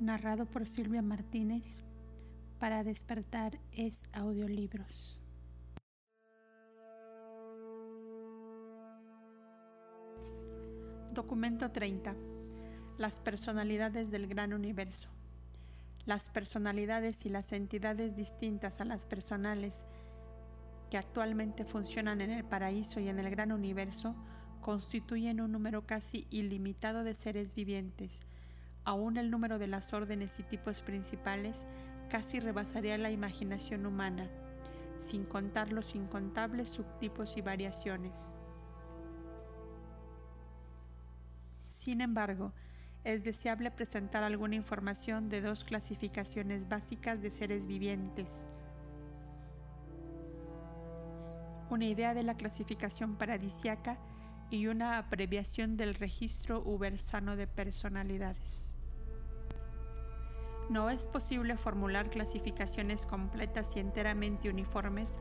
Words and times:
narrado 0.00 0.46
por 0.46 0.66
Silvia 0.66 1.02
Martínez. 1.02 1.82
Para 2.58 2.84
despertar 2.84 3.58
es 3.72 4.02
audiolibros. 4.12 5.18
Documento 11.12 11.70
30. 11.70 12.14
Las 12.98 13.18
personalidades 13.18 14.10
del 14.10 14.26
gran 14.26 14.52
universo. 14.52 15.08
Las 16.06 16.30
personalidades 16.30 17.26
y 17.26 17.28
las 17.28 17.52
entidades 17.52 18.16
distintas 18.16 18.80
a 18.80 18.84
las 18.84 19.06
personales 19.06 19.84
que 20.90 20.98
actualmente 20.98 21.64
funcionan 21.64 22.20
en 22.20 22.30
el 22.30 22.44
paraíso 22.44 23.00
y 23.00 23.08
en 23.08 23.18
el 23.18 23.30
gran 23.30 23.52
universo 23.52 24.14
constituyen 24.60 25.40
un 25.40 25.52
número 25.52 25.86
casi 25.86 26.26
ilimitado 26.30 27.04
de 27.04 27.14
seres 27.14 27.54
vivientes, 27.54 28.20
Aún 28.84 29.16
el 29.16 29.30
número 29.30 29.58
de 29.58 29.66
las 29.66 29.92
órdenes 29.92 30.38
y 30.40 30.42
tipos 30.42 30.82
principales 30.82 31.66
casi 32.08 32.40
rebasaría 32.40 32.98
la 32.98 33.10
imaginación 33.10 33.86
humana, 33.86 34.28
sin 34.98 35.24
contar 35.24 35.72
los 35.72 35.94
incontables 35.94 36.68
subtipos 36.68 37.36
y 37.36 37.42
variaciones. 37.42 38.30
Sin 41.62 42.00
embargo, 42.00 42.52
es 43.04 43.24
deseable 43.24 43.70
presentar 43.70 44.22
alguna 44.22 44.56
información 44.56 45.28
de 45.30 45.40
dos 45.40 45.64
clasificaciones 45.64 46.68
básicas 46.68 47.22
de 47.22 47.30
seres 47.30 47.66
vivientes. 47.66 48.46
Una 51.70 51.86
idea 51.86 52.12
de 52.12 52.24
la 52.24 52.34
clasificación 52.34 53.16
paradisiaca 53.16 53.98
y 54.50 54.66
una 54.66 54.98
abreviación 54.98 55.76
del 55.76 55.94
registro 55.94 56.60
ubersano 56.64 57.36
de 57.36 57.46
personalidades. 57.46 58.69
No 60.70 60.88
es 60.88 61.08
posible 61.08 61.56
formular 61.56 62.10
clasificaciones 62.10 63.04
completas 63.04 63.74
y 63.74 63.80
enteramente 63.80 64.48
uniformes 64.48 65.18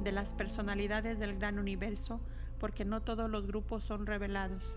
de 0.00 0.12
las 0.12 0.32
personalidades 0.32 1.18
del 1.18 1.36
gran 1.36 1.58
universo 1.58 2.20
porque 2.60 2.84
no 2.84 3.02
todos 3.02 3.28
los 3.28 3.48
grupos 3.48 3.82
son 3.82 4.06
revelados. 4.06 4.76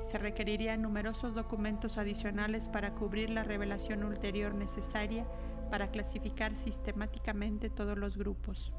Se 0.00 0.16
requerirían 0.16 0.80
numerosos 0.80 1.34
documentos 1.34 1.98
adicionales 1.98 2.70
para 2.70 2.94
cubrir 2.94 3.28
la 3.28 3.42
revelación 3.42 4.04
ulterior 4.04 4.54
necesaria 4.54 5.26
para 5.70 5.90
clasificar 5.90 6.54
sistemáticamente 6.54 7.68
todos 7.68 7.98
los 7.98 8.16
grupos. 8.16 8.72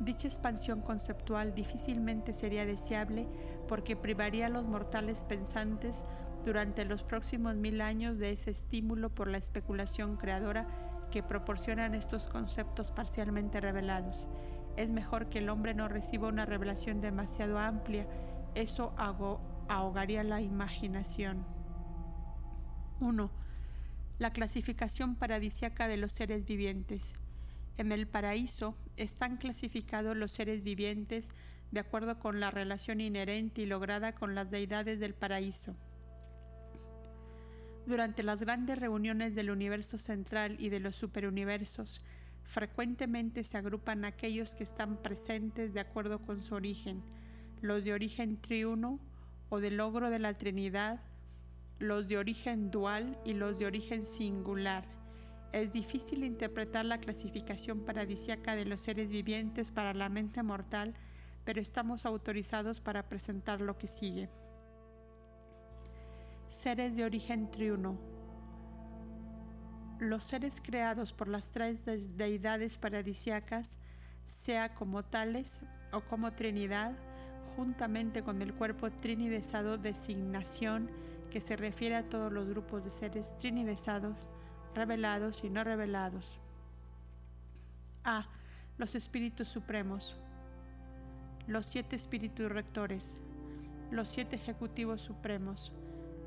Dicha 0.00 0.26
expansión 0.26 0.80
conceptual 0.80 1.54
difícilmente 1.54 2.32
sería 2.32 2.64
deseable 2.64 3.28
porque 3.68 3.94
privaría 3.94 4.46
a 4.46 4.48
los 4.48 4.64
mortales 4.64 5.22
pensantes 5.22 6.06
durante 6.44 6.84
los 6.84 7.02
próximos 7.02 7.54
mil 7.56 7.80
años 7.80 8.18
de 8.18 8.32
ese 8.32 8.50
estímulo 8.50 9.10
por 9.10 9.28
la 9.28 9.38
especulación 9.38 10.16
creadora 10.16 10.66
que 11.10 11.22
proporcionan 11.22 11.94
estos 11.94 12.28
conceptos 12.28 12.90
parcialmente 12.90 13.60
revelados. 13.60 14.28
Es 14.76 14.90
mejor 14.90 15.28
que 15.28 15.38
el 15.38 15.48
hombre 15.48 15.74
no 15.74 15.88
reciba 15.88 16.28
una 16.28 16.46
revelación 16.46 17.00
demasiado 17.00 17.58
amplia, 17.58 18.06
eso 18.54 18.94
ahogaría 19.68 20.22
la 20.24 20.40
imaginación. 20.40 21.44
1. 23.00 23.30
La 24.18 24.32
clasificación 24.32 25.14
paradisiaca 25.14 25.88
de 25.88 25.96
los 25.96 26.12
seres 26.12 26.44
vivientes. 26.44 27.12
En 27.76 27.92
el 27.92 28.08
paraíso 28.08 28.76
están 28.96 29.36
clasificados 29.36 30.16
los 30.16 30.32
seres 30.32 30.64
vivientes 30.64 31.30
de 31.70 31.80
acuerdo 31.80 32.18
con 32.18 32.40
la 32.40 32.50
relación 32.50 33.00
inherente 33.00 33.62
y 33.62 33.66
lograda 33.66 34.14
con 34.14 34.34
las 34.34 34.50
deidades 34.50 34.98
del 34.98 35.14
paraíso. 35.14 35.76
Durante 37.88 38.22
las 38.22 38.40
grandes 38.40 38.78
reuniones 38.78 39.34
del 39.34 39.50
universo 39.50 39.96
central 39.96 40.56
y 40.60 40.68
de 40.68 40.78
los 40.78 40.94
superuniversos, 40.94 42.02
frecuentemente 42.44 43.42
se 43.42 43.56
agrupan 43.56 44.04
aquellos 44.04 44.54
que 44.54 44.62
están 44.62 44.98
presentes 44.98 45.72
de 45.72 45.80
acuerdo 45.80 46.20
con 46.20 46.40
su 46.40 46.54
origen, 46.54 47.02
los 47.62 47.84
de 47.84 47.94
origen 47.94 48.36
triuno 48.40 49.00
o 49.48 49.58
de 49.58 49.70
logro 49.70 50.10
de 50.10 50.18
la 50.18 50.34
Trinidad, 50.34 51.00
los 51.78 52.08
de 52.08 52.18
origen 52.18 52.70
dual 52.70 53.18
y 53.24 53.32
los 53.32 53.58
de 53.58 53.64
origen 53.64 54.04
singular 54.04 54.84
es 55.52 55.72
difícil 55.72 56.24
interpretar 56.24 56.84
la 56.84 56.98
clasificación 56.98 57.80
paradisiaca 57.80 58.54
de 58.54 58.66
los 58.66 58.80
seres 58.80 59.10
vivientes 59.10 59.70
para 59.70 59.94
la 59.94 60.10
mente 60.10 60.42
mortal, 60.42 60.92
pero 61.44 61.62
estamos 61.62 62.04
autorizados 62.04 62.80
para 62.80 63.08
presentar 63.08 63.62
lo 63.62 63.78
que 63.78 63.86
sigue. 63.86 64.28
Seres 66.48 66.96
de 66.96 67.04
origen 67.04 67.50
triuno. 67.50 67.98
Los 70.00 70.24
seres 70.24 70.62
creados 70.62 71.12
por 71.12 71.28
las 71.28 71.50
tres 71.50 71.84
deidades 72.16 72.78
paradisiacas, 72.78 73.76
sea 74.26 74.74
como 74.74 75.04
tales 75.04 75.60
o 75.92 76.00
como 76.00 76.32
Trinidad, 76.32 76.92
juntamente 77.54 78.22
con 78.22 78.40
el 78.40 78.54
cuerpo 78.54 78.90
trinidesado 78.90 79.76
designación 79.76 80.90
que 81.30 81.40
se 81.40 81.56
refiere 81.56 81.96
a 81.96 82.08
todos 82.08 82.32
los 82.32 82.48
grupos 82.48 82.84
de 82.84 82.90
seres 82.90 83.36
trinidesados, 83.36 84.16
revelados 84.74 85.44
y 85.44 85.50
no 85.50 85.64
revelados. 85.64 86.38
A. 88.04 88.26
Los 88.78 88.94
espíritus 88.94 89.48
supremos. 89.48 90.16
Los 91.46 91.66
siete 91.66 91.96
espíritus 91.96 92.50
rectores. 92.50 93.18
Los 93.90 94.08
siete 94.08 94.36
ejecutivos 94.36 95.02
supremos. 95.02 95.72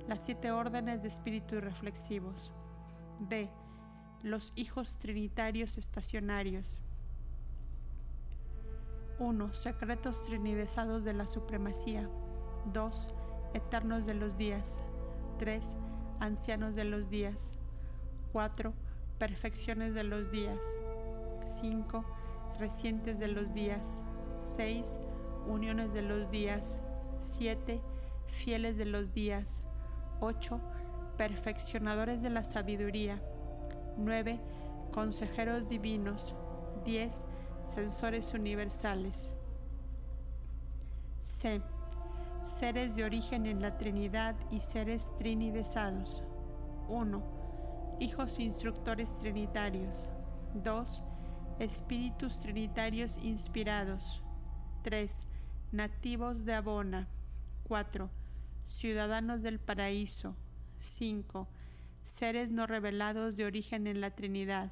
Las 0.07 0.25
siete 0.25 0.51
órdenes 0.51 1.01
de 1.01 1.07
espíritus 1.07 1.62
reflexivos. 1.62 2.51
B. 3.19 3.50
Los 4.24 4.51
hijos 4.56 4.98
trinitarios 5.00 5.77
estacionarios. 5.77 6.80
1. 9.19 9.53
Secretos 9.53 10.24
trinidesados 10.24 11.03
de 11.03 11.13
la 11.13 11.27
supremacía. 11.27 12.09
2. 12.74 13.07
Eternos 13.53 14.06
de 14.06 14.15
los 14.15 14.38
días. 14.38 14.81
3. 15.38 15.77
Ancianos 16.19 16.75
de 16.75 16.86
los 16.86 17.09
días. 17.09 17.54
4. 18.31 18.74
Perfecciones 19.19 19.94
de 19.94 20.04
los 20.04 20.31
días. 20.31 20.59
5. 21.45 22.04
Recientes 22.59 23.19
de 23.19 23.27
los 23.27 23.54
días. 23.54 24.01
6. 24.56 25.00
Uniones 25.47 25.94
de 25.94 26.01
los 26.01 26.31
días. 26.31 26.81
7. 27.21 27.81
Fieles 28.25 28.77
de 28.77 28.86
los 28.86 29.13
días. 29.13 29.63
8. 30.21 30.62
Perfeccionadores 31.18 32.21
de 32.21 32.29
la 32.29 32.44
sabiduría. 32.44 33.21
9. 33.97 34.39
Consejeros 34.94 35.68
divinos. 35.68 36.35
10. 36.85 37.25
Sensores 37.65 38.33
universales. 38.33 39.33
C. 41.21 41.62
Seres 42.44 42.95
de 42.95 43.03
origen 43.03 43.45
en 43.45 43.62
la 43.62 43.77
Trinidad 43.77 44.35
y 44.50 44.62
seres 44.62 45.13
trinidesados. 45.18 46.23
1 46.88 47.41
hijos 48.01 48.39
instructores 48.39 49.13
trinitarios. 49.19 50.09
2. 50.56 51.03
Espíritus 51.59 52.39
trinitarios 52.39 53.18
inspirados. 53.19 54.23
3. 54.81 55.27
Nativos 55.71 56.44
de 56.44 56.56
Abona. 56.56 57.07
4. 57.68 58.09
Ciudadanos 58.71 59.41
del 59.41 59.59
paraíso. 59.59 60.35
5. 60.79 61.47
Seres 62.03 62.50
no 62.50 62.68
revelados 62.68 63.38
de 63.38 63.45
origen 63.45 63.88
en 63.88 64.01
la 64.01 64.12
Trinidad. 64.12 64.71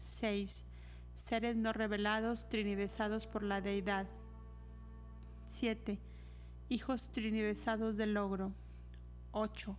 6. 0.00 0.64
Seres 1.16 1.56
no 1.56 1.72
revelados 1.72 2.48
trinidesados 2.48 3.26
por 3.26 3.42
la 3.42 3.60
deidad. 3.60 4.06
7. 5.46 5.98
Hijos 6.68 7.12
trinidesados 7.12 7.96
del 7.96 8.14
logro. 8.14 8.52
8 9.32 9.76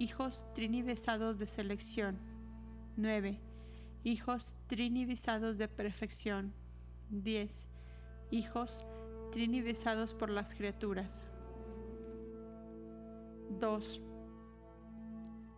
hijos 0.00 0.46
trinidizados 0.54 1.38
de 1.38 1.46
selección. 1.46 2.18
9. 2.96 3.38
Hijos 4.02 4.56
trinidizados 4.66 5.58
de 5.58 5.68
perfección. 5.68 6.54
10. 7.10 7.68
Hijos 8.30 8.86
trinidizados 9.30 10.14
por 10.14 10.30
las 10.30 10.54
criaturas. 10.54 11.26
2. 13.58 14.00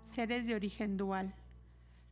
Seres 0.03 0.47
de 0.47 0.55
origen 0.55 0.97
dual. 0.97 1.35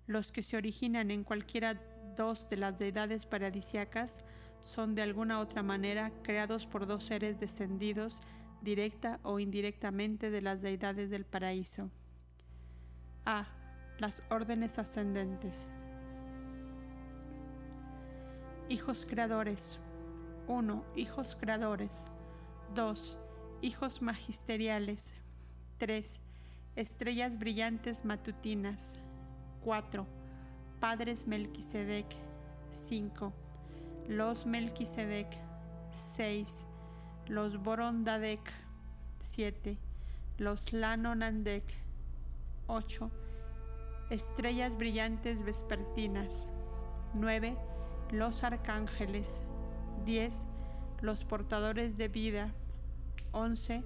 Los 0.07 0.33
que 0.33 0.43
se 0.43 0.57
originan 0.57 1.11
en 1.11 1.25
cualquiera 1.25 1.81
dos 2.17 2.49
de 2.51 2.57
las 2.57 2.79
deidades 2.79 3.27
paradisiacas 3.27 4.25
son 4.63 4.95
de 4.95 5.03
alguna 5.03 5.41
otra 5.41 5.63
manera 5.63 6.13
creados 6.23 6.67
por 6.67 6.87
dos 6.87 7.05
seres 7.05 7.41
descendidos 7.41 8.23
directa 8.61 9.21
o 9.23 9.39
indirectamente 9.39 10.31
de 10.31 10.43
las 10.43 10.61
deidades 10.61 11.09
del 11.11 11.25
paraíso. 11.25 11.91
A. 13.25 13.47
Las 13.99 14.23
órdenes 14.31 14.79
ascendentes. 14.79 15.69
Hijos 18.69 19.07
creadores. 19.09 19.79
1. 20.47 20.85
Hijos 20.97 21.37
creadores. 21.39 22.07
2. 22.75 23.19
Hijos 23.63 24.03
magisteriales. 24.03 25.15
3. 25.81 26.21
Estrellas 26.77 27.39
brillantes 27.39 28.05
matutinas. 28.05 28.99
4. 29.65 30.07
Padres 30.79 31.27
Melquisedec. 31.27 32.05
5. 32.73 33.33
Los 34.07 34.45
Melquisedec. 34.45 35.27
6. 36.17 36.67
Los 37.29 37.57
Borondadec. 37.63 38.43
7. 39.21 39.79
Los 40.37 40.75
Lanonandec. 40.75 41.65
8. 42.67 43.11
Estrellas 44.11 44.77
brillantes 44.77 45.45
vespertinas. 45.45 46.47
9. 47.15 47.57
Los 48.11 48.45
arcángeles. 48.45 49.41
10. 50.05 50.47
Los 51.01 51.25
portadores 51.25 51.97
de 51.97 52.09
vida. 52.09 52.53
11 53.33 53.83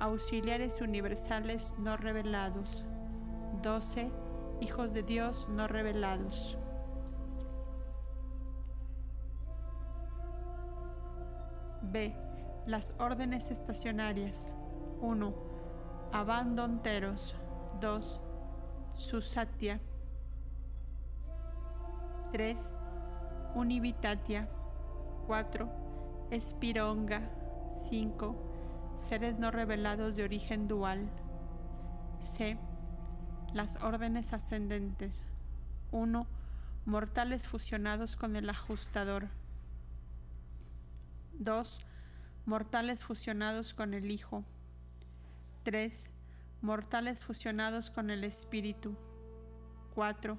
auxiliares 0.00 0.80
universales 0.80 1.74
no 1.78 1.96
revelados. 1.96 2.84
12. 3.62 4.10
Hijos 4.60 4.92
de 4.92 5.02
Dios 5.02 5.48
no 5.48 5.66
revelados. 5.68 6.56
B. 11.82 12.14
Las 12.66 12.94
órdenes 12.98 13.50
estacionarias. 13.50 14.50
1. 15.00 15.34
Abandonteros. 16.12 17.34
2. 17.80 18.20
Susatya. 18.94 19.80
3. 22.32 22.70
Univitatia. 23.54 24.48
4. 25.26 25.68
Espironga. 26.30 27.22
5 27.74 28.47
seres 28.98 29.38
no 29.38 29.50
revelados 29.50 30.16
de 30.16 30.24
origen 30.24 30.68
dual. 30.68 31.08
C. 32.20 32.58
Las 33.54 33.82
órdenes 33.82 34.32
ascendentes. 34.32 35.24
1. 35.92 36.26
Mortales 36.84 37.46
fusionados 37.46 38.16
con 38.16 38.36
el 38.36 38.50
ajustador. 38.50 39.28
2. 41.38 41.80
Mortales 42.44 43.04
fusionados 43.04 43.72
con 43.72 43.94
el 43.94 44.10
Hijo. 44.10 44.44
3. 45.62 46.10
Mortales 46.60 47.24
fusionados 47.24 47.90
con 47.90 48.10
el 48.10 48.24
Espíritu. 48.24 48.96
4. 49.94 50.38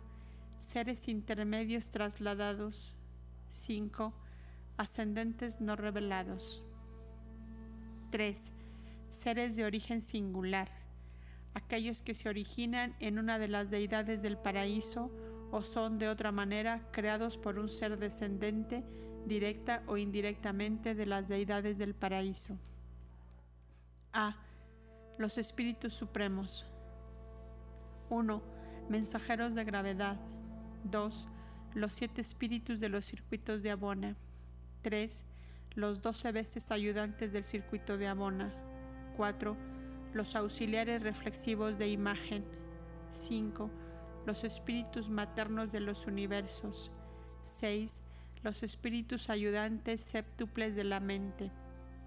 Seres 0.60 1.08
intermedios 1.08 1.92
trasladados. 1.92 2.96
5. 3.50 4.14
Ascendentes 4.78 5.62
no 5.62 5.76
revelados. 5.76 6.64
3. 8.10 8.52
Seres 9.10 9.56
de 9.56 9.66
origen 9.66 10.02
singular, 10.02 10.70
aquellos 11.54 12.02
que 12.02 12.14
se 12.14 12.30
originan 12.30 12.96
en 13.00 13.20
una 13.20 13.40
de 13.40 13.48
las 13.48 13.70
deidades 13.70 14.22
del 14.22 14.38
paraíso 14.38 15.12
o 15.52 15.64
son 15.64 15.98
de 15.98 16.10
otra 16.10 16.32
manera 16.32 16.88
creados 16.92 17.38
por 17.38 17.58
un 17.58 17.70
ser 17.70 17.98
descendente 17.98 18.84
directa 19.26 19.84
o 19.88 19.98
indirectamente 19.98 20.96
de 20.96 21.06
las 21.06 21.28
deidades 21.28 21.78
del 21.78 21.96
paraíso. 21.96 22.58
A. 24.14 24.36
Los 25.18 25.38
espíritus 25.38 25.94
supremos. 25.94 26.66
1. 28.10 28.42
Mensajeros 28.90 29.54
de 29.56 29.64
gravedad. 29.66 30.18
2. 30.86 31.28
Los 31.74 31.94
siete 31.94 32.22
espíritus 32.22 32.80
de 32.80 32.90
los 32.90 33.06
circuitos 33.06 33.62
de 33.62 33.72
Abona. 33.72 34.16
3 34.82 35.26
los 35.76 36.02
doce 36.02 36.32
veces 36.32 36.72
ayudantes 36.72 37.32
del 37.32 37.46
circuito 37.46 37.98
de 37.98 38.08
Abona. 38.08 38.52
4. 39.18 39.56
Los 40.14 40.36
auxiliares 40.36 41.04
reflexivos 41.04 41.78
de 41.78 41.90
imagen. 41.90 42.44
5. 43.12 43.70
Los 44.26 44.44
espíritus 44.44 45.10
maternos 45.10 45.72
de 45.72 45.80
los 45.80 46.08
universos. 46.08 46.92
6. 47.44 48.02
Los 48.44 48.64
espíritus 48.64 49.30
ayudantes 49.30 50.02
séptuples 50.02 50.76
de 50.76 50.84
la 50.84 51.00
mente. 51.00 51.52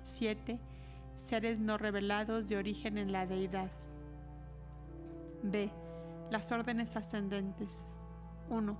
7. 0.04 0.58
Seres 1.16 1.58
no 1.58 1.78
revelados 1.78 2.48
de 2.48 2.56
origen 2.56 2.98
en 2.98 3.12
la 3.12 3.26
deidad. 3.26 3.70
B. 5.42 5.70
Las 6.30 6.50
órdenes 6.50 6.96
ascendentes. 6.96 7.84
1. 8.48 8.76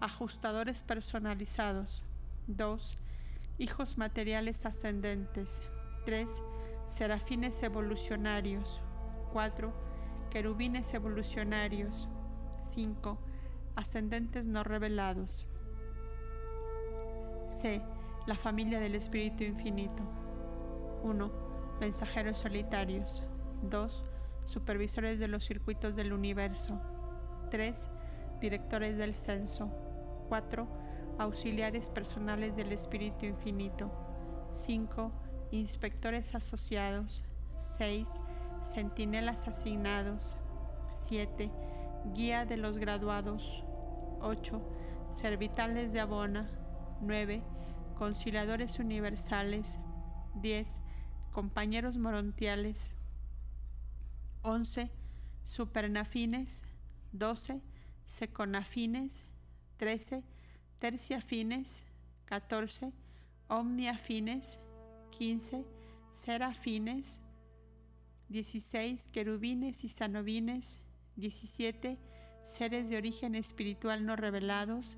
Ajustadores 0.00 0.82
personalizados. 0.82 2.02
2 2.46 2.98
hijos 3.58 3.98
materiales 3.98 4.64
ascendentes, 4.64 5.62
3. 6.04 6.28
Serafines 6.88 7.62
evolucionarios, 7.62 8.80
4. 9.32 9.72
Querubines 10.30 10.94
evolucionarios, 10.94 12.08
5. 12.62 13.18
Ascendentes 13.74 14.44
no 14.44 14.64
revelados. 14.64 15.46
C. 17.48 17.82
La 18.26 18.36
familia 18.36 18.78
del 18.78 18.94
Espíritu 18.94 19.44
Infinito. 19.44 20.02
1. 21.02 21.30
Mensajeros 21.80 22.38
solitarios. 22.38 23.22
2. 23.62 24.04
Supervisores 24.44 25.18
de 25.18 25.28
los 25.28 25.44
circuitos 25.44 25.96
del 25.96 26.12
universo. 26.12 26.80
3. 27.50 27.90
Directores 28.40 28.96
del 28.96 29.14
censo. 29.14 29.70
4 30.28 30.87
auxiliares 31.18 31.88
personales 31.88 32.54
del 32.56 32.72
Espíritu 32.72 33.26
Infinito, 33.26 33.90
5. 34.52 35.12
Inspectores 35.50 36.34
asociados, 36.34 37.24
6. 37.58 38.20
Centinelas 38.62 39.48
asignados, 39.48 40.36
7. 40.94 41.50
Guía 42.14 42.44
de 42.44 42.56
los 42.56 42.78
graduados, 42.78 43.64
8. 44.20 44.62
Servitales 45.10 45.92
de 45.92 46.00
Abona, 46.00 46.48
9. 47.00 47.42
Conciliadores 47.96 48.78
universales, 48.78 49.78
10. 50.36 50.80
Compañeros 51.32 51.96
morontiales, 51.96 52.94
11. 54.42 54.90
Supernafines, 55.44 56.62
12. 57.12 57.60
Seconafines, 58.06 59.24
13 59.78 60.24
tercia 60.78 61.20
fines, 61.20 61.84
14, 62.26 62.92
omnia 63.48 63.96
fines, 63.98 64.60
15, 65.10 65.64
serafines, 66.12 67.20
16, 68.28 69.08
querubines 69.08 69.84
y 69.84 69.88
sanovines, 69.88 70.80
17, 71.16 71.98
seres 72.44 72.88
de 72.90 72.96
origen 72.96 73.34
espiritual 73.34 74.04
no 74.04 74.16
revelados, 74.16 74.96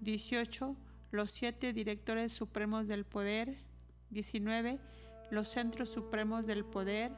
18, 0.00 0.76
los 1.10 1.30
siete 1.30 1.72
directores 1.72 2.32
supremos 2.32 2.88
del 2.88 3.04
poder, 3.04 3.56
19, 4.10 4.80
los 5.30 5.48
centros 5.48 5.88
supremos 5.88 6.46
del 6.46 6.64
poder, 6.64 7.12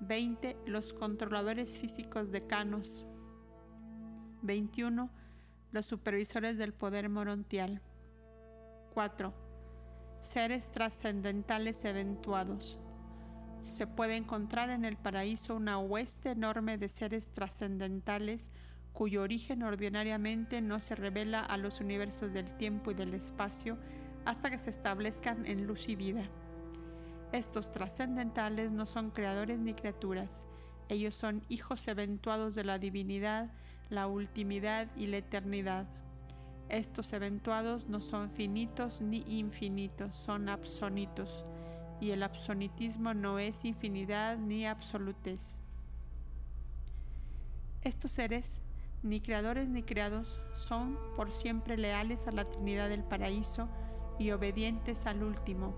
20, 0.00 0.56
los 0.66 0.92
controladores 0.92 1.78
físicos 1.78 2.30
decanos, 2.30 3.04
21, 4.42 5.10
los 5.76 5.84
supervisores 5.84 6.56
del 6.56 6.72
poder 6.72 7.10
morontial. 7.10 7.82
4. 8.94 9.34
Seres 10.20 10.70
trascendentales 10.70 11.84
eventuados. 11.84 12.78
Se 13.60 13.86
puede 13.86 14.16
encontrar 14.16 14.70
en 14.70 14.86
el 14.86 14.96
paraíso 14.96 15.54
una 15.54 15.76
hueste 15.76 16.30
enorme 16.30 16.78
de 16.78 16.88
seres 16.88 17.30
trascendentales 17.30 18.48
cuyo 18.94 19.20
origen 19.20 19.62
ordinariamente 19.64 20.62
no 20.62 20.78
se 20.78 20.94
revela 20.94 21.40
a 21.40 21.58
los 21.58 21.80
universos 21.80 22.32
del 22.32 22.56
tiempo 22.56 22.92
y 22.92 22.94
del 22.94 23.12
espacio 23.12 23.76
hasta 24.24 24.48
que 24.48 24.56
se 24.56 24.70
establezcan 24.70 25.44
en 25.44 25.66
luz 25.66 25.90
y 25.90 25.94
vida. 25.94 26.22
Estos 27.32 27.70
trascendentales 27.70 28.72
no 28.72 28.86
son 28.86 29.10
creadores 29.10 29.58
ni 29.58 29.74
criaturas, 29.74 30.42
ellos 30.88 31.14
son 31.14 31.42
hijos 31.50 31.86
eventuados 31.86 32.54
de 32.54 32.64
la 32.64 32.78
divinidad 32.78 33.50
la 33.90 34.06
ultimidad 34.06 34.88
y 34.96 35.06
la 35.06 35.18
eternidad. 35.18 35.86
Estos 36.68 37.12
eventuados 37.12 37.88
no 37.88 38.00
son 38.00 38.30
finitos 38.30 39.00
ni 39.00 39.24
infinitos, 39.28 40.16
son 40.16 40.48
absonitos, 40.48 41.44
y 42.00 42.10
el 42.10 42.22
absonitismo 42.22 43.14
no 43.14 43.38
es 43.38 43.64
infinidad 43.64 44.36
ni 44.38 44.66
absolutez. 44.66 45.56
Estos 47.82 48.10
seres, 48.10 48.60
ni 49.02 49.20
creadores 49.20 49.68
ni 49.68 49.84
creados, 49.84 50.40
son 50.54 50.98
por 51.14 51.30
siempre 51.30 51.76
leales 51.76 52.26
a 52.26 52.32
la 52.32 52.44
Trinidad 52.44 52.88
del 52.88 53.04
Paraíso 53.04 53.68
y 54.18 54.32
obedientes 54.32 55.06
al 55.06 55.22
último. 55.22 55.74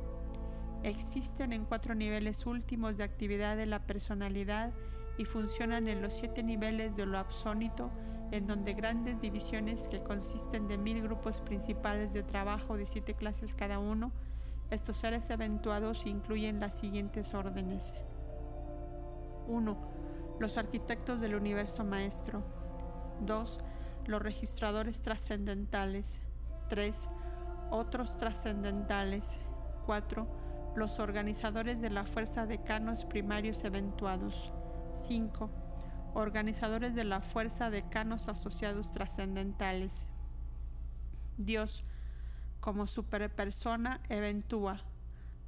Existen 0.83 1.53
en 1.53 1.67
cuatro 1.67 1.95
niveles 1.95 2.47
últimos 2.47 2.97
de 2.97 3.05
actividad 3.05 3.57
de 3.57 3.67
la 3.67 3.81
personalidad 3.81 4.73
y 5.19 5.25
funcionan 5.25 5.89
en 5.89 6.01
los 6.01 6.15
siete 6.15 6.43
niveles 6.43 6.97
de 6.97 7.05
lo 7.05 7.19
absónito, 7.19 7.91
en 8.31 8.47
donde 8.47 8.73
grandes 8.73 9.21
divisiones 9.21 9.89
que 9.89 10.03
consisten 10.03 10.69
de 10.69 10.79
mil 10.79 11.03
grupos 11.03 11.41
principales 11.41 12.13
de 12.13 12.23
trabajo 12.23 12.77
de 12.77 12.87
siete 12.87 13.15
clases 13.15 13.55
cada 13.55 13.79
uno, 13.79 14.13
estos 14.71 14.99
seres 14.99 15.29
eventuados 15.31 16.07
incluyen 16.07 16.61
las 16.61 16.79
siguientes 16.79 17.35
órdenes. 17.35 17.95
1. 19.47 19.79
los 20.39 20.59
arquitectos 20.59 21.21
del 21.21 21.35
universo 21.35 21.85
maestro. 21.85 22.45
2. 23.23 23.61
Los 24.07 24.23
registradores 24.23 25.01
trascendentales. 25.01 26.21
3. 26.69 27.09
Otros 27.71 28.17
trascendentales. 28.19 29.41
4. 29.87 30.27
Los 30.77 31.01
organizadores 31.01 31.81
de 31.81 31.89
la 31.89 32.05
fuerza 32.05 32.47
de 32.47 32.63
canos 32.63 33.07
primarios 33.07 33.65
eventuados. 33.65 34.53
5. 34.95 35.51
Organizadores 36.15 36.95
de 36.95 37.05
la 37.05 37.21
fuerza 37.21 37.71
de 37.71 37.89
canos 37.89 38.29
asociados 38.29 38.91
trascendentales. 38.91 40.09
Dios, 41.37 41.85
como 42.61 42.87
superpersona, 42.87 44.01
eventúa. 44.09 44.83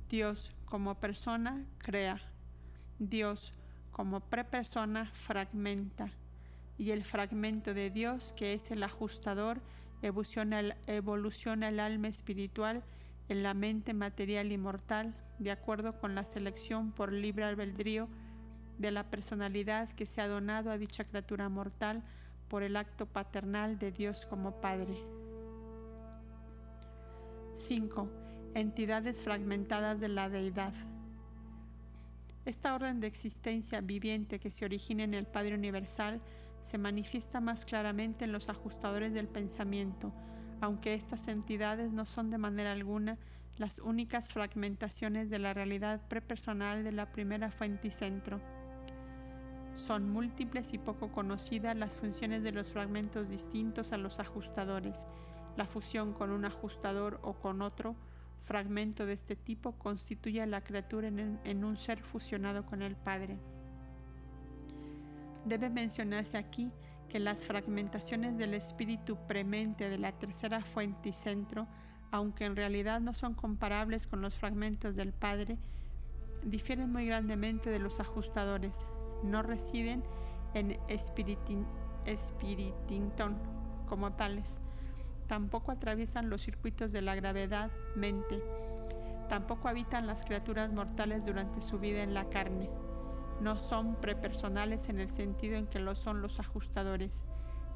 Dios, 0.08 0.54
como 0.64 0.96
persona, 0.96 1.64
crea. 1.78 2.20
Dios, 2.98 3.54
como 3.90 4.20
prepersona, 4.20 5.06
fragmenta. 5.12 6.10
Y 6.78 6.92
el 6.92 7.04
fragmento 7.04 7.74
de 7.74 7.90
Dios, 7.90 8.32
que 8.36 8.54
es 8.54 8.70
el 8.70 8.82
ajustador, 8.82 9.60
evoluciona 10.02 10.60
el, 10.60 10.74
evoluciona 10.86 11.68
el 11.68 11.80
alma 11.80 12.08
espiritual 12.08 12.82
en 13.28 13.42
la 13.42 13.54
mente 13.54 13.94
material 13.94 14.52
y 14.52 14.58
mortal, 14.58 15.14
de 15.38 15.50
acuerdo 15.50 15.98
con 15.98 16.14
la 16.14 16.24
selección 16.24 16.92
por 16.92 17.12
libre 17.12 17.44
albedrío 17.44 18.08
de 18.80 18.90
la 18.90 19.04
personalidad 19.04 19.90
que 19.90 20.06
se 20.06 20.22
ha 20.22 20.28
donado 20.28 20.70
a 20.70 20.78
dicha 20.78 21.04
criatura 21.04 21.48
mortal 21.50 22.02
por 22.48 22.62
el 22.62 22.76
acto 22.76 23.04
paternal 23.04 23.78
de 23.78 23.92
Dios 23.92 24.24
como 24.24 24.60
Padre. 24.60 24.96
5. 27.56 28.08
Entidades 28.54 29.22
fragmentadas 29.22 30.00
de 30.00 30.08
la 30.08 30.30
deidad. 30.30 30.72
Esta 32.46 32.74
orden 32.74 33.00
de 33.00 33.06
existencia 33.06 33.82
viviente 33.82 34.40
que 34.40 34.50
se 34.50 34.64
origina 34.64 35.04
en 35.04 35.12
el 35.12 35.26
Padre 35.26 35.54
Universal 35.54 36.22
se 36.62 36.78
manifiesta 36.78 37.40
más 37.40 37.66
claramente 37.66 38.24
en 38.24 38.32
los 38.32 38.48
ajustadores 38.48 39.12
del 39.12 39.28
pensamiento, 39.28 40.12
aunque 40.62 40.94
estas 40.94 41.28
entidades 41.28 41.92
no 41.92 42.06
son 42.06 42.30
de 42.30 42.38
manera 42.38 42.72
alguna 42.72 43.18
las 43.58 43.78
únicas 43.78 44.32
fragmentaciones 44.32 45.28
de 45.28 45.38
la 45.38 45.52
realidad 45.52 46.00
prepersonal 46.08 46.82
de 46.82 46.92
la 46.92 47.12
primera 47.12 47.50
fuente 47.50 47.88
y 47.88 47.90
centro. 47.90 48.40
Son 49.74 50.10
múltiples 50.10 50.74
y 50.74 50.78
poco 50.78 51.12
conocidas 51.12 51.76
las 51.76 51.96
funciones 51.96 52.42
de 52.42 52.52
los 52.52 52.70
fragmentos 52.70 53.28
distintos 53.28 53.92
a 53.92 53.96
los 53.96 54.20
ajustadores. 54.20 55.06
La 55.56 55.66
fusión 55.66 56.12
con 56.12 56.30
un 56.30 56.44
ajustador 56.44 57.20
o 57.22 57.34
con 57.34 57.62
otro 57.62 57.96
fragmento 58.40 59.06
de 59.06 59.12
este 59.12 59.36
tipo 59.36 59.72
constituye 59.72 60.42
a 60.42 60.46
la 60.46 60.62
criatura 60.62 61.08
en, 61.08 61.64
un 61.64 61.76
ser 61.76 62.00
fusionado 62.02 62.64
con 62.64 62.82
el 62.82 62.96
Padre. 62.96 63.38
Debe 65.44 65.70
mencionarse 65.70 66.38
aquí 66.38 66.72
que 67.08 67.20
las 67.20 67.46
fragmentaciones 67.46 68.36
del 68.38 68.54
espíritu 68.54 69.18
premente 69.26 69.88
de 69.88 69.98
la 69.98 70.12
tercera 70.12 70.62
fuente 70.62 71.10
y 71.10 71.12
centro, 71.12 71.66
aunque 72.10 72.44
en 72.44 72.56
realidad 72.56 73.00
no 73.00 73.14
son 73.14 73.34
comparables 73.34 74.06
con 74.06 74.20
los 74.20 74.34
fragmentos 74.34 74.96
del 74.96 75.12
Padre, 75.12 75.58
difieren 76.44 76.90
muy 76.90 77.06
grandemente 77.06 77.70
de 77.70 77.78
los 77.78 78.00
ajustadores. 78.00 78.86
No 79.22 79.42
residen 79.42 80.02
en 80.54 80.78
espiritinton 82.06 83.36
como 83.88 84.12
tales, 84.12 84.60
tampoco 85.26 85.72
atraviesan 85.72 86.30
los 86.30 86.42
circuitos 86.42 86.92
de 86.92 87.02
la 87.02 87.14
gravedad, 87.14 87.70
mente, 87.94 88.42
tampoco 89.28 89.68
habitan 89.68 90.06
las 90.06 90.24
criaturas 90.24 90.72
mortales 90.72 91.24
durante 91.24 91.60
su 91.60 91.78
vida 91.78 92.02
en 92.02 92.14
la 92.14 92.28
carne. 92.30 92.68
No 93.40 93.56
son 93.58 93.94
prepersonales 93.96 94.88
en 94.88 94.98
el 95.00 95.08
sentido 95.08 95.56
en 95.56 95.66
que 95.66 95.78
lo 95.78 95.94
son 95.94 96.20
los 96.20 96.40
ajustadores, 96.40 97.24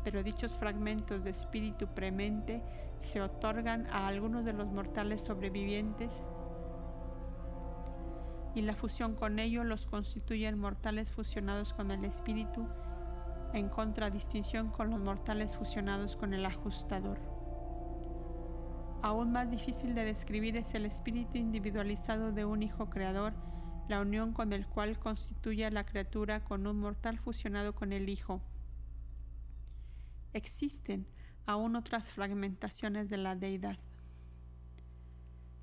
pero 0.02 0.22
dichos 0.22 0.58
fragmentos 0.58 1.24
de 1.24 1.30
espíritu 1.30 1.86
premente 1.86 2.62
se 3.00 3.22
otorgan 3.22 3.86
a 3.86 4.06
algunos 4.06 4.44
de 4.44 4.52
los 4.52 4.66
mortales 4.66 5.22
sobrevivientes 5.22 6.22
y 8.54 8.62
la 8.62 8.74
fusión 8.74 9.14
con 9.14 9.38
ellos 9.38 9.66
los 9.66 9.86
constituyen 9.86 10.58
mortales 10.58 11.10
fusionados 11.10 11.72
con 11.72 11.90
el 11.90 12.04
espíritu 12.04 12.68
en 13.52 13.68
contradistinción 13.68 14.70
con 14.70 14.90
los 14.90 15.00
mortales 15.00 15.56
fusionados 15.56 16.16
con 16.16 16.34
el 16.34 16.44
ajustador. 16.44 17.20
Aún 19.02 19.32
más 19.32 19.50
difícil 19.50 19.94
de 19.94 20.04
describir 20.04 20.56
es 20.56 20.74
el 20.74 20.86
espíritu 20.86 21.38
individualizado 21.38 22.32
de 22.32 22.44
un 22.44 22.62
Hijo 22.62 22.90
Creador, 22.90 23.34
la 23.88 24.00
unión 24.00 24.32
con 24.32 24.52
el 24.52 24.66
cual 24.66 24.98
constituye 24.98 25.66
a 25.66 25.70
la 25.70 25.84
criatura 25.84 26.42
con 26.42 26.66
un 26.66 26.78
mortal 26.78 27.18
fusionado 27.18 27.74
con 27.74 27.92
el 27.92 28.08
Hijo. 28.08 28.40
Existen 30.32 31.06
aún 31.46 31.76
otras 31.76 32.12
fragmentaciones 32.12 33.08
de 33.08 33.18
la 33.18 33.36
deidad. 33.36 33.78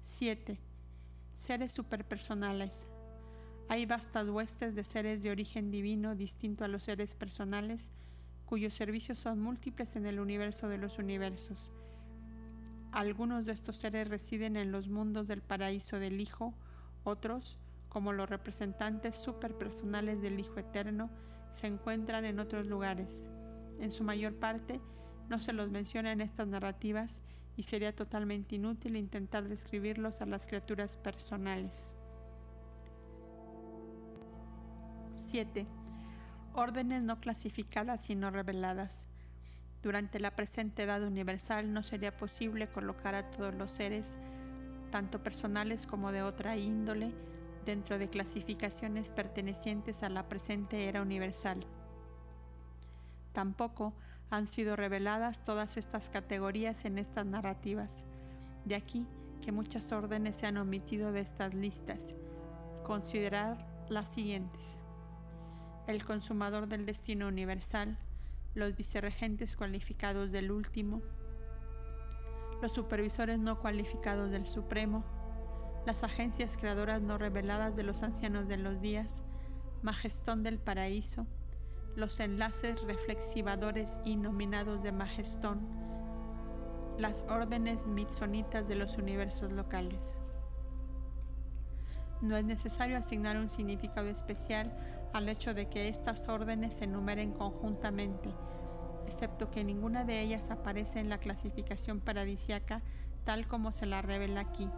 7. 0.04 0.71
Seres 1.42 1.72
superpersonales. 1.72 2.88
Hay 3.68 3.86
vastas 3.86 4.30
huestes 4.30 4.76
de 4.76 4.84
seres 4.84 5.24
de 5.24 5.32
origen 5.32 5.72
divino 5.72 6.16
distinto 6.16 6.64
a 6.64 6.68
los 6.68 6.84
seres 6.84 7.16
personales, 7.16 7.92
cuyos 8.46 8.74
servicios 8.74 9.18
son 9.18 9.42
múltiples 9.42 9.96
en 9.96 10.06
el 10.06 10.20
universo 10.20 10.70
de 10.70 10.78
los 10.78 11.00
universos 11.00 11.74
algunos 12.92 13.46
de 13.46 13.54
estos 13.54 13.78
seres 13.78 14.10
residen 14.10 14.58
en 14.58 14.72
los 14.72 14.90
mundos 14.90 15.28
del 15.28 15.42
paraíso 15.42 15.98
del 15.98 16.20
Hijo, 16.20 16.54
otros, 17.04 17.58
como 17.88 18.12
los 18.12 18.30
representantes 18.30 19.16
superpersonales 19.16 20.22
del 20.22 20.40
Hijo 20.40 20.60
Eterno, 20.60 21.10
se 21.52 21.68
encuentran 21.68 22.26
en 22.26 22.40
otros 22.40 22.68
lugares. 22.68 23.24
En 23.80 23.92
su 23.92 24.04
mayor 24.04 24.36
parte, 24.36 24.82
no 25.30 25.40
se 25.40 25.54
los 25.54 25.72
menciona 25.72 26.12
en 26.12 26.22
estas 26.22 26.48
narrativas 26.48 27.22
y 27.58 27.64
sería 27.64 27.96
totalmente 27.96 28.56
inútil 28.56 28.96
intentar 28.96 29.48
describirlos 29.48 30.22
a 30.22 30.26
las 30.26 30.48
criaturas 30.48 30.96
personales. 30.96 31.94
7. 35.16 35.68
Órdenes 36.54 37.04
no 37.04 37.20
clasificadas 37.20 38.10
y 38.10 38.16
no 38.16 38.32
reveladas. 38.32 39.06
Durante 39.82 40.20
la 40.20 40.36
presente 40.36 40.84
edad 40.84 41.04
universal 41.04 41.74
no 41.74 41.82
sería 41.84 42.16
posible 42.16 42.68
colocar 42.68 43.16
a 43.16 43.32
todos 43.32 43.54
los 43.56 43.72
seres, 43.72 44.12
tanto 44.92 45.24
personales 45.24 45.86
como 45.88 46.12
de 46.12 46.22
otra 46.22 46.58
índole, 46.58 47.14
dentro 47.66 47.98
de 47.98 48.10
clasificaciones 48.10 49.12
pertenecientes 49.12 50.04
a 50.04 50.10
la 50.10 50.28
presente 50.28 50.88
era 50.88 51.02
universal. 51.02 51.66
Tampoco 53.34 53.94
han 54.32 54.48
sido 54.48 54.78
reveladas 54.78 55.44
todas 55.44 55.78
estas 55.78 56.10
categorías 56.10 56.86
en 56.86 56.98
estas 56.98 57.26
narrativas. 57.26 58.06
De 58.66 58.76
aquí 58.76 59.06
que 59.42 59.52
muchas 59.52 59.92
órdenes 59.92 60.38
se 60.38 60.48
han 60.48 60.58
omitido 60.58 61.12
de 61.12 61.20
estas 61.20 61.54
listas. 61.54 62.16
Considerar 62.84 63.68
las 63.90 64.08
siguientes. 64.10 64.80
El 65.86 66.06
consumador 66.06 66.68
del 66.68 66.86
destino 66.86 67.28
universal, 67.28 67.98
los 68.56 68.76
vicerregentes 68.76 69.58
cualificados 69.58 70.32
del 70.32 70.52
último, 70.52 71.02
los 72.62 72.72
supervisores 72.72 73.38
no 73.38 73.60
cualificados 73.60 74.32
del 74.32 74.46
Supremo, 74.46 75.04
las 75.86 76.04
agencias 76.04 76.56
creadoras 76.56 77.02
no 77.02 77.18
reveladas 77.18 77.76
de 77.76 77.84
los 77.84 78.04
ancianos 78.04 78.48
de 78.48 78.58
los 78.58 78.80
días, 78.80 79.24
Majestón 79.82 80.44
del 80.44 80.60
Paraíso, 80.60 81.26
los 81.96 82.20
enlaces 82.20 82.82
reflexivadores 82.84 84.00
y 84.06 84.16
nominados 84.16 84.82
de 84.82 84.92
Majestón, 84.92 85.60
las 86.98 87.26
órdenes 87.30 87.86
mitsonitas 87.86 88.68
de 88.68 88.76
los 88.76 88.98
universos 88.98 89.52
locales. 89.52 90.16
No 92.22 92.38
es 92.38 92.46
necesario 92.46 92.98
asignar 92.98 93.38
un 93.38 93.50
significado 93.50 94.08
especial 94.08 94.72
al 95.14 95.28
hecho 95.28 95.54
de 95.54 95.68
que 95.68 95.90
estas 95.90 96.30
órdenes 96.30 96.76
se 96.76 96.86
enumeren 96.86 97.34
conjuntamente, 97.34 98.32
excepto 99.06 99.50
que 99.50 99.64
ninguna 99.64 100.06
de 100.06 100.22
ellas 100.22 100.52
aparece 100.52 101.00
en 101.00 101.10
la 101.10 101.18
clasificación 101.18 102.00
paradisiaca 102.00 102.82
tal 103.26 103.48
como 103.48 103.72
se 103.72 103.86
la 103.86 104.02
revela 104.02 104.42
aquí. 104.42 104.70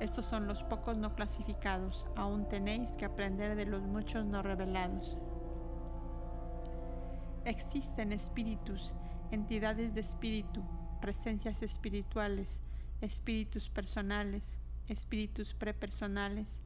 Estos 0.00 0.26
son 0.26 0.46
los 0.46 0.62
pocos 0.64 0.98
no 0.98 1.14
clasificados, 1.14 2.06
aún 2.16 2.48
tenéis 2.48 2.96
que 2.96 3.04
aprender 3.04 3.56
de 3.56 3.66
los 3.66 3.82
muchos 3.82 4.24
no 4.24 4.42
revelados. 4.42 5.16
Existen 7.44 8.14
espíritus, 8.14 8.94
entidades 9.30 9.94
de 9.94 10.00
espíritu, 10.00 10.62
presencias 11.02 11.62
espirituales, 11.62 12.62
espíritus 13.02 13.68
personales, 13.68 14.56
espíritus 14.88 15.52
prepersonales, 15.52 16.62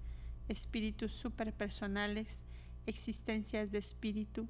espíritus 0.49 1.13
superpersonales, 1.15 2.43
existencias 2.87 3.73
de 3.73 3.79
espíritu, 3.79 4.47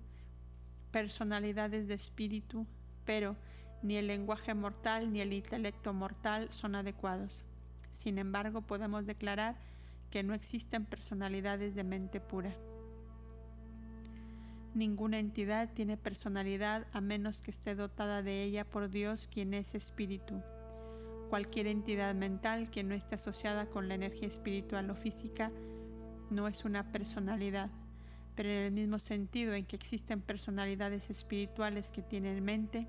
personalidades 0.91 1.89
de 1.89 1.95
espíritu, 1.95 2.67
pero 3.07 3.35
ni 3.83 3.97
el 3.97 4.07
lenguaje 4.07 4.53
mortal 4.53 5.11
ni 5.11 5.23
el 5.23 5.33
intelecto 5.33 5.95
mortal 5.95 6.53
son 6.53 6.75
adecuados. 6.75 7.43
Sin 7.91 8.19
embargo, 8.19 8.61
podemos 8.61 9.07
declarar 9.07 9.57
que 10.11 10.23
no 10.23 10.35
existen 10.35 10.85
personalidades 10.85 11.75
de 11.75 11.85
mente 11.85 12.21
pura. 12.21 12.55
Ninguna 14.79 15.19
entidad 15.19 15.73
tiene 15.75 15.97
personalidad 15.97 16.87
a 16.93 17.01
menos 17.01 17.43
que 17.43 17.51
esté 17.51 17.75
dotada 17.75 18.23
de 18.23 18.45
ella 18.45 18.65
por 18.65 18.89
Dios 18.89 19.27
quien 19.27 19.53
es 19.53 19.75
espíritu. 19.75 20.41
Cualquier 21.31 21.67
entidad 21.67 22.15
mental 22.15 22.71
que 22.71 22.85
no 22.85 22.95
esté 22.95 23.17
asociada 23.17 23.67
con 23.67 23.89
la 23.89 23.97
energía 23.97 24.29
espiritual 24.29 24.89
o 24.89 24.95
física 24.95 25.51
no 26.31 26.47
es 26.47 26.65
una 26.65 26.93
personalidad, 26.93 27.71
pero 28.37 28.51
en 28.51 28.67
el 28.67 28.71
mismo 28.71 29.01
sentido 29.01 29.53
en 29.55 29.67
que 29.67 29.75
existen 29.75 30.21
personalidades 30.21 31.11
espirituales 31.11 31.91
que 31.91 32.03
tienen 32.03 32.45
mente, 32.45 32.87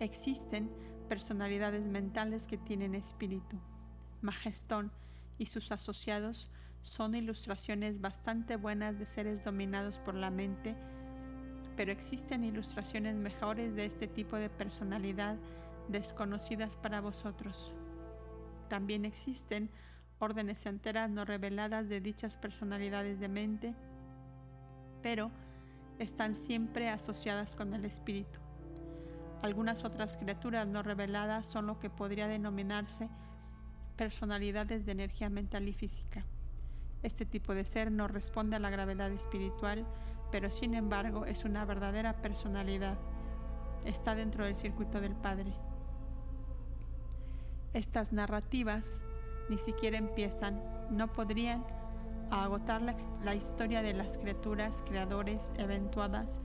existen 0.00 0.70
personalidades 1.10 1.86
mentales 1.86 2.46
que 2.46 2.56
tienen 2.56 2.94
espíritu. 2.94 3.60
Majestón 4.22 4.90
y 5.36 5.44
sus 5.44 5.70
asociados 5.70 6.48
son 6.82 7.14
ilustraciones 7.14 8.00
bastante 8.00 8.56
buenas 8.56 8.98
de 8.98 9.06
seres 9.06 9.44
dominados 9.44 9.98
por 9.98 10.14
la 10.14 10.30
mente, 10.30 10.74
pero 11.76 11.92
existen 11.92 12.44
ilustraciones 12.44 13.14
mejores 13.14 13.74
de 13.74 13.84
este 13.84 14.06
tipo 14.06 14.36
de 14.36 14.50
personalidad 14.50 15.36
desconocidas 15.88 16.76
para 16.76 17.00
vosotros. 17.00 17.72
También 18.68 19.04
existen 19.04 19.70
órdenes 20.18 20.66
enteras 20.66 21.10
no 21.10 21.24
reveladas 21.24 21.88
de 21.88 22.00
dichas 22.00 22.36
personalidades 22.36 23.20
de 23.20 23.28
mente, 23.28 23.74
pero 25.02 25.30
están 25.98 26.34
siempre 26.34 26.88
asociadas 26.88 27.54
con 27.54 27.74
el 27.74 27.84
espíritu. 27.84 28.40
Algunas 29.42 29.84
otras 29.84 30.16
criaturas 30.16 30.66
no 30.66 30.82
reveladas 30.82 31.46
son 31.46 31.66
lo 31.66 31.78
que 31.78 31.90
podría 31.90 32.26
denominarse 32.26 33.08
personalidades 33.96 34.84
de 34.84 34.92
energía 34.92 35.28
mental 35.28 35.68
y 35.68 35.72
física. 35.72 36.24
Este 37.02 37.24
tipo 37.24 37.54
de 37.54 37.64
ser 37.64 37.92
no 37.92 38.08
responde 38.08 38.56
a 38.56 38.58
la 38.58 38.70
gravedad 38.70 39.10
espiritual, 39.12 39.86
pero 40.32 40.50
sin 40.50 40.74
embargo 40.74 41.26
es 41.26 41.44
una 41.44 41.64
verdadera 41.64 42.20
personalidad. 42.20 42.98
Está 43.84 44.14
dentro 44.14 44.44
del 44.44 44.56
circuito 44.56 45.00
del 45.00 45.14
Padre. 45.14 45.52
Estas 47.72 48.12
narrativas 48.12 49.00
ni 49.48 49.58
siquiera 49.58 49.96
empiezan, 49.96 50.60
no 50.90 51.12
podrían 51.12 51.64
agotar 52.30 52.82
la, 52.82 53.34
historia 53.34 53.82
de 53.82 53.94
las 53.94 54.18
criaturas, 54.18 54.82
creadores, 54.86 55.52
eventuadas 55.56 56.40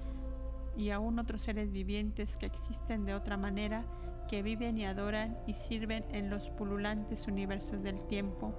y 0.77 0.91
aún 0.91 1.19
otros 1.19 1.41
seres 1.41 1.71
vivientes 1.71 2.37
que 2.37 2.45
existen 2.45 3.05
de 3.05 3.15
otra 3.15 3.37
manera, 3.37 3.83
que 4.29 4.41
viven 4.41 4.77
y 4.77 4.85
adoran 4.85 5.37
y 5.45 5.53
sirven 5.53 6.05
en 6.11 6.29
los 6.29 6.49
pululantes 6.49 7.27
universos 7.27 7.83
del 7.83 8.01
tiempo 8.07 8.53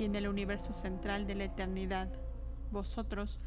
y 0.00 0.04
en 0.04 0.16
el 0.16 0.26
universo 0.26 0.72
central 0.72 1.26
de 1.26 1.34
la 1.34 1.44
eternidad. 1.44 2.08
Vosotros, 2.70 3.38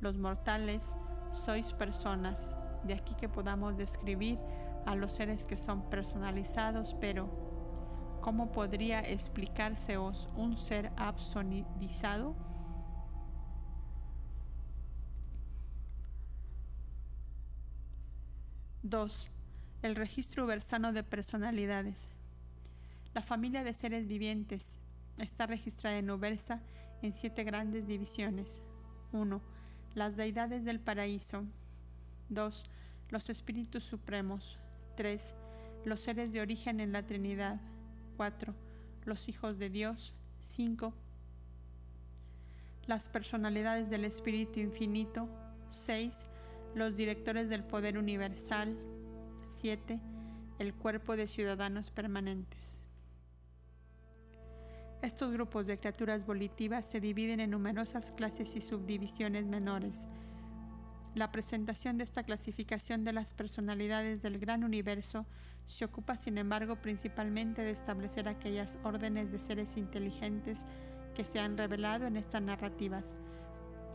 los 0.00 0.16
mortales, 0.16 0.96
sois 1.32 1.72
personas, 1.72 2.50
de 2.84 2.94
aquí 2.94 3.14
que 3.14 3.28
podamos 3.28 3.78
describir 3.78 4.38
a 4.84 4.94
los 4.94 5.12
seres 5.12 5.46
que 5.46 5.56
son 5.56 5.88
personalizados, 5.88 6.94
pero 7.00 8.18
¿cómo 8.20 8.52
podría 8.52 9.00
explicárseos 9.00 10.28
un 10.36 10.56
ser 10.56 10.92
absonizado? 10.96 12.36
Dos, 18.82 19.30
el 19.80 19.96
registro 19.96 20.44
versano 20.44 20.92
de 20.92 21.02
personalidades. 21.02 22.10
La 23.14 23.22
familia 23.22 23.64
de 23.64 23.72
seres 23.72 24.06
vivientes 24.06 24.78
Está 25.18 25.46
registrada 25.46 25.96
en 25.96 26.10
Ubersa 26.10 26.60
en 27.02 27.14
siete 27.14 27.44
grandes 27.44 27.86
divisiones. 27.86 28.62
1. 29.12 29.40
Las 29.94 30.16
deidades 30.16 30.64
del 30.64 30.80
paraíso. 30.80 31.44
2. 32.30 32.64
Los 33.10 33.30
espíritus 33.30 33.84
supremos. 33.84 34.58
3. 34.96 35.34
Los 35.84 36.00
seres 36.00 36.32
de 36.32 36.40
origen 36.40 36.80
en 36.80 36.92
la 36.92 37.06
Trinidad. 37.06 37.60
4. 38.16 38.54
Los 39.04 39.28
hijos 39.28 39.58
de 39.58 39.70
Dios. 39.70 40.14
5. 40.40 40.92
Las 42.86 43.08
personalidades 43.08 43.90
del 43.90 44.04
Espíritu 44.04 44.60
Infinito. 44.60 45.28
6. 45.70 46.26
Los 46.74 46.96
directores 46.96 47.48
del 47.48 47.62
poder 47.64 47.98
universal. 47.98 48.76
7. 49.60 50.00
El 50.58 50.74
cuerpo 50.74 51.16
de 51.16 51.28
ciudadanos 51.28 51.90
permanentes. 51.90 52.83
Estos 55.04 55.32
grupos 55.32 55.66
de 55.66 55.78
criaturas 55.78 56.24
volitivas 56.24 56.86
se 56.86 56.98
dividen 56.98 57.38
en 57.38 57.50
numerosas 57.50 58.10
clases 58.12 58.56
y 58.56 58.62
subdivisiones 58.62 59.44
menores. 59.44 60.08
La 61.14 61.30
presentación 61.30 61.98
de 61.98 62.04
esta 62.04 62.22
clasificación 62.22 63.04
de 63.04 63.12
las 63.12 63.34
personalidades 63.34 64.22
del 64.22 64.38
gran 64.38 64.64
universo 64.64 65.26
se 65.66 65.84
ocupa, 65.84 66.16
sin 66.16 66.38
embargo, 66.38 66.76
principalmente 66.76 67.60
de 67.60 67.72
establecer 67.72 68.28
aquellas 68.28 68.78
órdenes 68.82 69.30
de 69.30 69.38
seres 69.38 69.76
inteligentes 69.76 70.64
que 71.14 71.26
se 71.26 71.38
han 71.38 71.58
revelado 71.58 72.06
en 72.06 72.16
estas 72.16 72.40
narrativas, 72.40 73.14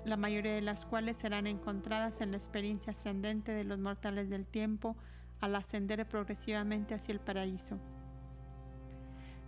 la 0.06 0.16
mayoría 0.16 0.54
de 0.54 0.62
las 0.62 0.86
cuales 0.86 1.18
serán 1.18 1.48
encontradas 1.48 2.22
en 2.22 2.30
la 2.30 2.38
experiencia 2.38 2.92
ascendente 2.92 3.52
de 3.52 3.64
los 3.64 3.80
mortales 3.80 4.30
del 4.30 4.46
tiempo 4.46 4.96
al 5.40 5.56
ascender 5.56 6.08
progresivamente 6.08 6.94
hacia 6.94 7.14
el 7.14 7.20
paraíso. 7.20 7.80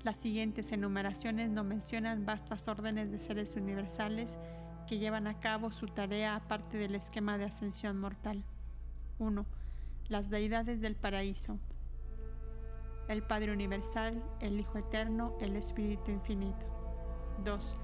Las 0.03 0.15
siguientes 0.15 0.71
enumeraciones 0.71 1.51
no 1.51 1.63
mencionan 1.63 2.25
vastas 2.25 2.67
órdenes 2.67 3.11
de 3.11 3.19
seres 3.19 3.55
universales 3.55 4.39
que 4.87 4.97
llevan 4.97 5.27
a 5.27 5.39
cabo 5.39 5.71
su 5.71 5.85
tarea 5.85 6.35
aparte 6.35 6.77
del 6.77 6.95
esquema 6.95 7.37
de 7.37 7.45
ascensión 7.45 7.99
mortal. 7.99 8.43
1. 9.19 9.45
Las 10.09 10.31
deidades 10.31 10.81
del 10.81 10.95
paraíso. 10.95 11.59
El 13.07 13.21
Padre 13.21 13.51
Universal, 13.51 14.23
el 14.39 14.59
Hijo 14.59 14.79
Eterno, 14.79 15.37
el 15.39 15.55
Espíritu 15.55 16.09
Infinito. 16.09 16.65
2. 17.43 17.75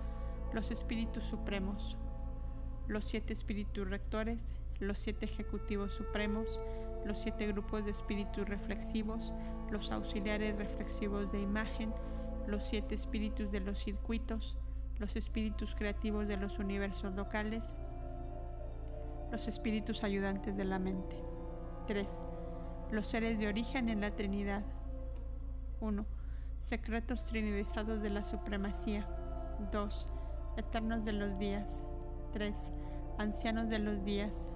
Los 0.53 0.71
Espíritus 0.71 1.23
Supremos. 1.23 1.97
Los 2.87 3.05
siete 3.05 3.33
Espíritus 3.33 3.87
Rectores, 3.87 4.55
los 4.79 4.97
siete 4.97 5.25
Ejecutivos 5.25 5.93
Supremos, 5.93 6.59
los 7.07 7.17
siete 7.19 7.47
grupos 7.47 7.85
de 7.85 7.91
espíritus 7.91 8.47
reflexivos, 8.47 9.33
los 9.71 9.91
auxiliares 9.91 10.55
reflexivos 10.57 11.31
de 11.31 11.41
imagen, 11.41 11.93
los 12.45 12.63
siete 12.63 12.95
espíritus 12.95 13.51
de 13.51 13.61
los 13.61 13.79
circuitos, 13.79 14.57
los 14.99 15.15
espíritus 15.15 15.75
creativos 15.75 16.27
de 16.27 16.37
los 16.37 16.59
universos 16.59 17.15
locales, 17.15 17.73
los 19.31 19.47
espíritus 19.47 20.03
ayudantes 20.03 20.55
de 20.55 20.65
la 20.65 20.79
mente. 20.79 21.17
3. 21.87 22.07
Los 22.91 23.07
seres 23.07 23.39
de 23.39 23.47
origen 23.47 23.89
en 23.89 24.01
la 24.01 24.11
Trinidad. 24.11 24.63
1. 25.79 26.05
Secretos 26.59 27.25
trinidizados 27.25 28.01
de 28.01 28.09
la 28.09 28.23
supremacía. 28.23 29.07
2. 29.71 30.09
Eternos 30.57 31.05
de 31.05 31.13
los 31.13 31.37
días. 31.37 31.83
3. 32.33 32.71
Ancianos 33.17 33.69
de 33.69 33.79
los 33.79 34.03
días. 34.03 34.49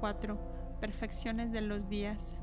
4. 0.00 0.57
Perfecciones 0.80 1.52
de 1.52 1.60
los 1.60 1.88
días. 1.88 2.36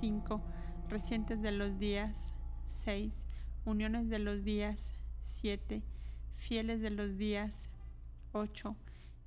5. 0.00 0.42
Recientes 0.88 1.42
de 1.42 1.52
los 1.52 1.78
días. 1.78 2.32
6 2.68 3.26
uniones 3.66 4.08
de 4.08 4.20
los 4.20 4.44
días, 4.44 4.94
7, 5.22 5.82
fieles 6.36 6.80
de 6.80 6.90
los 6.90 7.18
días, 7.18 7.68
8, 8.32 8.76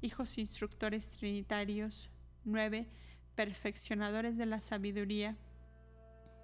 hijos 0.01 0.37
instructores 0.37 1.09
trinitarios, 1.17 2.09
9, 2.45 2.87
perfeccionadores 3.35 4.37
de 4.37 4.45
la 4.45 4.61
sabiduría, 4.61 5.37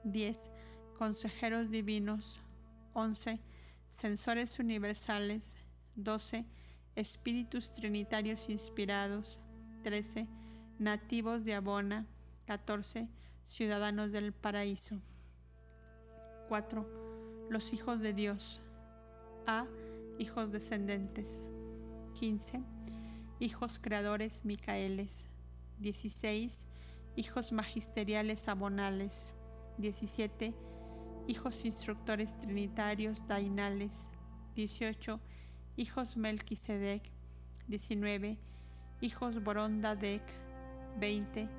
10, 0.04 0.52
consejeros 0.98 1.72
divinos, 1.72 2.42
11, 2.94 3.40
censores 3.90 4.60
universales, 4.60 5.56
12, 5.96 6.46
espíritus 6.96 7.72
trinitarios 7.72 8.50
inspirados, 8.50 9.40
13, 9.84 10.28
nativos 10.80 11.44
de 11.44 11.56
Abona, 11.56 12.06
14, 12.46 13.08
ciudadanos 13.44 14.12
del 14.12 14.34
paraíso. 14.34 15.02
4 16.50 17.06
los 17.50 17.74
hijos 17.74 18.00
de 18.02 18.14
Dios. 18.14 18.62
A. 19.48 19.66
Hijos 20.18 20.52
descendentes. 20.52 21.44
15. 22.20 22.62
Hijos 23.40 23.80
creadores 23.80 24.46
Micaeles. 24.46 25.28
16. 25.80 26.66
Hijos 27.16 27.52
magisteriales 27.52 28.48
abonales. 28.48 29.28
17. 29.78 30.56
Hijos 31.28 31.66
instructores 31.66 32.38
trinitarios 32.38 33.28
dainales. 33.28 34.08
18. 34.56 35.20
Hijos 35.78 36.18
Melquisedec. 36.18 37.04
19. 37.68 38.38
Hijos 39.02 39.44
Boronda-Dec. 39.44 40.24
20. 41.00 41.50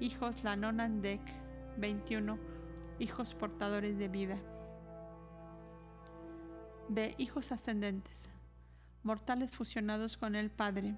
Hijos 0.00 0.42
Lanonandec. 0.44 1.20
21. 1.76 2.38
Hijos 2.98 3.34
portadores 3.34 3.98
de 3.98 4.08
vida. 4.08 4.38
B. 6.88 7.14
Hijos 7.18 7.52
ascendentes. 7.52 8.30
Mortales 9.02 9.56
fusionados 9.56 10.16
con 10.16 10.34
el 10.34 10.50
Padre. 10.50 10.96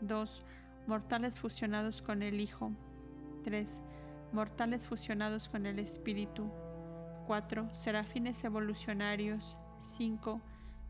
2. 0.00 0.44
mortales 0.86 1.38
fusionados 1.38 2.02
con 2.02 2.22
el 2.22 2.40
Hijo. 2.40 2.72
3. 3.42 3.80
Mortales 4.32 4.86
fusionados 4.86 5.48
con 5.48 5.66
el 5.66 5.78
Espíritu. 5.78 6.50
4. 7.26 7.74
Serafines 7.74 8.44
evolucionarios. 8.44 9.58
5. 9.80 10.40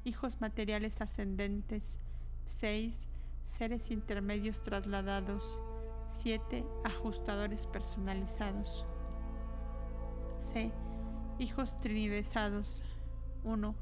Hijos 0.04 0.40
materiales 0.40 1.00
ascendentes. 1.00 1.98
6. 2.44 3.08
Seres 3.44 3.90
intermedios 3.90 4.62
trasladados. 4.62 5.60
7. 6.14 6.64
Ajustadores 6.84 7.66
personalizados. 7.66 8.86
C. 10.36 10.70
Hijos 11.38 11.76
trinidesados. 11.76 12.84
1. 13.42 13.74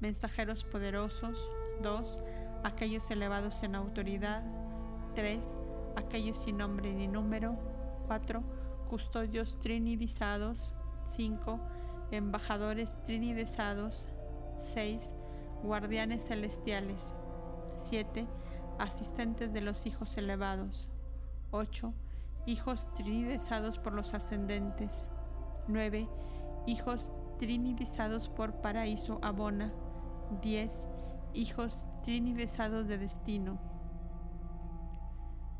Mensajeros 0.00 0.64
poderosos. 0.64 1.50
2. 1.82 2.20
Aquellos 2.64 3.08
elevados 3.10 3.62
en 3.62 3.76
autoridad. 3.76 4.42
3. 5.14 5.56
Aquellos 5.94 6.38
sin 6.38 6.58
nombre 6.58 6.92
ni 6.92 7.06
número. 7.06 7.56
4. 8.08 8.42
Custodios 8.90 9.60
trinidizados. 9.60 10.74
5. 11.04 11.60
Embajadores 12.10 13.00
trinidizados. 13.04 14.08
6. 14.58 15.14
Guardianes 15.62 16.26
celestiales. 16.26 17.14
7. 17.76 18.26
Asistentes 18.78 19.52
de 19.52 19.60
los 19.60 19.86
hijos 19.86 20.16
elevados. 20.18 20.90
8. 21.56 21.92
Hijos 22.46 22.92
trinidizados 22.94 23.78
por 23.78 23.92
los 23.92 24.14
ascendentes. 24.14 25.04
9. 25.68 26.08
Hijos 26.66 27.12
trinidizados 27.38 28.28
por 28.28 28.60
paraíso 28.60 29.18
abona. 29.22 29.72
10. 30.42 30.86
Hijos 31.34 31.86
trinidizados 32.02 32.86
de 32.86 32.98
destino. 32.98 33.58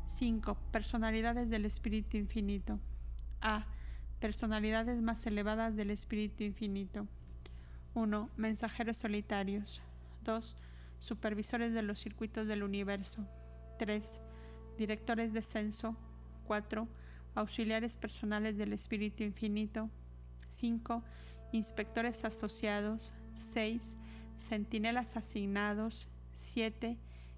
5. 0.05 0.55
Personalidades 0.71 1.49
del 1.49 1.65
Espíritu 1.65 2.17
Infinito. 2.17 2.79
A. 3.41 3.65
Personalidades 4.19 5.01
más 5.01 5.25
elevadas 5.27 5.75
del 5.75 5.91
Espíritu 5.91 6.43
Infinito. 6.43 7.07
1. 7.93 8.29
Mensajeros 8.37 8.97
solitarios. 8.97 9.81
2. 10.23 10.55
Supervisores 10.99 11.73
de 11.73 11.81
los 11.81 11.99
circuitos 11.99 12.47
del 12.47 12.63
universo. 12.63 13.25
3. 13.77 14.21
Directores 14.77 15.33
de 15.33 15.41
censo. 15.41 15.95
4. 16.45 16.87
Auxiliares 17.35 17.97
personales 17.97 18.57
del 18.57 18.73
Espíritu 18.73 19.23
Infinito. 19.23 19.89
5. 20.47 21.03
Inspectores 21.51 22.23
asociados. 22.25 23.13
6. 23.35 23.97
Centinelas 24.37 25.17
asignados. 25.17 26.07
7. 26.35 26.97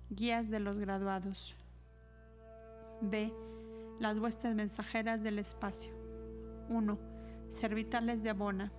Guías 0.10 0.50
de 0.50 0.60
los 0.60 0.78
graduados. 0.80 1.56
B. 3.02 3.34
Las 4.00 4.18
huestes 4.18 4.56
mensajeras 4.56 5.24
del 5.24 5.40
espacio. 5.40 5.92
1. 6.70 7.00
Servitales 7.50 8.22
de 8.22 8.32
Abona. 8.32 8.72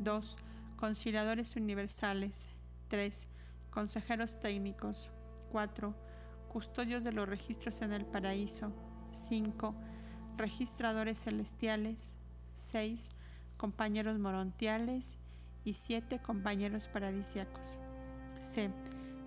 2. 0.00 0.36
Conciliadores 0.76 1.56
universales. 1.56 2.48
3. 2.88 3.28
Consejeros 3.70 4.40
técnicos. 4.40 5.10
4. 5.52 6.09
Custodios 6.52 7.04
de 7.04 7.12
los 7.12 7.28
registros 7.28 7.80
en 7.82 7.92
el 7.92 8.04
paraíso. 8.04 8.72
5. 9.12 9.74
Registradores 10.36 11.22
celestiales. 11.22 12.16
6. 12.56 13.08
Compañeros 13.56 14.18
morontiales. 14.18 15.18
Y 15.64 15.74
7. 15.74 16.20
Compañeros 16.20 16.88
paradisiacos. 16.88 17.78
C. 18.40 18.70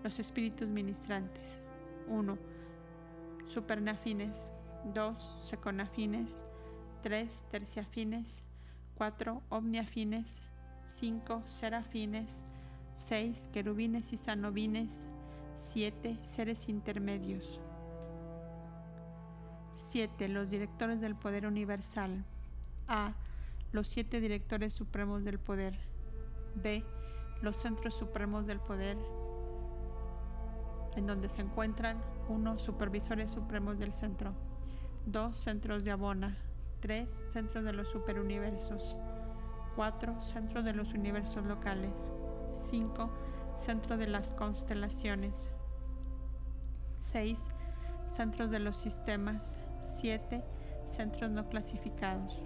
Los 0.04 0.20
espíritus 0.20 0.68
ministrantes. 0.68 1.62
1 2.08 2.54
supernafines, 3.46 4.50
2 4.94 5.36
seconafines, 5.40 6.46
3 7.02 7.44
terciafines, 7.52 8.44
4 8.96 9.42
omniafines, 9.50 10.42
5 10.86 11.44
serafines, 11.46 12.46
6 12.98 13.50
querubines 13.52 14.14
y 14.14 14.18
sanovines, 14.18 15.10
7 15.72 16.20
seres 16.24 16.70
intermedios. 16.70 17.60
7. 19.74 20.28
Los 20.28 20.50
directores 20.50 21.02
del 21.02 21.16
poder 21.16 21.46
universal. 21.48 22.24
A. 22.88 23.14
Los 23.72 23.88
siete 23.88 24.20
directores 24.20 24.74
supremos 24.74 25.24
del 25.24 25.40
poder. 25.40 25.78
B. 26.56 26.84
Los 27.42 27.58
centros 27.58 27.96
supremos 27.96 28.46
del 28.46 28.60
poder, 28.60 28.98
en 30.96 31.08
donde 31.08 31.28
se 31.28 31.42
encuentran 31.42 32.02
1. 32.30 32.58
Supervisores 32.58 33.32
supremos 33.32 33.80
del 33.80 33.94
centro. 33.94 34.34
2. 35.08 35.36
Centros 35.36 35.84
de 35.84 35.92
Abona. 35.92 36.38
3. 36.82 37.10
Centros 37.32 37.64
de 37.64 37.74
los 37.74 37.90
superuniversos. 37.90 38.98
4. 39.76 40.22
Centros 40.22 40.66
de 40.66 40.74
los 40.74 40.94
universos 40.94 41.44
locales. 41.46 42.08
5. 42.60 43.10
Centro 43.56 43.98
de 43.98 44.08
las 44.08 44.34
constelaciones. 44.34 45.52
6. 47.12 47.50
Centros 48.08 48.52
de 48.52 48.60
los 48.60 48.76
sistemas. 48.76 49.58
7. 49.82 50.44
Centros 50.88 51.32
no 51.32 51.48
clasificados. 51.50 52.44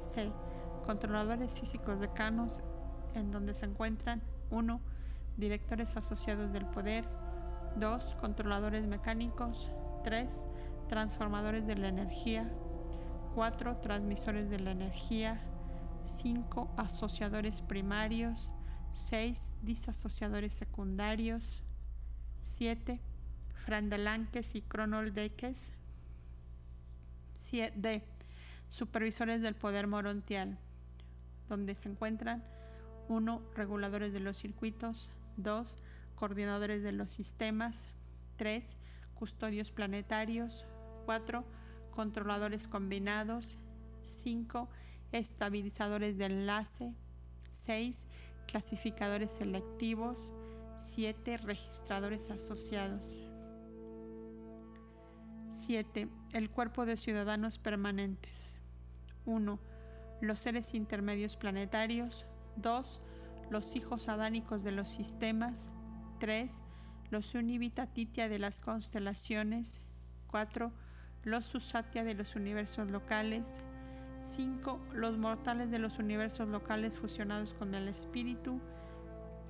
C. 0.00 0.30
Controladores 0.86 1.58
físicos 1.58 2.00
decanos 2.00 2.62
en 3.14 3.30
donde 3.30 3.54
se 3.54 3.66
encuentran 3.66 4.22
1. 4.50 4.80
Directores 5.36 5.96
asociados 5.96 6.52
del 6.52 6.66
poder. 6.66 7.04
2. 7.76 8.16
Controladores 8.16 8.86
mecánicos. 8.86 9.72
3. 10.04 10.40
Transformadores 10.88 11.66
de 11.66 11.76
la 11.76 11.88
energía. 11.88 12.50
4. 13.34 13.78
Transmisores 13.78 14.50
de 14.50 14.58
la 14.58 14.72
energía. 14.72 15.40
5. 16.04 16.68
Asociadores 16.76 17.60
primarios. 17.60 18.52
6. 18.92 19.52
Disasociadores 19.62 20.52
secundarios. 20.54 21.62
7. 22.44 23.00
Frandelanques 23.64 24.54
y 24.54 24.62
cronoldeques. 24.62 25.72
D. 27.50 28.02
Supervisores 28.68 29.40
del 29.40 29.54
poder 29.54 29.86
morontial, 29.86 30.58
donde 31.48 31.74
se 31.74 31.88
encuentran 31.88 32.44
1. 33.08 33.42
Reguladores 33.54 34.12
de 34.12 34.20
los 34.20 34.36
circuitos. 34.36 35.08
2 35.38 35.76
coordinadores 36.16 36.82
de 36.82 36.90
los 36.92 37.10
sistemas, 37.10 37.88
3. 38.36 38.76
Custodios 39.14 39.70
planetarios, 39.70 40.64
4. 41.06 41.44
Controladores 41.92 42.66
combinados, 42.66 43.56
5. 44.02 44.68
Estabilizadores 45.12 46.18
de 46.18 46.24
enlace, 46.26 46.92
6. 47.52 48.06
Clasificadores 48.48 49.30
selectivos, 49.30 50.32
7. 50.80 51.36
Registradores 51.36 52.30
asociados. 52.30 53.20
7. 55.66 56.08
El 56.32 56.50
cuerpo 56.50 56.86
de 56.86 56.96
ciudadanos 56.96 57.58
permanentes. 57.58 58.58
1. 59.26 59.60
Los 60.22 60.38
seres 60.38 60.72
intermedios 60.72 61.36
planetarios. 61.36 62.24
2. 62.56 63.02
Los 63.50 63.76
hijos 63.76 64.08
adánicos 64.08 64.64
de 64.64 64.72
los 64.72 64.88
sistemas. 64.88 65.70
3. 66.18 66.62
Los 67.10 67.34
Univitatitia 67.34 68.30
de 68.30 68.38
las 68.38 68.62
constelaciones. 68.62 69.82
4. 70.28 70.72
Los 71.22 71.44
Susatia 71.44 72.02
de 72.02 72.14
los 72.14 72.34
universos 72.34 72.90
locales. 72.90 73.62
5. 74.28 74.80
Los 74.94 75.16
mortales 75.18 75.70
de 75.70 75.78
los 75.78 75.98
universos 75.98 76.48
locales 76.48 76.98
fusionados 76.98 77.54
con 77.54 77.74
el 77.74 77.88
espíritu. 77.88 78.60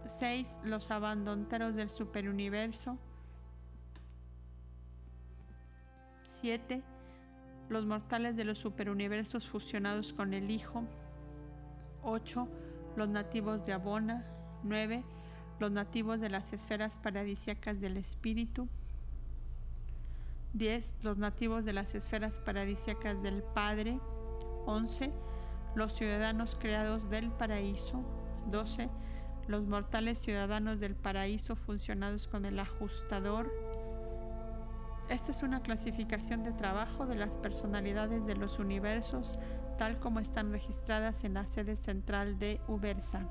6. 0.06 0.60
Los 0.64 0.90
abandonteros 0.90 1.74
del 1.74 1.90
superuniverso. 1.90 2.98
7. 6.22 6.82
Los 7.68 7.86
mortales 7.86 8.36
de 8.36 8.44
los 8.44 8.58
superuniversos 8.58 9.46
fusionados 9.46 10.12
con 10.12 10.32
el 10.32 10.50
Hijo. 10.50 10.84
8. 12.02 12.48
Los 12.96 13.08
nativos 13.08 13.66
de 13.66 13.72
Abona. 13.72 14.24
9 14.62 15.04
los 15.58 15.72
nativos 15.72 16.20
de 16.20 16.30
las 16.30 16.52
esferas 16.52 16.98
paradisiacas 16.98 17.80
del 17.80 17.96
espíritu. 17.96 18.68
10. 20.54 20.94
Los 21.02 21.18
nativos 21.18 21.64
de 21.64 21.72
las 21.72 21.94
esferas 21.94 22.38
paradisiacas 22.38 23.20
del 23.22 23.42
Padre. 23.42 24.00
11. 24.66 25.12
Los 25.74 25.92
ciudadanos 25.92 26.56
creados 26.58 27.10
del 27.10 27.30
paraíso. 27.30 28.02
12. 28.46 28.88
Los 29.46 29.66
mortales 29.66 30.18
ciudadanos 30.18 30.80
del 30.80 30.94
paraíso 30.94 31.56
funcionados 31.56 32.28
con 32.28 32.44
el 32.44 32.58
ajustador. 32.58 33.52
Esta 35.08 35.30
es 35.30 35.42
una 35.42 35.62
clasificación 35.62 36.42
de 36.42 36.52
trabajo 36.52 37.06
de 37.06 37.16
las 37.16 37.36
personalidades 37.38 38.26
de 38.26 38.36
los 38.36 38.58
universos 38.58 39.38
tal 39.78 39.98
como 40.00 40.18
están 40.18 40.52
registradas 40.52 41.24
en 41.24 41.34
la 41.34 41.46
sede 41.46 41.76
central 41.76 42.38
de 42.38 42.60
Ubersa. 42.66 43.26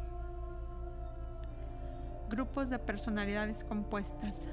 Grupos 2.30 2.70
de 2.70 2.80
personalidades 2.80 3.64
compuestas. 3.64 4.48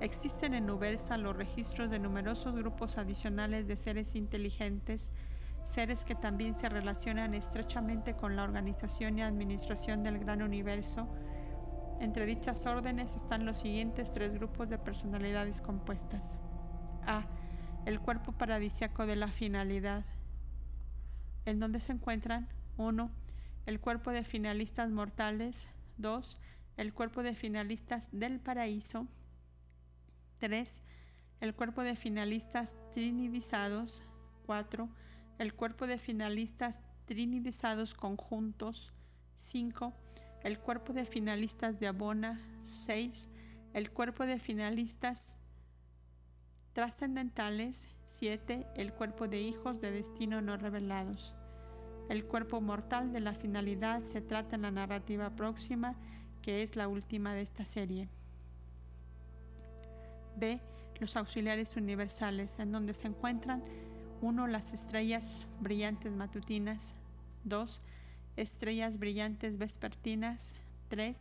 Existen 0.00 0.54
en 0.54 0.68
Ubersa 0.68 1.16
los 1.18 1.36
registros 1.36 1.90
de 1.90 1.98
numerosos 1.98 2.54
grupos 2.54 2.98
adicionales 2.98 3.68
de 3.68 3.76
seres 3.76 4.16
inteligentes, 4.16 5.12
seres 5.64 6.04
que 6.04 6.14
también 6.14 6.54
se 6.54 6.68
relacionan 6.68 7.34
estrechamente 7.34 8.14
con 8.14 8.36
la 8.36 8.44
organización 8.44 9.18
y 9.18 9.22
administración 9.22 10.02
del 10.02 10.18
gran 10.18 10.42
universo. 10.42 11.08
Entre 12.00 12.26
dichas 12.26 12.66
órdenes 12.66 13.14
están 13.14 13.46
los 13.46 13.58
siguientes 13.58 14.10
tres 14.10 14.34
grupos 14.34 14.68
de 14.68 14.78
personalidades 14.78 15.60
compuestas. 15.60 16.36
A. 17.06 17.26
El 17.84 18.00
cuerpo 18.00 18.32
paradisiaco 18.32 19.06
de 19.06 19.16
la 19.16 19.28
finalidad. 19.28 20.04
¿En 21.44 21.58
dónde 21.58 21.80
se 21.80 21.92
encuentran? 21.92 22.48
1. 22.76 23.10
El 23.66 23.80
cuerpo 23.80 24.10
de 24.10 24.24
finalistas 24.24 24.90
mortales. 24.90 25.68
2. 25.98 26.38
El 26.76 26.94
cuerpo 26.94 27.22
de 27.22 27.34
finalistas 27.34 28.08
del 28.12 28.40
paraíso. 28.40 29.06
3. 30.38 30.82
El 31.40 31.54
cuerpo 31.54 31.82
de 31.82 31.96
finalistas 31.96 32.76
trinidizados. 32.92 34.02
4. 34.46 34.88
El 35.38 35.54
cuerpo 35.54 35.86
de 35.86 35.98
finalistas 35.98 36.80
trinidizados 37.04 37.94
conjuntos. 37.94 38.92
5. 39.38 39.92
El 40.42 40.58
cuerpo 40.58 40.92
de 40.92 41.04
finalistas 41.04 41.78
de 41.80 41.88
Abona. 41.88 42.40
6. 42.64 43.28
El 43.74 43.90
cuerpo 43.90 44.26
de 44.26 44.38
finalistas 44.38 45.38
trascendentales. 46.72 47.88
7. 48.06 48.66
El 48.76 48.92
cuerpo 48.92 49.26
de 49.26 49.40
hijos 49.40 49.80
de 49.80 49.90
destino 49.90 50.40
no 50.42 50.56
revelados. 50.56 51.34
El 52.08 52.24
cuerpo 52.24 52.60
mortal 52.60 53.12
de 53.12 53.20
la 53.20 53.34
finalidad 53.34 54.02
se 54.02 54.20
trata 54.20 54.56
en 54.56 54.62
la 54.62 54.70
narrativa 54.70 55.30
próxima, 55.30 55.96
que 56.42 56.62
es 56.62 56.76
la 56.76 56.88
última 56.88 57.34
de 57.34 57.42
esta 57.42 57.64
serie. 57.64 58.08
B. 60.36 60.60
Los 61.00 61.16
auxiliares 61.16 61.76
universales, 61.76 62.58
en 62.58 62.70
donde 62.70 62.94
se 62.94 63.08
encuentran 63.08 63.62
1. 64.22 64.46
Las 64.46 64.72
estrellas 64.72 65.46
brillantes 65.60 66.12
matutinas. 66.12 66.94
2. 67.44 67.82
Estrellas 68.36 68.98
brillantes 68.98 69.58
vespertinas. 69.58 70.54
3. 70.88 71.18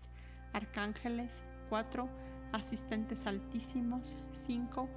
Arcángeles. 0.54 1.44
4. 1.70 2.08
Asistentes 2.54 3.26
altísimos. 3.26 4.18
5. 4.34 4.88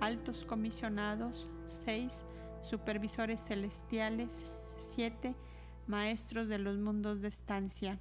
Altos 0.00 0.44
comisionados. 0.44 1.48
6. 1.68 2.24
Supervisores 2.62 3.40
celestiales. 3.40 4.44
7. 4.80 5.36
Maestros 5.86 6.48
de 6.48 6.58
los 6.58 6.78
mundos 6.78 7.22
de 7.22 7.28
estancia. 7.28 8.00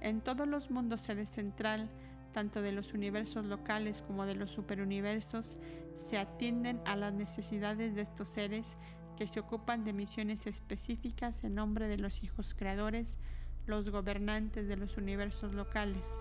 En 0.00 0.20
todos 0.20 0.48
los 0.48 0.72
mundos 0.72 1.02
sede 1.02 1.26
central, 1.26 1.88
tanto 2.32 2.62
de 2.62 2.72
los 2.72 2.92
universos 2.94 3.44
locales 3.44 4.02
como 4.02 4.26
de 4.26 4.34
los 4.34 4.50
superuniversos, 4.50 5.58
se 5.96 6.18
atienden 6.18 6.80
a 6.86 6.96
las 6.96 7.12
necesidades 7.12 7.94
de 7.94 8.02
estos 8.02 8.28
seres 8.28 8.76
que 9.16 9.26
se 9.26 9.40
ocupan 9.40 9.84
de 9.84 9.92
misiones 9.92 10.46
específicas 10.46 11.44
en 11.44 11.54
nombre 11.54 11.86
de 11.88 11.98
los 11.98 12.22
hijos 12.22 12.54
creadores, 12.54 13.18
los 13.66 13.90
gobernantes 13.90 14.66
de 14.66 14.76
los 14.76 14.96
universos 14.96 15.54
locales. 15.54 16.16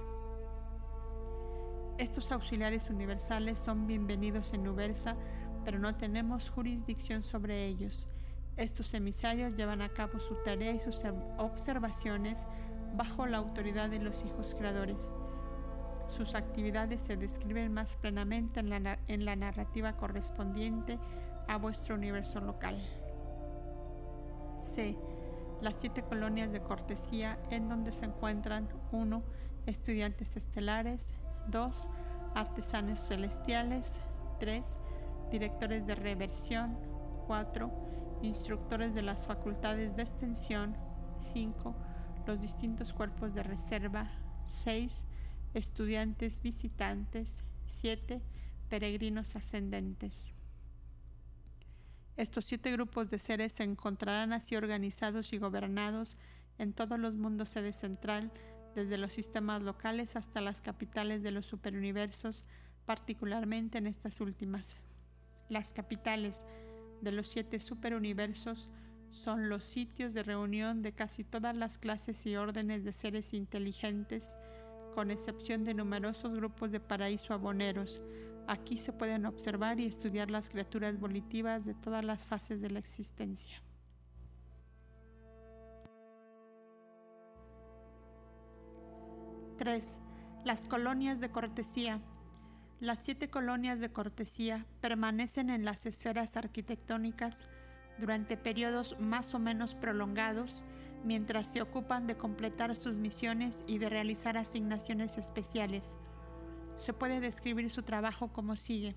Estos 1.98 2.32
auxiliares 2.32 2.90
universales 2.90 3.60
son 3.60 3.88
bienvenidos 3.88 4.54
en 4.54 4.68
Ubersa, 4.68 5.16
pero 5.64 5.80
no 5.80 5.96
tenemos 5.96 6.50
jurisdicción 6.50 7.24
sobre 7.24 7.66
ellos. 7.66 8.08
Estos 8.58 8.94
emisarios 8.94 9.56
llevan 9.56 9.82
a 9.82 9.90
cabo 9.90 10.20
su 10.20 10.36
tarea 10.44 10.74
y 10.74 10.80
sus 10.80 11.04
observaciones 11.38 12.48
bajo 12.96 13.26
la 13.26 13.38
autoridad 13.38 13.90
de 13.90 14.00
los 14.00 14.24
hijos 14.26 14.56
creadores. 14.58 15.12
Sus 16.12 16.36
actividades 16.36 17.00
se 17.00 17.16
describen 17.16 17.74
más 17.74 17.96
plenamente 17.96 18.60
en 18.60 18.70
la, 18.70 19.00
en 19.08 19.24
la 19.24 19.38
narrativa 19.38 19.96
correspondiente 19.96 21.00
a 21.48 21.58
vuestro 21.58 21.96
universo 21.96 22.42
local. 22.42 22.84
C. 24.60 24.98
Las 25.62 25.78
siete 25.78 26.04
colonias 26.04 26.52
de 26.52 26.62
cortesía 26.62 27.40
en 27.50 27.70
donde 27.70 27.94
se 27.94 28.06
encuentran 28.06 28.68
1. 28.92 29.24
Estudiantes 29.68 30.36
estelares 30.36 31.14
2. 31.48 31.90
Artesanos 32.36 33.08
celestiales 33.08 34.02
3. 34.40 34.66
Directores 35.32 35.88
de 35.88 35.96
reversión 35.96 36.78
4. 37.28 37.72
Instructores 38.22 38.94
de 38.94 39.02
las 39.02 39.28
facultades 39.28 39.96
de 39.96 40.02
extensión 40.02 40.76
5. 41.20 41.74
Los 42.28 42.42
distintos 42.42 42.92
cuerpos 42.92 43.34
de 43.34 43.44
reserva 43.44 44.12
6 44.48 45.06
estudiantes 45.54 46.42
visitantes, 46.42 47.44
7 47.68 48.22
peregrinos 48.70 49.36
ascendentes. 49.36 50.34
Estos 52.18 52.46
siete 52.46 52.72
grupos 52.72 53.10
de 53.10 53.20
seres 53.20 53.54
se 53.54 53.64
encontrarán 53.64 54.32
así 54.32 54.56
organizados 54.56 55.34
y 55.34 55.38
gobernados 55.38 56.18
en 56.58 56.72
todos 56.72 57.00
los 57.00 57.16
mundos 57.16 57.50
sede 57.50 57.74
central, 57.74 58.32
desde 58.76 58.98
los 58.98 59.12
sistemas 59.12 59.62
locales 59.62 60.16
hasta 60.16 60.40
las 60.40 60.62
capitales 60.62 61.24
de 61.24 61.32
los 61.32 61.46
superuniversos, 61.46 62.46
particularmente 62.86 63.78
en 63.78 63.88
estas 63.88 64.22
últimas. 64.22 64.78
Las 65.50 65.74
capitales 65.74 66.46
de 67.02 67.12
los 67.12 67.28
siete 67.28 67.60
superuniversos 67.60 68.70
son 69.10 69.50
los 69.50 69.64
sitios 69.64 70.14
de 70.14 70.24
reunión 70.24 70.82
de 70.82 70.94
casi 70.94 71.24
todas 71.24 71.56
las 71.56 71.78
clases 71.78 72.26
y 72.26 72.36
órdenes 72.36 72.84
de 72.84 72.94
seres 72.94 73.34
inteligentes, 73.34 74.36
con 74.92 75.12
excepción 75.12 75.64
de 75.64 75.74
numerosos 75.74 76.34
grupos 76.34 76.72
de 76.72 76.80
paraíso 76.80 77.34
aboneros. 77.34 78.04
Aquí 78.48 78.78
se 78.78 78.94
pueden 78.94 79.26
observar 79.26 79.80
y 79.80 79.86
estudiar 79.86 80.30
las 80.30 80.50
criaturas 80.50 81.00
volitivas 81.00 81.66
de 81.66 81.74
todas 81.74 82.04
las 82.04 82.26
fases 82.26 82.62
de 82.62 82.70
la 82.70 82.80
existencia. 82.80 83.62
(3) 89.58 90.00
Las 90.44 90.66
colonias 90.66 91.20
de 91.20 91.30
cortesía. 91.30 92.02
Las 92.80 93.04
siete 93.04 93.30
colonias 93.30 93.80
de 93.80 93.92
cortesía 93.92 94.66
permanecen 94.82 95.52
en 95.52 95.66
las 95.66 95.86
esferas 95.86 96.36
arquitectónicas 96.36 97.48
durante 98.00 98.38
periodos 98.38 99.00
más 99.00 99.36
o 99.36 99.40
menos 99.40 99.76
prolongados 99.76 100.64
mientras 101.04 101.52
se 101.52 101.62
ocupan 101.62 102.08
de 102.08 102.18
completar 102.18 102.76
sus 102.76 102.98
misiones 102.98 103.64
y 103.68 103.78
de 103.78 103.90
realizar 103.90 104.38
asignaciones 104.38 105.18
especiales. 105.18 105.98
Se 106.78 106.94
puede 106.94 107.20
describir 107.20 107.70
su 107.70 107.84
trabajo 107.84 108.30
como 108.30 108.56
sigue. 108.56 108.96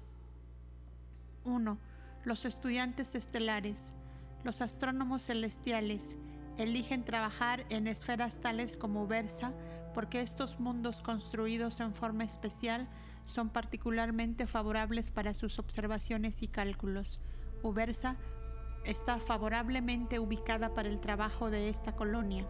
1. 1.44 1.78
Los 2.24 2.44
estudiantes 2.44 3.14
estelares, 3.14 3.94
los 4.42 4.60
astrónomos 4.60 5.22
celestiales, 5.22 6.16
eligen 6.56 7.04
trabajar 7.04 7.66
en 7.68 7.86
esferas 7.86 8.38
tales 8.38 8.76
como 8.76 9.06
Versa 9.06 9.52
porque 9.94 10.20
estos 10.20 10.60
mundos 10.60 11.00
construidos 11.00 11.80
en 11.80 11.94
forma 11.94 12.24
especial 12.24 12.88
son 13.24 13.48
particularmente 13.48 14.46
favorables 14.46 15.10
para 15.10 15.34
sus 15.34 15.58
observaciones 15.58 16.42
y 16.42 16.48
cálculos. 16.48 17.20
Ubersa 17.62 18.16
está 18.84 19.18
favorablemente 19.18 20.18
ubicada 20.18 20.74
para 20.74 20.88
el 20.88 21.00
trabajo 21.00 21.50
de 21.50 21.68
esta 21.68 21.96
colonia, 21.96 22.46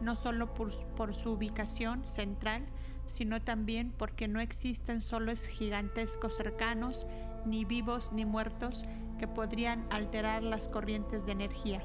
no 0.00 0.14
solo 0.14 0.54
por, 0.54 1.14
su 1.14 1.32
ubicación 1.32 2.06
central, 2.06 2.66
sino 3.06 3.42
también 3.42 3.92
porque 3.96 4.28
no 4.28 4.40
existen 4.40 5.00
solos 5.00 5.46
gigantescos 5.46 6.36
cercanos, 6.36 7.06
ni 7.44 7.64
vivos 7.64 8.12
ni 8.12 8.24
muertos, 8.24 8.84
que 9.18 9.28
podrían 9.28 9.86
alterar 9.90 10.42
las 10.42 10.68
corrientes 10.68 11.24
de 11.24 11.32
energía. 11.32 11.82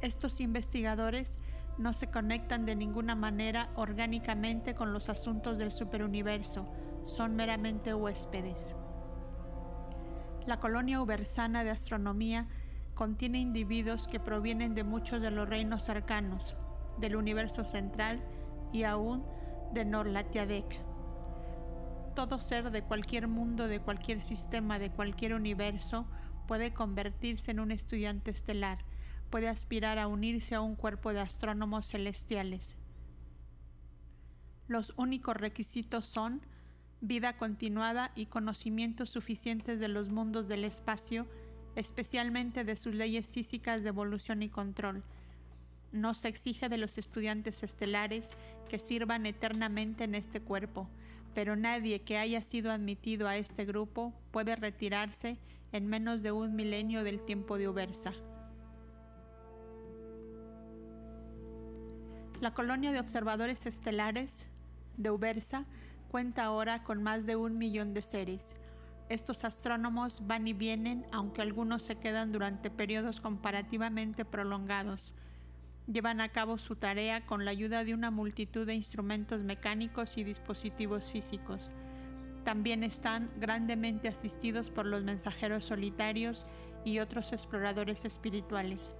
Estos 0.00 0.40
investigadores 0.40 1.38
no 1.78 1.92
se 1.92 2.10
conectan 2.10 2.64
de 2.64 2.76
ninguna 2.76 3.14
manera 3.14 3.70
orgánicamente 3.74 4.74
con 4.74 4.92
los 4.92 5.08
asuntos 5.08 5.58
del 5.58 5.72
superuniverso, 5.72 6.66
son 7.04 7.34
meramente 7.34 7.94
huéspedes. 7.94 8.74
La 10.46 10.60
colonia 10.60 11.00
ubersana 11.00 11.64
de 11.64 11.70
astronomía 11.70 12.48
contiene 12.94 13.38
individuos 13.38 14.06
que 14.06 14.20
provienen 14.20 14.74
de 14.74 14.84
muchos 14.84 15.22
de 15.22 15.30
los 15.30 15.48
reinos 15.48 15.84
cercanos, 15.84 16.56
del 16.98 17.16
universo 17.16 17.64
central 17.64 18.22
y 18.72 18.84
aún 18.84 19.24
de 19.72 19.84
Norlatiadec. 19.84 20.80
Todo 22.14 22.38
ser 22.40 22.70
de 22.70 22.82
cualquier 22.82 23.26
mundo, 23.26 23.66
de 23.66 23.80
cualquier 23.80 24.20
sistema, 24.20 24.78
de 24.78 24.90
cualquier 24.90 25.34
universo, 25.34 26.06
puede 26.46 26.74
convertirse 26.74 27.50
en 27.50 27.60
un 27.60 27.72
estudiante 27.72 28.30
estelar, 28.30 28.84
puede 29.30 29.48
aspirar 29.48 29.98
a 29.98 30.06
unirse 30.06 30.54
a 30.54 30.60
un 30.60 30.76
cuerpo 30.76 31.12
de 31.12 31.20
astrónomos 31.20 31.88
celestiales. 31.88 32.76
Los 34.68 34.92
únicos 34.96 35.36
requisitos 35.36 36.04
son 36.04 36.42
vida 37.06 37.36
continuada 37.36 38.12
y 38.14 38.26
conocimientos 38.26 39.10
suficientes 39.10 39.78
de 39.78 39.88
los 39.88 40.08
mundos 40.08 40.48
del 40.48 40.64
espacio, 40.64 41.26
especialmente 41.76 42.64
de 42.64 42.76
sus 42.76 42.94
leyes 42.94 43.32
físicas 43.32 43.82
de 43.82 43.90
evolución 43.90 44.42
y 44.42 44.48
control. 44.48 45.02
No 45.92 46.14
se 46.14 46.28
exige 46.28 46.68
de 46.68 46.78
los 46.78 46.96
estudiantes 46.96 47.62
estelares 47.62 48.30
que 48.68 48.78
sirvan 48.78 49.26
eternamente 49.26 50.04
en 50.04 50.14
este 50.14 50.40
cuerpo, 50.40 50.88
pero 51.34 51.56
nadie 51.56 52.00
que 52.00 52.16
haya 52.16 52.40
sido 52.40 52.72
admitido 52.72 53.28
a 53.28 53.36
este 53.36 53.64
grupo 53.64 54.14
puede 54.30 54.56
retirarse 54.56 55.36
en 55.72 55.86
menos 55.86 56.22
de 56.22 56.32
un 56.32 56.56
milenio 56.56 57.04
del 57.04 57.22
tiempo 57.22 57.58
de 57.58 57.68
Ubersa. 57.68 58.12
La 62.40 62.54
colonia 62.54 62.92
de 62.92 63.00
observadores 63.00 63.66
estelares 63.66 64.46
de 64.96 65.10
Ubersa 65.10 65.66
cuenta 66.14 66.44
ahora 66.44 66.84
con 66.84 67.02
más 67.02 67.26
de 67.26 67.34
un 67.34 67.58
millón 67.58 67.92
de 67.92 68.00
seres. 68.00 68.54
Estos 69.08 69.42
astrónomos 69.42 70.24
van 70.28 70.46
y 70.46 70.52
vienen, 70.52 71.04
aunque 71.10 71.42
algunos 71.42 71.82
se 71.82 71.96
quedan 71.96 72.30
durante 72.30 72.70
periodos 72.70 73.20
comparativamente 73.20 74.24
prolongados. 74.24 75.12
Llevan 75.88 76.20
a 76.20 76.28
cabo 76.28 76.56
su 76.56 76.76
tarea 76.76 77.26
con 77.26 77.44
la 77.44 77.50
ayuda 77.50 77.82
de 77.82 77.94
una 77.94 78.12
multitud 78.12 78.64
de 78.64 78.76
instrumentos 78.76 79.42
mecánicos 79.42 80.16
y 80.16 80.22
dispositivos 80.22 81.10
físicos. 81.10 81.72
También 82.44 82.84
están 82.84 83.28
grandemente 83.40 84.06
asistidos 84.06 84.70
por 84.70 84.86
los 84.86 85.02
mensajeros 85.02 85.64
solitarios 85.64 86.46
y 86.84 87.00
otros 87.00 87.32
exploradores 87.32 88.04
espirituales. 88.04 88.94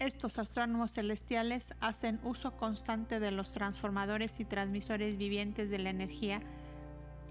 Estos 0.00 0.38
astrónomos 0.38 0.92
celestiales 0.92 1.72
hacen 1.80 2.18
uso 2.24 2.56
constante 2.56 3.20
de 3.20 3.30
los 3.30 3.52
transformadores 3.52 4.40
y 4.40 4.44
transmisores 4.44 5.16
vivientes 5.16 5.70
de 5.70 5.78
la 5.78 5.90
energía, 5.90 6.40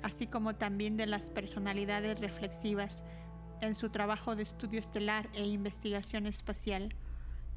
así 0.02 0.28
como 0.28 0.56
también 0.56 0.96
de 0.96 1.06
las 1.06 1.30
personalidades 1.30 2.20
reflexivas 2.20 3.04
en 3.60 3.76
su 3.76 3.90
trabajo 3.90 4.36
de 4.36 4.44
estudio 4.44 4.80
estelar 4.80 5.30
e 5.34 5.46
investigación 5.46 6.26
espacial. 6.26 6.96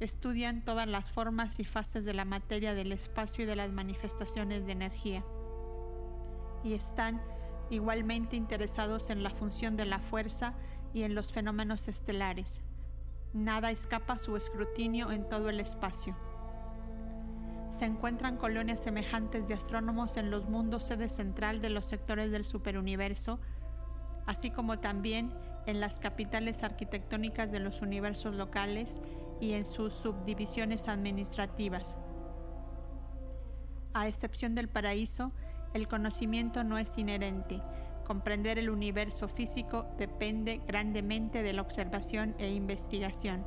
Estudian 0.01 0.63
todas 0.63 0.87
las 0.87 1.11
formas 1.11 1.59
y 1.61 1.65
fases 1.65 2.03
de 2.03 2.13
la 2.13 2.25
materia 2.25 2.73
del 2.75 2.91
espacio 2.91 3.45
y 3.45 3.47
de 3.47 3.55
las 3.55 3.71
manifestaciones 3.71 4.65
de 4.65 4.73
energía. 4.73 5.23
Y 6.65 6.73
están 6.73 7.21
igualmente 7.69 8.35
interesados 8.35 9.09
en 9.09 9.23
la 9.23 9.29
función 9.29 9.77
de 9.77 9.85
la 9.85 9.99
fuerza 9.99 10.53
y 10.93 11.03
en 11.03 11.15
los 11.15 11.31
fenómenos 11.31 11.87
estelares. 11.87 12.61
Nada 13.37 13.69
escapa 13.69 14.17
su 14.17 14.35
escrutinio 14.35 15.11
en 15.11 15.29
todo 15.29 15.49
el 15.49 15.59
espacio. 15.59 16.15
Se 17.69 17.85
encuentran 17.85 18.37
colonias 18.37 18.79
semejantes 18.79 19.47
de 19.47 19.53
astrónomos 19.53 20.17
en 20.17 20.31
los 20.31 20.49
mundos 20.49 20.85
sede 20.85 21.07
central 21.07 21.61
de 21.61 21.69
los 21.69 21.85
sectores 21.85 22.31
del 22.31 22.45
superuniverso, 22.45 23.39
así 24.25 24.49
como 24.49 24.79
también 24.79 25.35
en 25.67 25.79
las 25.79 25.99
capitales 25.99 26.63
arquitectónicas 26.63 27.51
de 27.51 27.59
los 27.59 27.83
universos 27.83 28.33
locales 28.33 29.03
y 29.39 29.51
en 29.51 29.67
sus 29.67 29.93
subdivisiones 29.93 30.87
administrativas. 30.87 31.95
A 33.93 34.07
excepción 34.07 34.55
del 34.55 34.67
paraíso, 34.67 35.31
el 35.75 35.87
conocimiento 35.87 36.63
no 36.63 36.79
es 36.79 36.97
inherente, 36.97 37.61
Comprender 38.07 38.57
el 38.57 38.69
universo 38.69 39.27
físico 39.27 39.85
depende 39.97 40.61
grandemente 40.65 41.43
de 41.43 41.51
la 41.51 41.61
observación 41.61 42.35
e 42.39 42.49
investigación. 42.53 43.45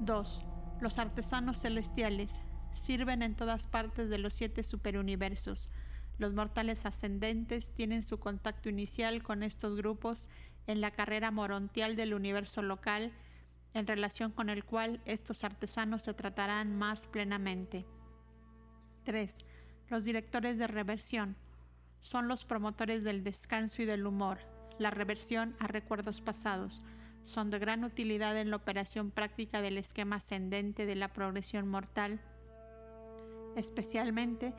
2. 0.00 0.42
Los 0.80 0.98
artesanos 0.98 1.60
celestiales 1.60 2.40
sirven 2.72 3.20
en 3.20 3.36
todas 3.36 3.66
partes 3.66 4.08
de 4.08 4.16
los 4.16 4.32
siete 4.32 4.62
superuniversos. 4.62 5.70
Los 6.16 6.32
mortales 6.32 6.86
ascendentes 6.86 7.74
tienen 7.74 8.02
su 8.02 8.18
contacto 8.18 8.70
inicial 8.70 9.22
con 9.22 9.42
estos 9.42 9.76
grupos 9.76 10.30
en 10.66 10.80
la 10.80 10.92
carrera 10.92 11.30
morontial 11.30 11.96
del 11.96 12.14
universo 12.14 12.62
local, 12.62 13.12
en 13.74 13.86
relación 13.86 14.32
con 14.32 14.48
el 14.48 14.64
cual 14.64 15.02
estos 15.04 15.44
artesanos 15.44 16.04
se 16.04 16.14
tratarán 16.14 16.78
más 16.78 17.06
plenamente. 17.06 17.84
3. 19.04 19.36
Los 19.90 20.04
directores 20.04 20.56
de 20.56 20.66
reversión 20.66 21.36
son 22.00 22.28
los 22.28 22.44
promotores 22.44 23.04
del 23.04 23.24
descanso 23.24 23.82
y 23.82 23.84
del 23.84 24.06
humor, 24.06 24.38
la 24.78 24.90
reversión 24.90 25.56
a 25.58 25.66
recuerdos 25.66 26.20
pasados. 26.20 26.82
Son 27.22 27.50
de 27.50 27.58
gran 27.58 27.82
utilidad 27.84 28.38
en 28.38 28.50
la 28.50 28.56
operación 28.56 29.10
práctica 29.10 29.60
del 29.60 29.78
esquema 29.78 30.16
ascendente 30.16 30.86
de 30.86 30.94
la 30.94 31.12
progresión 31.12 31.66
mortal, 31.66 32.20
especialmente 33.56 34.54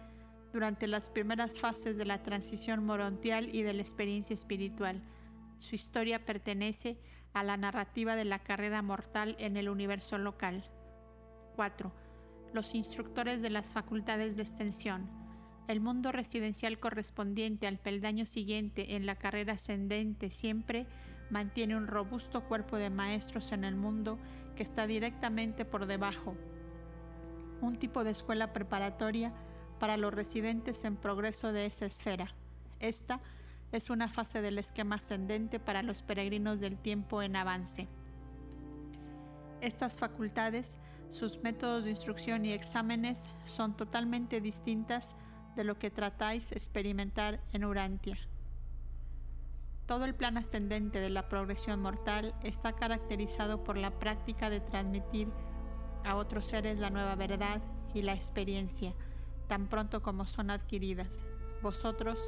durante 0.52 0.88
las 0.88 1.10
primeras 1.10 1.60
fases 1.60 1.98
de 1.98 2.06
la 2.06 2.24
transición 2.24 2.84
morontial 2.84 3.54
y 3.54 3.62
de 3.62 3.74
la 3.74 3.82
experiencia 3.82 4.34
espiritual. 4.34 5.02
Su 5.60 5.76
historia 5.76 6.26
pertenece 6.26 7.00
a 7.34 7.44
la 7.44 7.58
narrativa 7.58 8.16
de 8.16 8.26
la 8.26 8.40
carrera 8.40 8.82
mortal 8.82 9.36
en 9.40 9.58
el 9.58 9.70
universo 9.70 10.18
local. 10.18 10.70
4. 11.56 11.94
Los 12.54 12.76
instructores 12.76 13.42
de 13.42 13.50
las 13.50 13.74
facultades 13.74 14.38
de 14.38 14.44
extensión 14.44 15.27
el 15.68 15.82
mundo 15.82 16.12
residencial 16.12 16.80
correspondiente 16.80 17.68
al 17.68 17.78
peldaño 17.78 18.26
siguiente 18.26 18.96
en 18.96 19.06
la 19.06 19.16
carrera 19.16 19.54
ascendente 19.54 20.30
siempre 20.30 20.88
mantiene 21.30 21.76
un 21.76 21.88
robusto 21.88 22.46
cuerpo 22.46 22.78
de 22.78 22.90
maestros 22.90 23.52
en 23.52 23.66
el 23.66 23.76
mundo 23.76 24.18
que 24.56 24.64
está 24.64 24.88
directamente 24.88 25.66
por 25.66 25.86
debajo. 25.86 26.36
Un 27.62 27.76
tipo 27.76 28.04
de 28.04 28.12
escuela 28.12 28.54
preparatoria 28.54 29.34
para 29.78 29.98
los 29.98 30.14
residentes 30.14 30.86
en 30.86 30.96
progreso 30.96 31.52
de 31.52 31.66
esa 31.66 31.86
esfera. 31.86 32.34
Esta 32.80 33.20
es 33.74 33.90
una 33.90 34.08
fase 34.08 34.42
del 34.42 34.60
esquema 34.60 34.96
ascendente 34.96 35.60
para 35.60 35.84
los 35.84 36.02
peregrinos 36.02 36.62
del 36.62 36.78
tiempo 36.78 37.22
en 37.22 37.36
avance. 37.36 37.88
Estas 39.60 40.00
facultades, 40.00 40.78
sus 41.10 41.44
métodos 41.44 41.84
de 41.84 41.90
instrucción 41.90 42.46
y 42.46 42.54
exámenes 42.54 43.30
son 43.46 43.76
totalmente 43.76 44.40
distintas 44.40 45.16
de 45.58 45.66
lo 45.66 45.78
que 45.78 45.90
tratáis 45.90 46.54
experimentar 46.54 47.42
en 47.52 47.66
Urantia. 47.66 48.18
Todo 49.88 50.06
el 50.06 50.14
plan 50.14 50.38
ascendente 50.38 51.00
de 51.00 51.10
la 51.10 51.28
progresión 51.28 51.82
mortal 51.82 52.36
está 52.44 52.74
caracterizado 52.74 53.64
por 53.64 53.76
la 53.76 54.00
práctica 54.00 54.50
de 54.50 54.62
transmitir 54.62 55.30
a 56.06 56.16
otros 56.16 56.46
seres 56.46 56.78
la 56.78 56.92
nueva 56.92 57.16
verdad 57.16 57.62
y 57.94 58.04
la 58.04 58.14
experiencia, 58.14 58.94
tan 59.48 59.68
pronto 59.68 60.04
como 60.04 60.28
son 60.28 60.52
adquiridas. 60.52 61.26
Vosotros 61.64 62.28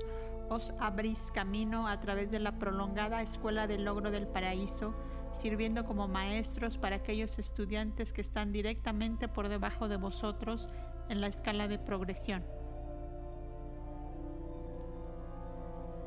os 0.50 0.74
abrís 0.80 1.30
camino 1.32 1.88
a 1.88 2.00
través 2.00 2.32
de 2.32 2.40
la 2.40 2.58
prolongada 2.58 3.22
escuela 3.22 3.68
del 3.68 3.86
logro 3.86 4.10
del 4.10 4.28
paraíso, 4.28 4.96
sirviendo 5.34 5.86
como 5.86 6.08
maestros 6.08 6.80
para 6.80 6.96
aquellos 6.96 7.38
estudiantes 7.38 8.12
que 8.12 8.22
están 8.22 8.52
directamente 8.52 9.28
por 9.28 9.50
debajo 9.50 9.88
de 9.88 9.98
vosotros 9.98 10.68
en 11.10 11.22
la 11.22 11.28
escala 11.28 11.68
de 11.68 11.78
progresión. 11.78 12.44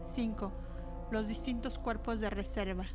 5. 0.05 0.53
Los 1.11 1.29
distintos 1.29 1.79
cuerpos 1.79 2.21
de 2.21 2.31
reserva. 2.31 2.87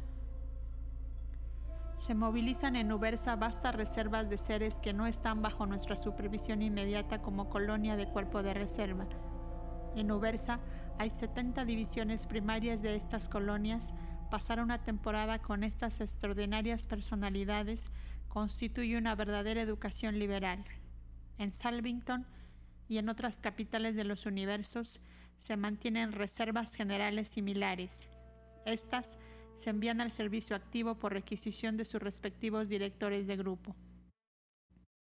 Se 1.97 2.13
movilizan 2.13 2.75
en 2.75 2.91
Ubersa 2.91 3.35
vastas 3.35 3.75
reservas 3.75 4.29
de 4.29 4.37
seres 4.37 4.79
que 4.79 4.93
no 4.93 5.07
están 5.07 5.41
bajo 5.41 5.65
nuestra 5.65 5.95
supervisión 5.95 6.61
inmediata 6.61 7.21
como 7.21 7.49
colonia 7.49 7.95
de 7.95 8.07
cuerpo 8.07 8.43
de 8.43 8.53
reserva. 8.53 9.07
En 9.95 10.11
Ubersa 10.11 10.59
hay 10.99 11.09
70 11.09 11.65
divisiones 11.65 12.27
primarias 12.27 12.81
de 12.81 12.95
estas 12.95 13.29
colonias. 13.29 13.93
Pasar 14.29 14.61
una 14.61 14.83
temporada 14.83 15.39
con 15.39 15.63
estas 15.63 16.01
extraordinarias 16.01 16.85
personalidades 16.85 17.91
constituye 18.27 18.97
una 18.97 19.15
verdadera 19.15 19.61
educación 19.61 20.19
liberal. 20.19 20.63
En 21.37 21.53
Salvington 21.53 22.27
y 22.87 22.99
en 22.99 23.09
otras 23.09 23.39
capitales 23.39 23.95
de 23.95 24.03
los 24.03 24.25
universos, 24.25 25.01
se 25.37 25.57
mantienen 25.57 26.11
reservas 26.11 26.73
generales 26.73 27.27
similares. 27.27 28.01
Estas 28.65 29.17
se 29.55 29.69
envían 29.71 30.01
al 30.01 30.11
servicio 30.11 30.55
activo 30.55 30.95
por 30.95 31.13
requisición 31.13 31.77
de 31.77 31.85
sus 31.85 32.01
respectivos 32.01 32.69
directores 32.69 33.27
de 33.27 33.37
grupo. 33.37 33.75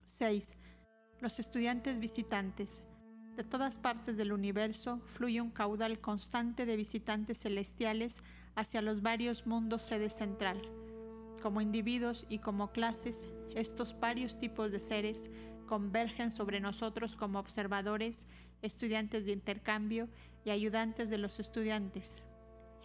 6. 0.05 0.57
Los 1.20 1.39
estudiantes 1.39 1.99
visitantes. 1.99 2.85
De 3.37 3.43
todas 3.43 3.78
partes 3.78 4.16
del 4.16 4.32
universo 4.32 5.01
fluye 5.07 5.41
un 5.41 5.51
caudal 5.51 5.99
constante 5.99 6.66
de 6.66 6.76
visitantes 6.76 7.39
celestiales 7.41 8.22
hacia 8.55 8.80
los 8.80 9.03
varios 9.03 9.47
mundos 9.47 9.82
sede 9.82 10.11
central. 10.11 10.61
Como 11.43 11.61
individuos 11.61 12.26
y 12.28 12.39
como 12.39 12.70
clases, 12.70 13.30
estos 13.55 13.99
varios 13.99 14.39
tipos 14.39 14.70
de 14.70 14.80
seres 14.80 15.30
convergen 15.67 16.31
sobre 16.31 16.61
nosotros 16.61 17.17
como 17.17 17.39
observadores 17.39 18.27
estudiantes 18.62 19.27
de 19.27 19.33
intercambio 19.33 20.09
y 20.45 20.51
ayudantes 20.51 21.11
de 21.11 21.19
los 21.19 21.41
estudiantes. 21.41 22.23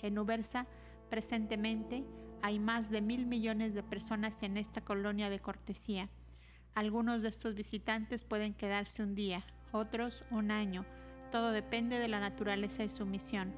En 0.01 0.17
Ubersa, 0.17 0.67
presentemente, 1.09 2.05
hay 2.41 2.59
más 2.59 2.89
de 2.89 3.01
mil 3.01 3.25
millones 3.25 3.73
de 3.73 3.83
personas 3.83 4.43
en 4.43 4.57
esta 4.57 4.81
colonia 4.81 5.29
de 5.29 5.39
cortesía. 5.39 6.09
Algunos 6.75 7.21
de 7.21 7.29
estos 7.29 7.55
visitantes 7.55 8.23
pueden 8.23 8.53
quedarse 8.53 9.03
un 9.03 9.15
día, 9.15 9.43
otros 9.71 10.23
un 10.31 10.51
año. 10.51 10.85
Todo 11.31 11.51
depende 11.51 11.99
de 11.99 12.07
la 12.07 12.19
naturaleza 12.19 12.83
de 12.83 12.89
su 12.89 13.05
misión. 13.05 13.53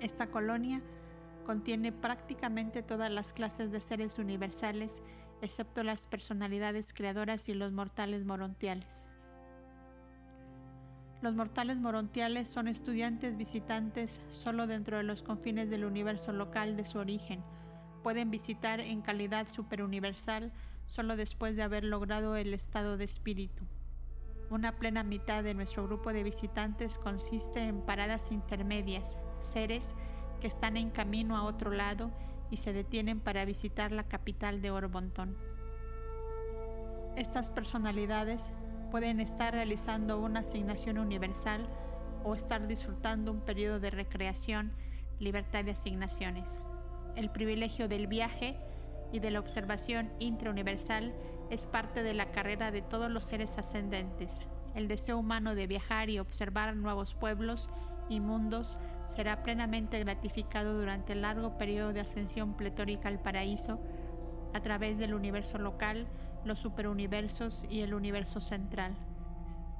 Esta 0.00 0.28
colonia 0.28 0.80
contiene 1.44 1.92
prácticamente 1.92 2.82
todas 2.82 3.10
las 3.10 3.32
clases 3.32 3.70
de 3.70 3.80
seres 3.80 4.18
universales, 4.18 5.02
excepto 5.42 5.82
las 5.82 6.06
personalidades 6.06 6.92
creadoras 6.92 7.48
y 7.48 7.54
los 7.54 7.72
mortales 7.72 8.24
morontiales. 8.24 9.06
Los 11.20 11.34
mortales 11.34 11.78
morontiales 11.78 12.48
son 12.48 12.68
estudiantes 12.68 13.36
visitantes 13.36 14.22
solo 14.30 14.66
dentro 14.68 14.98
de 14.98 15.02
los 15.02 15.22
confines 15.22 15.68
del 15.68 15.84
universo 15.84 16.32
local 16.32 16.76
de 16.76 16.84
su 16.84 16.98
origen. 16.98 17.42
Pueden 18.04 18.30
visitar 18.30 18.78
en 18.78 19.02
calidad 19.02 19.48
superuniversal 19.48 20.52
solo 20.86 21.16
después 21.16 21.56
de 21.56 21.64
haber 21.64 21.82
logrado 21.82 22.36
el 22.36 22.54
estado 22.54 22.96
de 22.96 23.04
espíritu. 23.04 23.64
Una 24.48 24.76
plena 24.78 25.02
mitad 25.02 25.42
de 25.42 25.54
nuestro 25.54 25.84
grupo 25.84 26.12
de 26.12 26.22
visitantes 26.22 26.98
consiste 26.98 27.64
en 27.64 27.82
paradas 27.82 28.30
intermedias, 28.30 29.18
seres 29.42 29.94
que 30.40 30.46
están 30.46 30.76
en 30.76 30.90
camino 30.90 31.36
a 31.36 31.42
otro 31.42 31.72
lado 31.72 32.12
y 32.50 32.58
se 32.58 32.72
detienen 32.72 33.20
para 33.20 33.44
visitar 33.44 33.92
la 33.92 34.04
capital 34.04 34.62
de 34.62 34.70
Orbontón. 34.70 35.36
Estas 37.16 37.50
personalidades 37.50 38.52
pueden 38.90 39.20
estar 39.20 39.52
realizando 39.52 40.20
una 40.20 40.40
asignación 40.40 40.98
universal 40.98 41.68
o 42.24 42.34
estar 42.34 42.66
disfrutando 42.66 43.32
un 43.32 43.40
periodo 43.40 43.80
de 43.80 43.90
recreación, 43.90 44.72
libertad 45.18 45.64
de 45.64 45.72
asignaciones. 45.72 46.60
El 47.16 47.30
privilegio 47.30 47.88
del 47.88 48.06
viaje 48.06 48.56
y 49.12 49.18
de 49.18 49.30
la 49.30 49.40
observación 49.40 50.10
intrauniversal 50.18 51.14
es 51.50 51.66
parte 51.66 52.02
de 52.02 52.14
la 52.14 52.30
carrera 52.30 52.70
de 52.70 52.82
todos 52.82 53.10
los 53.10 53.24
seres 53.24 53.58
ascendentes. 53.58 54.40
El 54.74 54.86
deseo 54.86 55.18
humano 55.18 55.54
de 55.54 55.66
viajar 55.66 56.10
y 56.10 56.18
observar 56.18 56.76
nuevos 56.76 57.14
pueblos 57.14 57.68
y 58.08 58.20
mundos 58.20 58.78
será 59.18 59.42
plenamente 59.42 59.98
gratificado 59.98 60.78
durante 60.78 61.12
el 61.12 61.22
largo 61.22 61.58
periodo 61.58 61.92
de 61.92 61.98
ascensión 61.98 62.56
pletórica 62.56 63.08
al 63.08 63.18
paraíso 63.18 63.80
a 64.54 64.60
través 64.60 64.96
del 64.96 65.12
universo 65.12 65.58
local, 65.58 66.06
los 66.44 66.60
superuniversos 66.60 67.66
y 67.68 67.80
el 67.80 67.94
universo 67.94 68.40
central. 68.40 68.96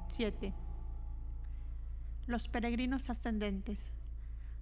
7. 0.09 0.53
Los 2.27 2.49
peregrinos 2.49 3.09
ascendentes. 3.09 3.93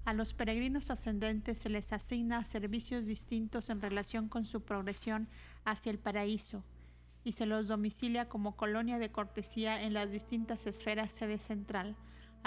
A 0.06 0.14
los 0.14 0.36
peregrinos 0.36 0.92
ascendentes 0.92 1.58
se 1.58 1.70
les 1.70 1.92
asigna 1.92 2.46
servicios 2.46 3.08
distintos 3.08 3.72
en 3.72 3.82
relación 3.82 4.30
con 4.30 4.46
su 4.46 4.62
progresión 4.62 5.28
hacia 5.66 5.90
el 5.90 5.98
paraíso 5.98 6.64
y 7.24 7.32
se 7.32 7.48
los 7.48 7.68
domicilia 7.68 8.30
como 8.30 8.56
colonia 8.56 9.00
de 9.00 9.12
cortesía 9.12 9.82
en 9.82 9.96
las 9.96 10.12
distintas 10.12 10.68
esferas 10.68 11.12
sede 11.12 11.40
central. 11.40 11.96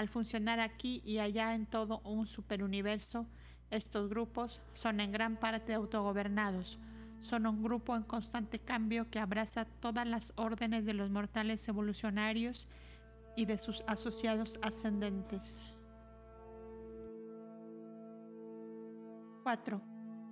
Al 0.00 0.08
funcionar 0.08 0.60
aquí 0.60 1.02
y 1.04 1.18
allá 1.18 1.54
en 1.54 1.66
todo 1.66 2.00
un 2.06 2.24
superuniverso, 2.24 3.26
estos 3.68 4.08
grupos 4.08 4.62
son 4.72 4.98
en 4.98 5.12
gran 5.12 5.36
parte 5.36 5.74
autogobernados, 5.74 6.78
son 7.20 7.46
un 7.46 7.62
grupo 7.62 7.94
en 7.94 8.04
constante 8.04 8.58
cambio 8.60 9.10
que 9.10 9.18
abraza 9.18 9.66
todas 9.66 10.06
las 10.06 10.32
órdenes 10.36 10.86
de 10.86 10.94
los 10.94 11.10
mortales 11.10 11.68
evolucionarios 11.68 12.66
y 13.36 13.44
de 13.44 13.58
sus 13.58 13.84
asociados 13.86 14.58
ascendentes. 14.62 15.58
4. 19.42 19.82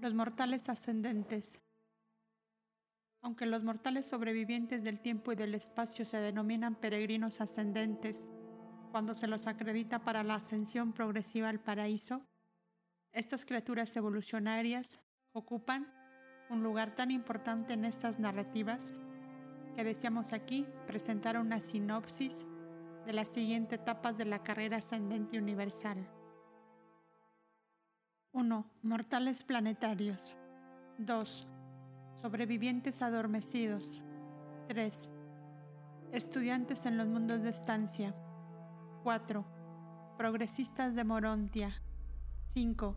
Los 0.00 0.14
mortales 0.14 0.70
ascendentes. 0.70 1.60
Aunque 3.20 3.44
los 3.44 3.62
mortales 3.64 4.08
sobrevivientes 4.08 4.82
del 4.82 5.00
tiempo 5.00 5.32
y 5.32 5.36
del 5.36 5.54
espacio 5.54 6.06
se 6.06 6.22
denominan 6.22 6.74
peregrinos 6.74 7.42
ascendentes 7.42 8.26
cuando 8.88 9.14
se 9.14 9.26
los 9.26 9.46
acredita 9.46 9.98
para 10.00 10.22
la 10.22 10.36
ascensión 10.36 10.92
progresiva 10.92 11.48
al 11.48 11.60
paraíso, 11.60 12.26
estas 13.12 13.44
criaturas 13.44 13.96
evolucionarias 13.96 15.00
ocupan 15.32 15.92
un 16.50 16.62
lugar 16.62 16.94
tan 16.94 17.10
importante 17.10 17.74
en 17.74 17.84
estas 17.84 18.18
narrativas 18.18 18.92
que 19.74 19.84
deseamos 19.84 20.32
aquí 20.32 20.66
presentar 20.86 21.38
una 21.38 21.60
sinopsis 21.60 22.46
de 23.06 23.12
las 23.12 23.28
siguientes 23.28 23.80
etapas 23.80 24.18
de 24.18 24.24
la 24.24 24.42
carrera 24.42 24.78
ascendente 24.78 25.38
universal. 25.38 26.08
1. 28.32 28.70
Mortales 28.82 29.44
planetarios. 29.44 30.36
2. 30.98 31.48
Sobrevivientes 32.20 33.02
adormecidos. 33.02 34.02
3. 34.68 35.08
Estudiantes 36.12 36.84
en 36.84 36.98
los 36.98 37.08
mundos 37.08 37.42
de 37.42 37.50
estancia. 37.50 38.14
4. 39.08 39.42
Progresistas 40.18 40.94
de 40.94 41.02
Morontia. 41.02 41.80
5. 42.48 42.94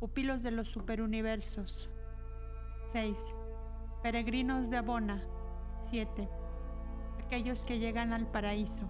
Pupilos 0.00 0.42
de 0.42 0.50
los 0.50 0.66
superuniversos. 0.66 1.88
6. 2.90 3.36
Peregrinos 4.02 4.68
de 4.68 4.78
Abona. 4.78 5.22
7. 5.76 6.28
Aquellos 7.24 7.64
que 7.64 7.78
llegan 7.78 8.12
al 8.12 8.26
paraíso. 8.26 8.88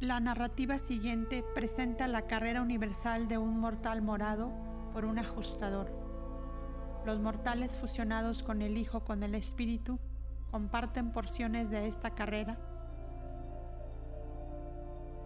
La 0.00 0.20
narrativa 0.20 0.78
siguiente 0.78 1.42
presenta 1.54 2.08
la 2.08 2.26
carrera 2.26 2.60
universal 2.60 3.26
de 3.26 3.38
un 3.38 3.58
mortal 3.58 4.02
morado 4.02 4.52
por 4.92 5.06
un 5.06 5.18
ajustador. 5.18 5.90
Los 7.06 7.20
mortales 7.20 7.74
fusionados 7.74 8.42
con 8.42 8.60
el 8.60 8.76
Hijo 8.76 9.02
con 9.02 9.22
el 9.22 9.34
Espíritu 9.34 9.98
comparten 10.50 11.10
porciones 11.10 11.70
de 11.70 11.88
esta 11.88 12.10
carrera, 12.10 12.58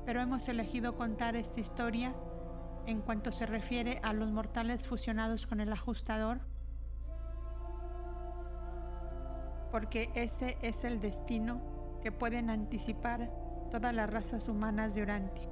pero 0.04 0.20
hemos 0.20 0.48
elegido 0.48 0.96
contar 0.96 1.36
esta 1.36 1.60
historia 1.60 2.14
en 2.86 3.00
cuanto 3.00 3.32
se 3.32 3.46
refiere 3.46 4.00
a 4.02 4.12
los 4.12 4.30
mortales 4.30 4.86
fusionados 4.86 5.46
con 5.46 5.60
el 5.60 5.72
ajustador, 5.72 6.40
porque 9.70 10.10
ese 10.14 10.58
es 10.62 10.84
el 10.84 11.00
destino 11.00 11.98
que 12.02 12.12
pueden 12.12 12.50
anticipar 12.50 13.30
todas 13.70 13.94
las 13.94 14.08
razas 14.08 14.48
humanas 14.48 14.94
de 14.94 15.02
Urantia. 15.02 15.48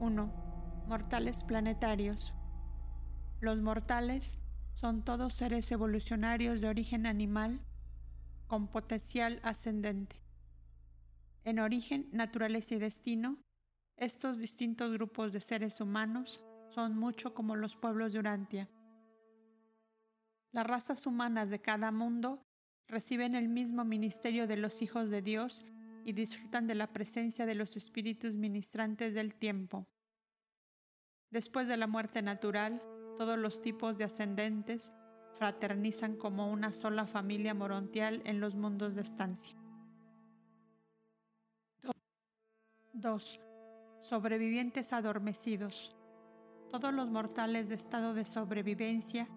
1. 0.00 0.30
Mortales 0.86 1.44
planetarios. 1.44 2.34
Los 3.40 3.60
mortales 3.60 4.38
son 4.74 5.02
todos 5.02 5.34
seres 5.34 5.70
evolucionarios 5.72 6.60
de 6.60 6.68
origen 6.68 7.06
animal 7.06 7.60
con 8.48 8.68
potencial 8.68 9.40
ascendente. 9.42 10.27
En 11.44 11.58
origen, 11.58 12.08
naturaleza 12.12 12.74
y 12.74 12.78
destino, 12.78 13.38
estos 13.96 14.38
distintos 14.38 14.92
grupos 14.92 15.32
de 15.32 15.40
seres 15.40 15.80
humanos 15.80 16.40
son 16.68 16.96
mucho 16.96 17.34
como 17.34 17.56
los 17.56 17.76
pueblos 17.76 18.12
de 18.12 18.18
Urantia. 18.18 18.68
Las 20.52 20.66
razas 20.66 21.06
humanas 21.06 21.50
de 21.50 21.60
cada 21.60 21.90
mundo 21.90 22.42
reciben 22.86 23.34
el 23.34 23.48
mismo 23.48 23.84
ministerio 23.84 24.46
de 24.46 24.56
los 24.56 24.82
hijos 24.82 25.10
de 25.10 25.22
Dios 25.22 25.64
y 26.04 26.12
disfrutan 26.12 26.66
de 26.66 26.74
la 26.74 26.92
presencia 26.92 27.44
de 27.44 27.54
los 27.54 27.76
espíritus 27.76 28.36
ministrantes 28.36 29.14
del 29.14 29.34
tiempo. 29.34 29.86
Después 31.30 31.68
de 31.68 31.76
la 31.76 31.86
muerte 31.86 32.22
natural, 32.22 32.82
todos 33.16 33.38
los 33.38 33.60
tipos 33.60 33.98
de 33.98 34.04
ascendentes 34.04 34.90
fraternizan 35.34 36.16
como 36.16 36.50
una 36.50 36.72
sola 36.72 37.06
familia 37.06 37.52
morontial 37.52 38.22
en 38.24 38.40
los 38.40 38.54
mundos 38.54 38.94
de 38.94 39.02
estancia. 39.02 39.54
2 43.00 43.40
sobrevivientes 44.00 44.92
adormecidos, 44.92 45.94
todos 46.70 46.92
los 46.92 47.10
mortales 47.10 47.68
de 47.68 47.74
estado 47.74 48.14
de 48.14 48.24
sobrevivencia 48.24 49.28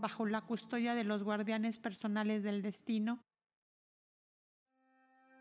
bajo 0.00 0.26
la 0.26 0.40
custodia 0.40 0.94
de 0.94 1.04
los 1.04 1.22
guardianes 1.22 1.78
personales 1.78 2.42
del 2.42 2.62
destino, 2.62 3.22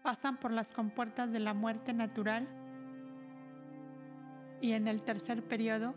pasan 0.04 0.38
por 0.38 0.52
las 0.52 0.72
compuertas 0.72 1.32
de 1.32 1.40
la 1.40 1.54
muerte 1.54 1.94
natural 1.94 2.48
y 4.62 4.74
en 4.74 4.88
el 4.88 5.02
tercer 5.02 5.48
periodo 5.48 5.94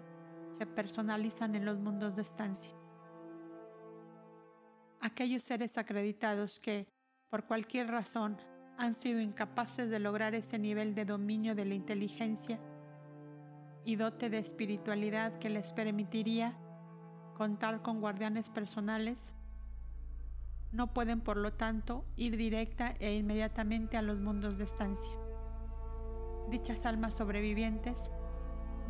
se 0.56 0.66
personalizan 0.66 1.54
en 1.54 1.64
los 1.64 1.78
mundos 1.78 2.14
de 2.16 2.22
estancia. 2.22 2.72
Aquellos 5.00 5.42
seres 5.42 5.78
acreditados 5.78 6.60
que, 6.60 6.86
por 7.28 7.44
cualquier 7.44 7.88
razón, 7.88 8.36
han 8.78 8.94
sido 8.94 9.20
incapaces 9.20 9.90
de 9.90 9.98
lograr 9.98 10.34
ese 10.34 10.58
nivel 10.58 10.94
de 10.94 11.04
dominio 11.04 11.54
de 11.54 11.64
la 11.64 11.74
inteligencia 11.74 12.58
y 13.84 13.96
dote 13.96 14.30
de 14.30 14.38
espiritualidad 14.38 15.36
que 15.36 15.50
les 15.50 15.72
permitiría 15.72 16.56
contar 17.34 17.82
con 17.82 18.00
guardianes 18.00 18.50
personales, 18.50 19.32
no 20.70 20.92
pueden 20.94 21.20
por 21.20 21.36
lo 21.36 21.52
tanto 21.52 22.04
ir 22.16 22.36
directa 22.36 22.94
e 22.98 23.14
inmediatamente 23.14 23.96
a 23.96 24.02
los 24.02 24.20
mundos 24.20 24.58
de 24.58 24.64
estancia. 24.64 25.12
Dichas 26.50 26.86
almas 26.86 27.16
sobrevivientes 27.16 28.10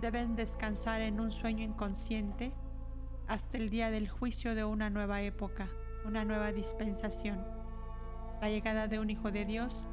deben 0.01 0.37
descansar 0.37 1.01
en 1.01 1.20
un 1.20 1.30
sueño 1.30 1.64
inconsciente 1.64 2.53
hasta 3.28 3.57
el 3.57 3.70
día 3.70 3.91
del 3.91 4.09
juicio 4.09 4.55
de 4.55 4.64
una 4.64 4.91
nueva 4.91 5.22
época, 5.22 5.68
una 6.05 6.24
nueva 6.24 6.53
dispensación, 6.53 7.45
la 8.43 8.51
llegada 8.51 8.88
de 8.88 8.99
un 8.99 9.09
Hijo 9.09 9.30
de 9.30 9.47
Dios 9.47 9.86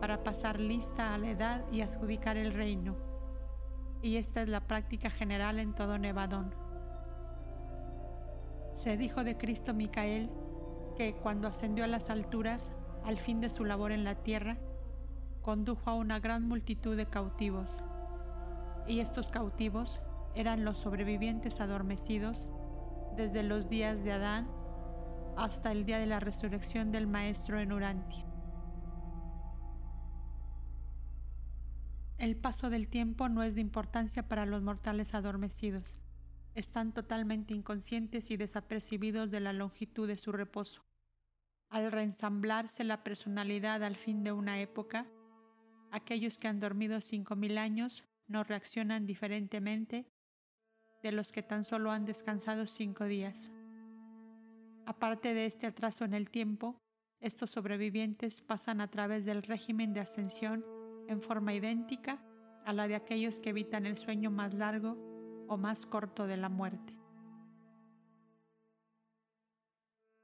para 0.00 0.22
pasar 0.22 0.60
lista 0.60 1.14
a 1.14 1.18
la 1.18 1.30
edad 1.30 1.64
y 1.72 1.80
adjudicar 1.80 2.36
el 2.36 2.52
reino 2.52 3.12
y 4.02 4.16
esta 4.16 4.42
es 4.42 4.48
la 4.48 4.60
práctica 4.60 5.08
general 5.08 5.60
en 5.60 5.72
todo 5.72 5.96
Nevadón. 5.96 6.52
Se 8.74 8.96
dijo 8.96 9.22
de 9.22 9.36
Cristo 9.36 9.72
Micael 9.72 10.28
que 10.96 11.14
cuando 11.14 11.46
ascendió 11.46 11.84
a 11.84 11.88
las 11.88 12.10
alturas 12.10 12.72
al 13.04 13.18
fin 13.18 13.40
de 13.40 13.48
su 13.48 13.64
labor 13.64 13.92
en 13.92 14.04
la 14.04 14.16
tierra, 14.16 14.58
condujo 15.40 15.88
a 15.88 15.94
una 15.94 16.18
gran 16.18 16.46
multitud 16.46 16.96
de 16.96 17.06
cautivos, 17.06 17.80
y 18.86 18.98
estos 18.98 19.28
cautivos 19.28 20.02
eran 20.34 20.64
los 20.64 20.78
sobrevivientes 20.78 21.60
adormecidos 21.60 22.48
desde 23.16 23.42
los 23.42 23.68
días 23.68 24.02
de 24.02 24.12
Adán 24.12 24.48
hasta 25.36 25.72
el 25.72 25.84
día 25.84 25.98
de 25.98 26.06
la 26.06 26.20
resurrección 26.20 26.92
del 26.92 27.06
Maestro 27.06 27.60
en 27.60 27.72
Urantia. 27.72 28.26
El 32.18 32.36
paso 32.36 32.70
del 32.70 32.88
tiempo 32.88 33.28
no 33.28 33.42
es 33.42 33.56
de 33.56 33.60
importancia 33.60 34.28
para 34.28 34.46
los 34.46 34.62
mortales 34.62 35.14
adormecidos. 35.14 36.00
Están 36.54 36.92
totalmente 36.92 37.54
inconscientes 37.54 38.30
y 38.30 38.36
desapercibidos 38.36 39.30
de 39.30 39.40
la 39.40 39.52
longitud 39.52 40.06
de 40.06 40.16
su 40.16 40.30
reposo. 40.30 40.84
Al 41.68 41.90
reensamblarse 41.90 42.84
la 42.84 43.02
personalidad 43.02 43.82
al 43.82 43.96
fin 43.96 44.22
de 44.22 44.32
una 44.32 44.60
época, 44.60 45.06
aquellos 45.90 46.38
que 46.38 46.46
han 46.46 46.60
dormido 46.60 47.00
cinco 47.00 47.34
mil 47.34 47.58
años 47.58 48.04
no 48.28 48.44
reaccionan 48.44 49.06
diferentemente 49.06 50.06
de 51.02 51.12
los 51.12 51.32
que 51.32 51.42
tan 51.42 51.64
solo 51.64 51.90
han 51.90 52.04
descansado 52.04 52.66
cinco 52.66 53.04
días. 53.06 53.50
Aparte 54.86 55.34
de 55.34 55.46
este 55.46 55.66
atraso 55.66 56.04
en 56.04 56.14
el 56.14 56.30
tiempo, 56.30 56.80
estos 57.20 57.50
sobrevivientes 57.50 58.40
pasan 58.40 58.80
a 58.80 58.88
través 58.88 59.24
del 59.24 59.42
régimen 59.42 59.92
de 59.92 60.00
ascensión 60.00 60.64
en 61.08 61.22
forma 61.22 61.54
idéntica 61.54 62.22
a 62.64 62.72
la 62.72 62.88
de 62.88 62.96
aquellos 62.96 63.40
que 63.40 63.50
evitan 63.50 63.86
el 63.86 63.96
sueño 63.96 64.30
más 64.30 64.54
largo 64.54 64.96
o 65.48 65.56
más 65.56 65.86
corto 65.86 66.26
de 66.26 66.36
la 66.36 66.48
muerte. 66.48 66.96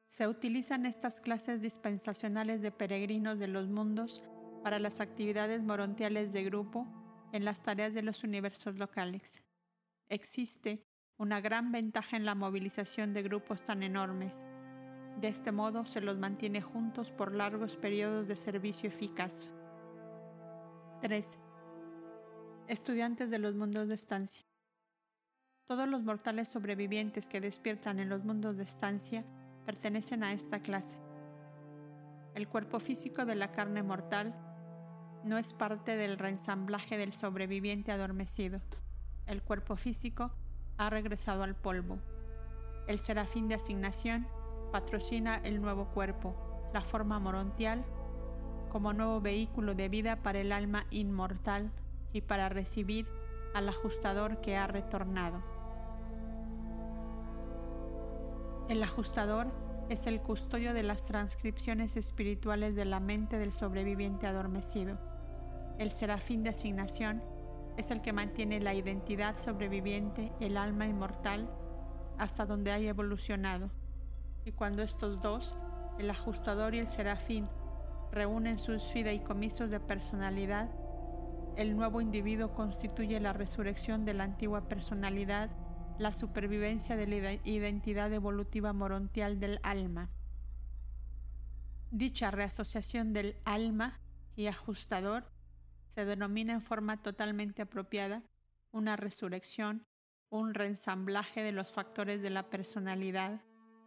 Se 0.09 0.27
utilizan 0.27 0.87
estas 0.87 1.21
clases 1.21 1.61
dispensacionales 1.61 2.61
de 2.61 2.73
peregrinos 2.73 3.39
de 3.39 3.47
los 3.47 3.69
mundos 3.69 4.25
para 4.65 4.81
las 4.81 4.99
actividades 5.01 5.63
morontiales 5.63 6.33
de 6.33 6.43
grupo 6.43 6.87
en 7.33 7.45
las 7.45 7.63
tareas 7.63 7.95
de 7.95 8.03
los 8.03 8.25
universos 8.25 8.77
locales. 8.77 9.45
Existe 10.09 10.88
una 11.19 11.41
gran 11.41 11.73
ventaja 11.73 12.17
en 12.17 12.25
la 12.25 12.37
movilización 12.37 13.13
de 13.13 13.25
grupos 13.25 13.65
tan 13.65 13.83
enormes. 13.83 14.47
De 15.21 15.27
este 15.27 15.51
modo 15.51 15.85
se 15.85 16.01
los 16.01 16.17
mantiene 16.17 16.63
juntos 16.63 17.11
por 17.11 17.35
largos 17.35 17.77
periodos 17.77 18.29
de 18.29 18.37
servicio 18.37 18.89
eficaz. 18.89 19.51
3. 21.03 21.39
Estudiantes 22.69 23.31
de 23.31 23.41
los 23.41 23.57
mundos 23.57 23.89
de 23.89 23.97
estancia. 23.97 24.45
Todos 25.65 25.89
los 25.89 26.05
mortales 26.05 26.49
sobrevivientes 26.49 27.27
que 27.27 27.41
despiertan 27.41 27.99
en 27.99 28.09
los 28.09 28.25
mundos 28.25 28.57
de 28.57 28.63
estancia 28.63 29.25
pertenecen 29.67 30.23
a 30.23 30.33
esta 30.33 30.61
clase. 30.61 30.99
El 32.35 32.47
cuerpo 32.47 32.79
físico 32.79 33.27
de 33.27 33.35
la 33.35 33.51
carne 33.51 33.83
mortal 33.83 34.35
no 35.25 35.37
es 35.37 35.53
parte 35.53 35.97
del 35.97 36.17
reensamblaje 36.17 36.97
del 36.97 37.13
sobreviviente 37.13 37.91
adormecido. 37.91 38.61
El 39.27 39.43
cuerpo 39.43 39.77
físico 39.77 40.31
ha 40.79 40.91
regresado 40.91 41.43
al 41.43 41.55
polvo. 41.55 41.99
El 42.87 42.99
serafín 42.99 43.49
de 43.49 43.57
asignación 43.57 44.27
patrocina 44.73 45.35
el 45.45 45.61
nuevo 45.61 45.87
cuerpo, 45.89 46.35
la 46.73 46.83
forma 46.83 47.19
morontial 47.19 47.85
como 48.71 48.93
nuevo 48.93 49.21
vehículo 49.21 49.75
de 49.75 49.89
vida 49.89 50.17
para 50.23 50.41
el 50.41 50.53
alma 50.53 50.87
inmortal 50.91 51.71
y 52.13 52.21
para 52.23 52.49
recibir 52.49 53.07
al 53.55 53.69
ajustador 53.69 54.41
que 54.41 54.57
ha 54.57 54.67
retornado. 54.67 55.43
El 58.69 58.83
ajustador 58.83 59.47
es 59.89 60.07
el 60.07 60.21
custodio 60.21 60.75
de 60.75 60.83
las 60.83 61.07
transcripciones 61.07 61.97
espirituales 61.97 62.75
de 62.75 62.85
la 62.85 63.01
mente 63.01 63.39
del 63.39 63.55
sobreviviente 63.55 64.27
adormecido. 64.27 64.99
El 65.79 65.91
serafín 65.91 66.43
de 66.43 66.51
asignación 66.51 67.23
es 67.79 67.93
el 67.93 68.03
que 68.03 68.13
mantiene 68.13 68.59
la 68.59 68.75
identidad 68.75 69.39
sobreviviente, 69.39 70.33
el 70.41 70.57
alma 70.57 70.87
inmortal, 70.87 71.49
hasta 72.19 72.45
donde 72.45 72.73
haya 72.73 72.91
evolucionado. 72.91 73.71
Y 74.45 74.51
cuando 74.51 74.83
estos 74.83 75.21
dos, 75.21 75.57
el 75.97 76.11
ajustador 76.11 76.75
y 76.75 76.81
el 76.81 76.89
serafín, 76.89 77.49
reúnen 78.11 78.59
sus 78.59 78.83
fideicomisos 78.83 79.71
de 79.71 79.79
personalidad, 79.79 80.69
el 81.57 81.77
nuevo 81.77 82.01
individuo 82.01 82.53
constituye 82.53 83.21
la 83.21 83.33
resurrección 83.33 84.05
de 84.05 84.15
la 84.15 84.25
antigua 84.25 84.69
personalidad, 84.69 85.51
la 85.99 86.13
supervivencia 86.13 86.97
de 86.97 87.07
la 87.07 87.33
identidad 87.45 88.13
evolutiva 88.13 88.73
morontial 88.73 89.39
del 89.39 89.61
alma. 89.63 90.11
Dicha 91.93 92.33
reasociación 92.33 93.13
del 93.13 93.37
alma 93.45 94.01
y 94.35 94.49
ajustador 94.49 95.38
se 95.99 96.05
denomina 96.05 96.53
en 96.53 96.63
forma 96.63 97.03
totalmente 97.03 97.63
apropiada 97.63 98.23
una 98.71 98.95
resurrección, 98.95 99.85
un 100.31 100.55
reensamblaje 100.55 101.43
de 101.43 101.51
los 101.51 101.73
factores 101.73 102.23
de 102.23 102.31
la 102.31 102.51
personalidad, 102.51 103.43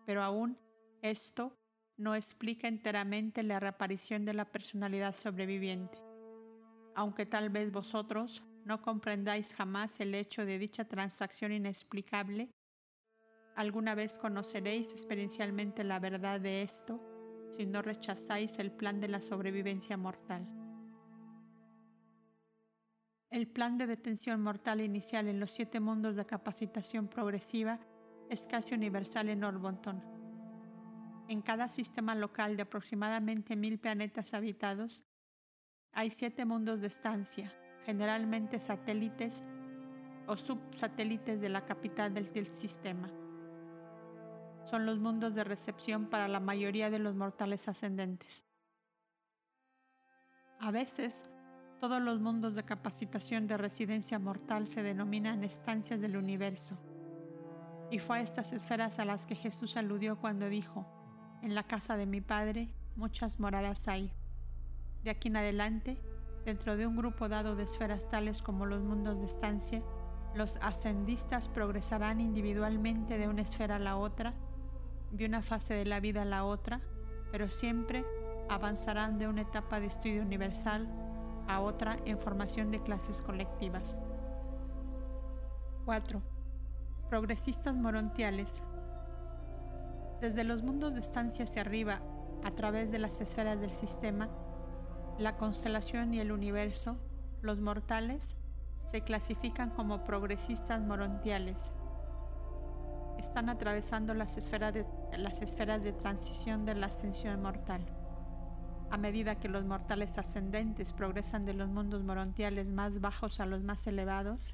pero 0.06 0.22
aún 0.22 0.58
esto 1.02 1.56
no 1.96 2.14
explica 2.14 2.68
enteramente 2.68 3.44
la 3.44 3.62
reaparición 3.62 4.26
de 4.26 4.34
la 4.34 4.44
personalidad 4.44 5.16
sobreviviente. 5.16 6.00
Aunque 6.96 7.26
tal 7.26 7.50
vez 7.50 7.72
vosotros 7.72 8.44
no 8.66 8.82
comprendáis 8.82 9.54
jamás 9.54 9.98
el 10.02 10.14
hecho 10.14 10.46
de 10.46 10.60
dicha 10.60 10.84
transacción 10.84 11.54
inexplicable, 11.54 12.52
alguna 13.56 13.96
vez 13.96 14.18
conoceréis 14.18 14.92
experiencialmente 14.92 15.86
la 15.86 16.02
verdad 16.02 16.42
de 16.42 16.62
esto 16.62 17.00
si 17.52 17.66
no 17.66 17.82
rechazáis 17.82 18.60
el 18.60 18.70
plan 18.70 19.00
de 19.00 19.08
la 19.08 19.22
sobrevivencia 19.22 19.96
mortal. 19.96 20.61
El 23.32 23.48
plan 23.48 23.78
de 23.78 23.88
detención 23.88 24.42
mortal 24.42 24.82
inicial 24.82 25.28
en 25.28 25.40
los 25.40 25.52
siete 25.52 25.80
mundos 25.80 26.16
de 26.16 26.26
capacitación 26.26 27.08
progresiva 27.08 27.80
es 28.30 28.46
casi 28.46 28.76
universal 28.76 29.30
en 29.30 29.44
Orbonton 29.44 30.22
en 31.32 31.42
cada 31.42 31.70
sistema 31.70 32.14
local 32.14 32.58
de 32.58 32.64
aproximadamente 32.64 33.56
mil 33.56 33.80
planetas 33.80 34.34
habitados, 34.34 35.04
hay 35.94 36.12
siete 36.12 36.44
mundos 36.44 36.82
de 36.82 36.88
estancia, 36.88 37.54
generalmente 37.86 38.60
satélites 38.60 39.42
o 40.28 40.36
subsatélites 40.36 41.40
de 41.40 41.48
la 41.48 41.66
capital 41.66 42.14
del, 42.14 42.54
sistema. 42.54 43.10
Son 44.66 44.86
los 44.86 45.00
mundos 45.00 45.34
de 45.34 45.46
recepción 45.46 46.08
para 46.08 46.28
la 46.28 46.42
mayoría 46.42 46.90
de 46.90 47.00
los 47.00 47.16
mortales 47.16 47.70
ascendentes. 47.70 48.44
A 50.60 50.70
veces, 50.72 51.30
todos 51.82 52.00
los 52.00 52.20
mundos 52.20 52.54
de 52.54 52.64
capacitación 52.64 53.48
de 53.48 53.58
residencia 53.58 54.20
mortal 54.20 54.68
se 54.68 54.84
denominan 54.84 55.44
estancias 55.44 56.00
del 56.00 56.16
universo. 56.16 56.78
Y 57.90 57.98
fue 57.98 58.20
a 58.20 58.22
estas 58.22 58.54
esferas 58.54 59.00
a 59.00 59.06
las 59.06 59.26
que 59.26 59.34
Jesús 59.34 59.76
aludió 59.78 60.20
cuando 60.20 60.48
dijo, 60.48 60.86
en 61.42 61.56
la 61.56 61.64
casa 61.64 61.98
de 61.98 62.06
mi 62.06 62.22
padre 62.22 62.70
muchas 62.96 63.40
moradas 63.40 63.88
hay. 63.88 64.12
De 65.04 65.10
aquí 65.10 65.30
en 65.30 65.38
adelante, 65.38 65.98
dentro 66.46 66.78
de 66.78 66.86
un 66.86 66.96
grupo 66.96 67.28
dado 67.28 67.56
de 67.56 67.64
esferas 67.64 68.08
tales 68.08 68.44
como 68.44 68.68
los 68.68 68.84
mundos 68.84 69.18
de 69.18 69.26
estancia, 69.26 69.82
los 70.36 70.58
ascendistas 70.58 71.48
progresarán 71.48 72.22
individualmente 72.22 73.18
de 73.18 73.28
una 73.28 73.42
esfera 73.42 73.78
a 73.78 73.80
la 73.80 73.98
otra, 73.98 74.36
de 75.10 75.26
una 75.26 75.42
fase 75.42 75.74
de 75.74 75.86
la 75.86 76.00
vida 76.00 76.22
a 76.22 76.26
la 76.26 76.46
otra, 76.46 76.80
pero 77.32 77.50
siempre 77.50 78.06
avanzarán 78.50 79.18
de 79.18 79.28
una 79.28 79.42
etapa 79.42 79.80
de 79.80 79.88
estudio 79.88 80.22
universal 80.22 81.11
a 81.48 81.62
otra 81.62 81.98
en 82.06 82.20
formación 82.20 82.72
de 82.72 82.82
clases 82.82 83.22
colectivas. 83.22 84.00
4. 85.86 86.22
Progresistas 87.10 87.76
morontiales 87.76 88.62
desde 90.22 90.44
los 90.44 90.62
mundos 90.62 90.94
de 90.94 91.00
estancia 91.00 91.46
hacia 91.46 91.64
arriba, 91.64 92.00
a 92.44 92.52
través 92.52 92.92
de 92.92 93.00
las 93.00 93.20
esferas 93.22 93.60
del 93.60 93.72
sistema, 93.72 94.30
la 95.18 95.36
constelación 95.36 96.14
y 96.14 96.20
el 96.20 96.32
universo, 96.32 96.98
los 97.42 97.60
mortales 97.60 98.36
se 98.86 99.02
clasifican 99.02 99.72
como 99.72 100.04
progresistas 100.04 100.80
morontiales. 100.80 101.72
Están 103.18 103.50
atravesando 103.50 104.14
las 104.14 104.38
esferas 104.38 104.76
de, 104.76 104.86
las 105.18 105.42
esferas 105.42 105.84
de 105.84 105.92
transición 105.92 106.66
de 106.66 106.76
la 106.76 106.88
ascensión 106.88 107.42
mortal. 107.42 107.82
A 108.92 108.98
medida 108.98 109.40
que 109.40 109.48
los 109.48 109.66
mortales 109.66 110.18
ascendentes 110.18 110.94
progresan 110.94 111.46
de 111.46 111.54
los 111.54 111.70
mundos 111.70 112.04
morontiales 112.04 112.68
más 112.68 113.02
bajos 113.02 113.40
a 113.40 113.46
los 113.46 113.64
más 113.64 113.88
elevados, 113.88 114.54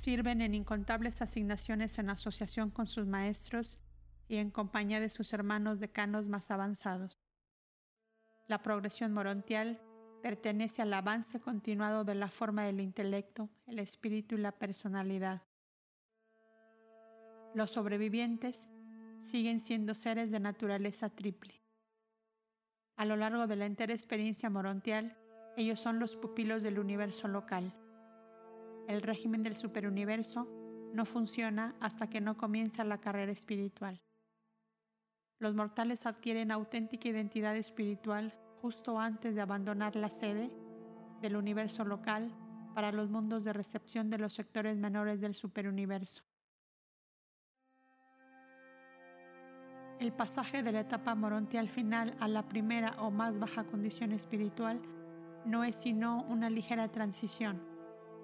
Sirven 0.00 0.40
en 0.40 0.54
incontables 0.54 1.20
asignaciones 1.20 1.98
en 1.98 2.08
asociación 2.08 2.70
con 2.70 2.86
sus 2.86 3.06
maestros 3.06 3.78
y 4.28 4.36
en 4.36 4.50
compañía 4.50 4.98
de 4.98 5.10
sus 5.10 5.34
hermanos 5.34 5.78
decanos 5.78 6.26
más 6.26 6.50
avanzados. 6.50 7.18
La 8.48 8.62
progresión 8.62 9.12
morontial 9.12 9.78
pertenece 10.22 10.80
al 10.80 10.94
avance 10.94 11.38
continuado 11.38 12.04
de 12.04 12.14
la 12.14 12.28
forma 12.28 12.64
del 12.64 12.80
intelecto, 12.80 13.50
el 13.66 13.78
espíritu 13.78 14.36
y 14.36 14.38
la 14.38 14.52
personalidad. 14.52 15.42
Los 17.54 17.72
sobrevivientes 17.72 18.70
siguen 19.20 19.60
siendo 19.60 19.94
seres 19.94 20.30
de 20.30 20.40
naturaleza 20.40 21.10
triple. 21.10 21.59
A 23.00 23.06
lo 23.06 23.16
largo 23.16 23.46
de 23.46 23.56
la 23.56 23.64
entera 23.64 23.94
experiencia 23.94 24.50
morontial, 24.50 25.16
ellos 25.56 25.80
son 25.80 25.98
los 25.98 26.16
pupilos 26.16 26.62
del 26.62 26.78
universo 26.78 27.28
local. 27.28 27.72
El 28.88 29.00
régimen 29.00 29.42
del 29.42 29.56
superuniverso 29.56 30.46
no 30.92 31.06
funciona 31.06 31.74
hasta 31.80 32.10
que 32.10 32.20
no 32.20 32.36
comienza 32.36 32.84
la 32.84 33.00
carrera 33.00 33.32
espiritual. 33.32 34.02
Los 35.38 35.54
mortales 35.54 36.04
adquieren 36.04 36.50
auténtica 36.50 37.08
identidad 37.08 37.56
espiritual 37.56 38.38
justo 38.60 39.00
antes 39.00 39.34
de 39.34 39.40
abandonar 39.40 39.96
la 39.96 40.10
sede 40.10 40.50
del 41.22 41.36
universo 41.36 41.86
local 41.86 42.30
para 42.74 42.92
los 42.92 43.08
mundos 43.08 43.44
de 43.44 43.54
recepción 43.54 44.10
de 44.10 44.18
los 44.18 44.34
sectores 44.34 44.76
menores 44.76 45.22
del 45.22 45.34
superuniverso. 45.34 46.22
El 50.00 50.12
pasaje 50.14 50.62
de 50.62 50.72
la 50.72 50.80
etapa 50.80 51.14
morontial 51.14 51.68
final 51.68 52.16
a 52.20 52.26
la 52.26 52.48
primera 52.48 52.96
o 53.00 53.10
más 53.10 53.38
baja 53.38 53.64
condición 53.64 54.12
espiritual 54.12 54.80
no 55.44 55.62
es 55.62 55.76
sino 55.76 56.22
una 56.22 56.48
ligera 56.48 56.88
transición. 56.88 57.62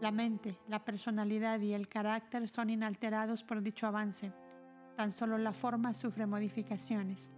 La 0.01 0.11
mente, 0.11 0.59
la 0.69 0.87
personalidad 0.87 1.61
y 1.61 1.75
el 1.75 1.87
carácter 1.87 2.49
son 2.49 2.71
inalterados 2.71 3.43
por 3.43 3.63
dicho 3.63 3.87
avance. 3.87 4.33
Tan 4.97 5.13
solo 5.13 5.37
la 5.37 5.53
forma 5.53 5.93
sufre 5.93 6.25
modificaciones, 6.25 7.31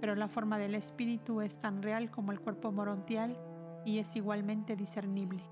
pero 0.00 0.14
la 0.14 0.28
forma 0.28 0.56
del 0.56 0.76
espíritu 0.76 1.40
es 1.40 1.58
tan 1.58 1.82
real 1.82 2.12
como 2.12 2.30
el 2.30 2.38
cuerpo 2.38 2.70
morontial 2.70 3.36
y 3.84 3.98
es 3.98 4.14
igualmente 4.14 4.76
discernible. 4.76 5.42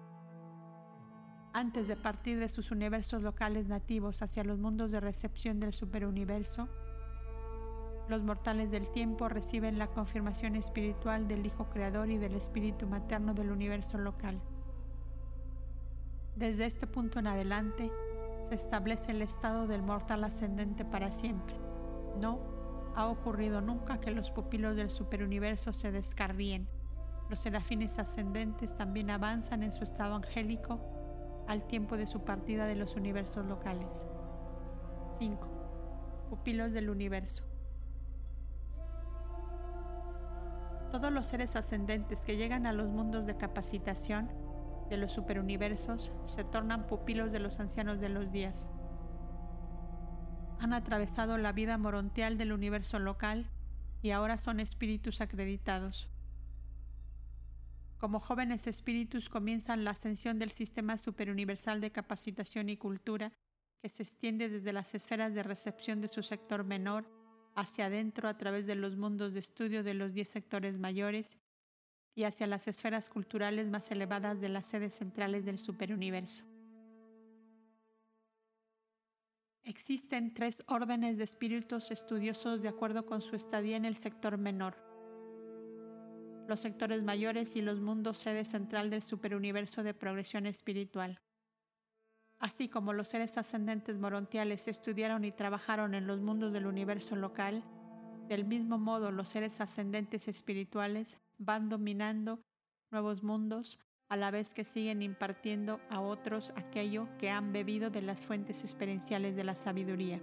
Antes 1.52 1.88
de 1.88 1.96
partir 1.96 2.38
de 2.38 2.48
sus 2.48 2.70
universos 2.70 3.20
locales 3.20 3.66
nativos 3.66 4.22
hacia 4.22 4.44
los 4.44 4.60
mundos 4.60 4.92
de 4.92 5.00
recepción 5.00 5.58
del 5.58 5.72
superuniverso, 5.72 6.68
los 8.08 8.22
mortales 8.22 8.70
del 8.70 8.88
tiempo 8.90 9.28
reciben 9.28 9.78
la 9.78 9.88
confirmación 9.88 10.56
espiritual 10.56 11.28
del 11.28 11.44
Hijo 11.44 11.68
Creador 11.68 12.10
y 12.10 12.16
del 12.16 12.34
Espíritu 12.34 12.86
Materno 12.86 13.34
del 13.34 13.50
universo 13.50 13.98
local. 13.98 14.40
Desde 16.34 16.64
este 16.64 16.86
punto 16.86 17.18
en 17.18 17.26
adelante, 17.26 17.92
se 18.48 18.54
establece 18.54 19.10
el 19.10 19.20
estado 19.20 19.66
del 19.66 19.82
mortal 19.82 20.24
ascendente 20.24 20.84
para 20.84 21.12
siempre. 21.12 21.54
No 22.18 22.40
ha 22.94 23.06
ocurrido 23.06 23.60
nunca 23.60 24.00
que 24.00 24.10
los 24.10 24.30
pupilos 24.30 24.74
del 24.74 24.88
superuniverso 24.88 25.72
se 25.72 25.92
descarríen. 25.92 26.66
Los 27.28 27.40
serafines 27.40 27.98
ascendentes 27.98 28.74
también 28.74 29.10
avanzan 29.10 29.62
en 29.62 29.72
su 29.72 29.84
estado 29.84 30.14
angélico 30.14 30.80
al 31.46 31.66
tiempo 31.66 31.96
de 31.96 32.06
su 32.06 32.24
partida 32.24 32.66
de 32.66 32.76
los 32.76 32.96
universos 32.96 33.44
locales. 33.44 34.06
5. 35.18 35.46
Pupilos 36.30 36.72
del 36.72 36.88
universo. 36.88 37.47
Todos 40.90 41.12
los 41.12 41.26
seres 41.26 41.54
ascendentes 41.54 42.24
que 42.24 42.36
llegan 42.36 42.66
a 42.66 42.72
los 42.72 42.88
mundos 42.88 43.26
de 43.26 43.36
capacitación 43.36 44.30
de 44.88 44.96
los 44.96 45.12
superuniversos 45.12 46.12
se 46.24 46.44
tornan 46.44 46.86
pupilos 46.86 47.30
de 47.30 47.40
los 47.40 47.60
ancianos 47.60 48.00
de 48.00 48.08
los 48.08 48.32
días. 48.32 48.70
Han 50.60 50.72
atravesado 50.72 51.36
la 51.36 51.52
vida 51.52 51.76
morontial 51.76 52.38
del 52.38 52.52
universo 52.52 52.98
local 52.98 53.50
y 54.02 54.10
ahora 54.10 54.38
son 54.38 54.60
espíritus 54.60 55.20
acreditados. 55.20 56.08
Como 57.98 58.18
jóvenes 58.18 58.66
espíritus 58.66 59.28
comienzan 59.28 59.84
la 59.84 59.90
ascensión 59.90 60.38
del 60.38 60.50
sistema 60.50 60.96
superuniversal 60.96 61.80
de 61.80 61.92
capacitación 61.92 62.70
y 62.70 62.76
cultura 62.76 63.32
que 63.82 63.88
se 63.88 64.04
extiende 64.04 64.48
desde 64.48 64.72
las 64.72 64.94
esferas 64.94 65.34
de 65.34 65.42
recepción 65.42 66.00
de 66.00 66.08
su 66.08 66.22
sector 66.22 66.64
menor 66.64 67.17
hacia 67.58 67.86
adentro 67.86 68.28
a 68.28 68.36
través 68.36 68.66
de 68.66 68.76
los 68.76 68.96
mundos 68.96 69.34
de 69.34 69.40
estudio 69.40 69.82
de 69.82 69.92
los 69.92 70.12
diez 70.12 70.28
sectores 70.28 70.78
mayores 70.78 71.38
y 72.14 72.22
hacia 72.22 72.46
las 72.46 72.68
esferas 72.68 73.10
culturales 73.10 73.68
más 73.68 73.90
elevadas 73.90 74.40
de 74.40 74.48
las 74.48 74.66
sedes 74.66 74.94
centrales 74.94 75.44
del 75.44 75.58
superuniverso. 75.58 76.44
Existen 79.64 80.34
tres 80.34 80.62
órdenes 80.68 81.18
de 81.18 81.24
espíritus 81.24 81.90
estudiosos 81.90 82.62
de 82.62 82.68
acuerdo 82.68 83.04
con 83.04 83.20
su 83.20 83.34
estadía 83.34 83.76
en 83.76 83.84
el 83.84 83.96
sector 83.96 84.38
menor. 84.38 84.76
Los 86.46 86.60
sectores 86.60 87.02
mayores 87.02 87.56
y 87.56 87.60
los 87.60 87.80
mundos 87.80 88.18
sede 88.18 88.44
central 88.44 88.88
del 88.88 89.02
superuniverso 89.02 89.82
de 89.82 89.94
progresión 89.94 90.46
espiritual. 90.46 91.20
Así 92.38 92.68
como 92.68 92.92
los 92.92 93.08
seres 93.08 93.36
ascendentes 93.36 93.98
morontiales 93.98 94.68
estudiaron 94.68 95.24
y 95.24 95.32
trabajaron 95.32 95.94
en 95.94 96.06
los 96.06 96.20
mundos 96.20 96.52
del 96.52 96.66
universo 96.66 97.16
local, 97.16 97.64
del 98.28 98.44
mismo 98.44 98.78
modo 98.78 99.10
los 99.10 99.28
seres 99.28 99.60
ascendentes 99.60 100.28
espirituales 100.28 101.18
van 101.38 101.68
dominando 101.68 102.40
nuevos 102.90 103.22
mundos 103.22 103.80
a 104.08 104.16
la 104.16 104.30
vez 104.30 104.54
que 104.54 104.64
siguen 104.64 105.02
impartiendo 105.02 105.80
a 105.90 106.00
otros 106.00 106.52
aquello 106.56 107.08
que 107.18 107.30
han 107.30 107.52
bebido 107.52 107.90
de 107.90 108.02
las 108.02 108.24
fuentes 108.24 108.62
experienciales 108.62 109.34
de 109.34 109.44
la 109.44 109.54
sabiduría. 109.54 110.20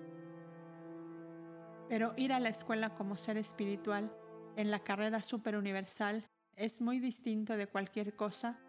Pero 1.89 2.13
ir 2.17 2.33
a 2.33 2.39
la 2.39 2.49
escuela 2.49 2.95
como 2.95 3.17
ser 3.17 3.37
espiritual 3.37 4.11
en 4.55 4.71
la 4.71 4.79
carrera 4.79 5.21
superuniversal 5.21 6.25
es 6.55 6.81
muy 6.81 6.99
distinto 6.99 7.57
de 7.57 7.67
cualquier 7.67 8.15
cosa 8.15 8.59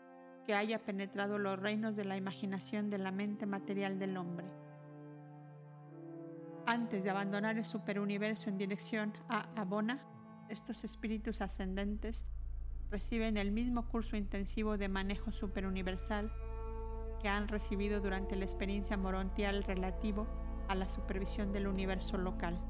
que 0.47 0.55
haya 0.55 0.79
penetrado 0.79 1.39
los 1.39 1.59
reinos 1.59 1.97
de 1.97 2.05
la 2.05 2.17
imaginación 2.17 2.89
de 2.89 2.99
la 2.99 3.11
mente 3.11 3.47
material 3.47 3.99
del 3.99 4.17
hombre. 4.17 4.47
Antes 6.67 7.03
de 7.03 7.11
abandonar 7.11 7.59
el 7.59 7.65
superuniverso 7.65 8.49
en 8.49 8.57
dirección 8.57 9.13
a 9.29 9.49
Abona, 9.61 10.01
estos 10.49 10.85
espíritus 10.85 11.41
ascendentes 11.41 12.25
reciben 12.91 13.37
el 13.37 13.51
mismo 13.51 13.89
curso 13.89 14.17
intensivo 14.17 14.79
de 14.79 14.89
manejo 14.89 15.33
superuniversal 15.33 16.33
que 17.21 17.29
han 17.29 17.49
recibido 17.49 18.01
durante 18.01 18.37
la 18.37 18.45
experiencia 18.45 18.97
morontial 18.97 19.65
relativo 19.65 20.29
a 20.69 20.75
la 20.77 20.89
supervisión 20.89 21.53
del 21.53 21.67
universo 21.67 22.19
local. 22.19 22.61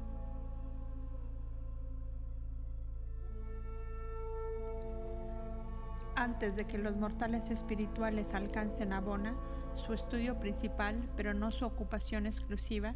Antes 6.17 6.55
de 6.55 6.65
que 6.65 6.79
los 6.79 6.95
mortales 6.95 7.51
espirituales 7.51 8.33
alcancen 8.33 8.91
a 8.91 9.01
Bona, 9.01 9.35
su 9.75 9.93
estudio 9.93 10.39
principal, 10.39 11.07
pero 11.15 11.35
no 11.35 11.51
su 11.51 11.63
ocupación 11.63 12.25
exclusiva, 12.25 12.95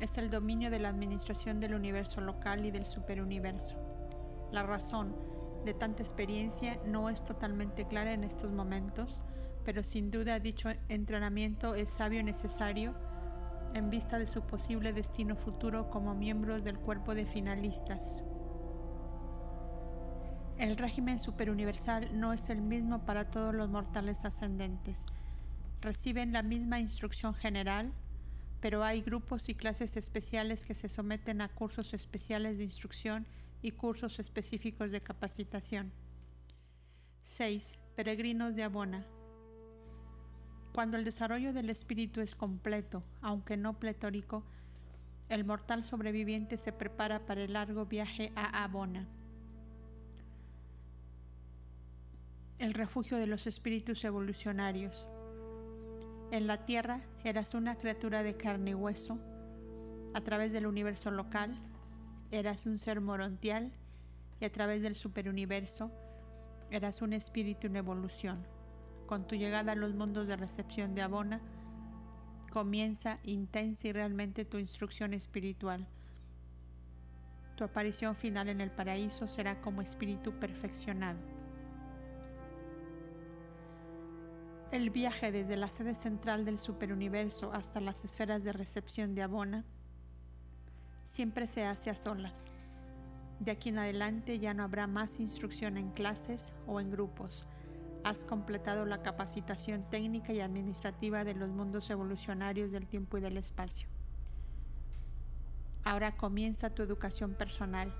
es 0.00 0.18
el 0.18 0.28
dominio 0.28 0.70
de 0.70 0.78
la 0.78 0.90
administración 0.90 1.60
del 1.60 1.74
universo 1.74 2.20
local 2.20 2.66
y 2.66 2.70
del 2.70 2.84
superuniverso. 2.84 3.76
La 4.50 4.64
razón 4.64 5.16
de 5.64 5.72
tanta 5.72 6.02
experiencia 6.02 6.78
no 6.84 7.08
es 7.08 7.24
totalmente 7.24 7.86
clara 7.86 8.12
en 8.12 8.22
estos 8.22 8.52
momentos, 8.52 9.24
pero 9.64 9.82
sin 9.82 10.10
duda 10.10 10.38
dicho 10.38 10.68
entrenamiento 10.90 11.74
es 11.74 11.88
sabio 11.88 12.20
y 12.20 12.24
necesario 12.24 12.92
en 13.72 13.88
vista 13.88 14.18
de 14.18 14.26
su 14.26 14.42
posible 14.42 14.92
destino 14.92 15.36
futuro 15.36 15.88
como 15.88 16.14
miembros 16.14 16.64
del 16.64 16.78
cuerpo 16.78 17.14
de 17.14 17.24
finalistas. 17.24 18.22
El 20.58 20.76
régimen 20.76 21.18
superuniversal 21.18 22.18
no 22.18 22.32
es 22.32 22.50
el 22.50 22.60
mismo 22.60 23.04
para 23.04 23.30
todos 23.30 23.54
los 23.54 23.68
mortales 23.68 24.24
ascendentes. 24.24 25.04
Reciben 25.80 26.32
la 26.32 26.42
misma 26.42 26.78
instrucción 26.78 27.34
general, 27.34 27.92
pero 28.60 28.84
hay 28.84 29.02
grupos 29.02 29.48
y 29.48 29.54
clases 29.54 29.96
especiales 29.96 30.64
que 30.64 30.74
se 30.74 30.88
someten 30.88 31.40
a 31.40 31.48
cursos 31.48 31.94
especiales 31.94 32.58
de 32.58 32.64
instrucción 32.64 33.26
y 33.60 33.72
cursos 33.72 34.20
específicos 34.20 34.92
de 34.92 35.00
capacitación. 35.00 35.92
6. 37.24 37.78
Peregrinos 37.96 38.54
de 38.54 38.62
Abona. 38.62 39.06
Cuando 40.72 40.96
el 40.96 41.04
desarrollo 41.04 41.52
del 41.52 41.70
espíritu 41.70 42.20
es 42.20 42.34
completo, 42.34 43.02
aunque 43.20 43.56
no 43.56 43.78
pletórico, 43.78 44.44
el 45.28 45.44
mortal 45.44 45.84
sobreviviente 45.84 46.56
se 46.56 46.72
prepara 46.72 47.26
para 47.26 47.42
el 47.42 47.54
largo 47.54 47.86
viaje 47.86 48.32
a 48.36 48.62
Abona 48.64 49.08
el 52.62 52.74
refugio 52.74 53.18
de 53.18 53.26
los 53.26 53.48
espíritus 53.48 54.04
evolucionarios. 54.04 55.08
En 56.30 56.46
la 56.46 56.64
Tierra 56.64 57.00
eras 57.24 57.54
una 57.54 57.74
criatura 57.74 58.22
de 58.22 58.36
carne 58.36 58.70
y 58.70 58.74
hueso. 58.74 59.18
A 60.14 60.20
través 60.20 60.52
del 60.52 60.68
universo 60.68 61.10
local 61.10 61.58
eras 62.30 62.66
un 62.66 62.78
ser 62.78 63.00
morontial 63.00 63.72
y 64.40 64.44
a 64.44 64.52
través 64.52 64.80
del 64.80 64.94
superuniverso 64.94 65.90
eras 66.70 67.02
un 67.02 67.14
espíritu 67.14 67.66
en 67.66 67.74
evolución. 67.74 68.46
Con 69.06 69.26
tu 69.26 69.34
llegada 69.34 69.72
a 69.72 69.76
los 69.76 69.94
mundos 69.94 70.28
de 70.28 70.36
recepción 70.36 70.94
de 70.94 71.02
Abona, 71.02 71.40
comienza 72.52 73.18
intensa 73.24 73.88
y 73.88 73.92
realmente 73.92 74.44
tu 74.44 74.58
instrucción 74.58 75.14
espiritual. 75.14 75.88
Tu 77.56 77.64
aparición 77.64 78.14
final 78.14 78.48
en 78.48 78.60
el 78.60 78.70
paraíso 78.70 79.26
será 79.26 79.60
como 79.60 79.82
espíritu 79.82 80.38
perfeccionado. 80.38 81.41
El 84.72 84.88
viaje 84.88 85.30
desde 85.30 85.58
la 85.58 85.68
sede 85.68 85.94
central 85.94 86.46
del 86.46 86.58
superuniverso 86.58 87.52
hasta 87.52 87.78
las 87.78 88.06
esferas 88.06 88.42
de 88.42 88.54
recepción 88.54 89.14
de 89.14 89.20
Abona 89.20 89.66
siempre 91.02 91.46
se 91.46 91.66
hace 91.66 91.90
a 91.90 91.94
solas. 91.94 92.46
De 93.38 93.50
aquí 93.50 93.68
en 93.68 93.78
adelante 93.78 94.38
ya 94.38 94.54
no 94.54 94.62
habrá 94.62 94.86
más 94.86 95.20
instrucción 95.20 95.76
en 95.76 95.90
clases 95.90 96.54
o 96.66 96.80
en 96.80 96.90
grupos. 96.90 97.44
Has 98.02 98.24
completado 98.24 98.86
la 98.86 99.02
capacitación 99.02 99.84
técnica 99.90 100.32
y 100.32 100.40
administrativa 100.40 101.22
de 101.22 101.34
los 101.34 101.50
mundos 101.50 101.90
evolucionarios 101.90 102.72
del 102.72 102.86
tiempo 102.86 103.18
y 103.18 103.20
del 103.20 103.36
espacio. 103.36 103.86
Ahora 105.84 106.16
comienza 106.16 106.70
tu 106.70 106.82
educación 106.82 107.34
personal, 107.34 107.94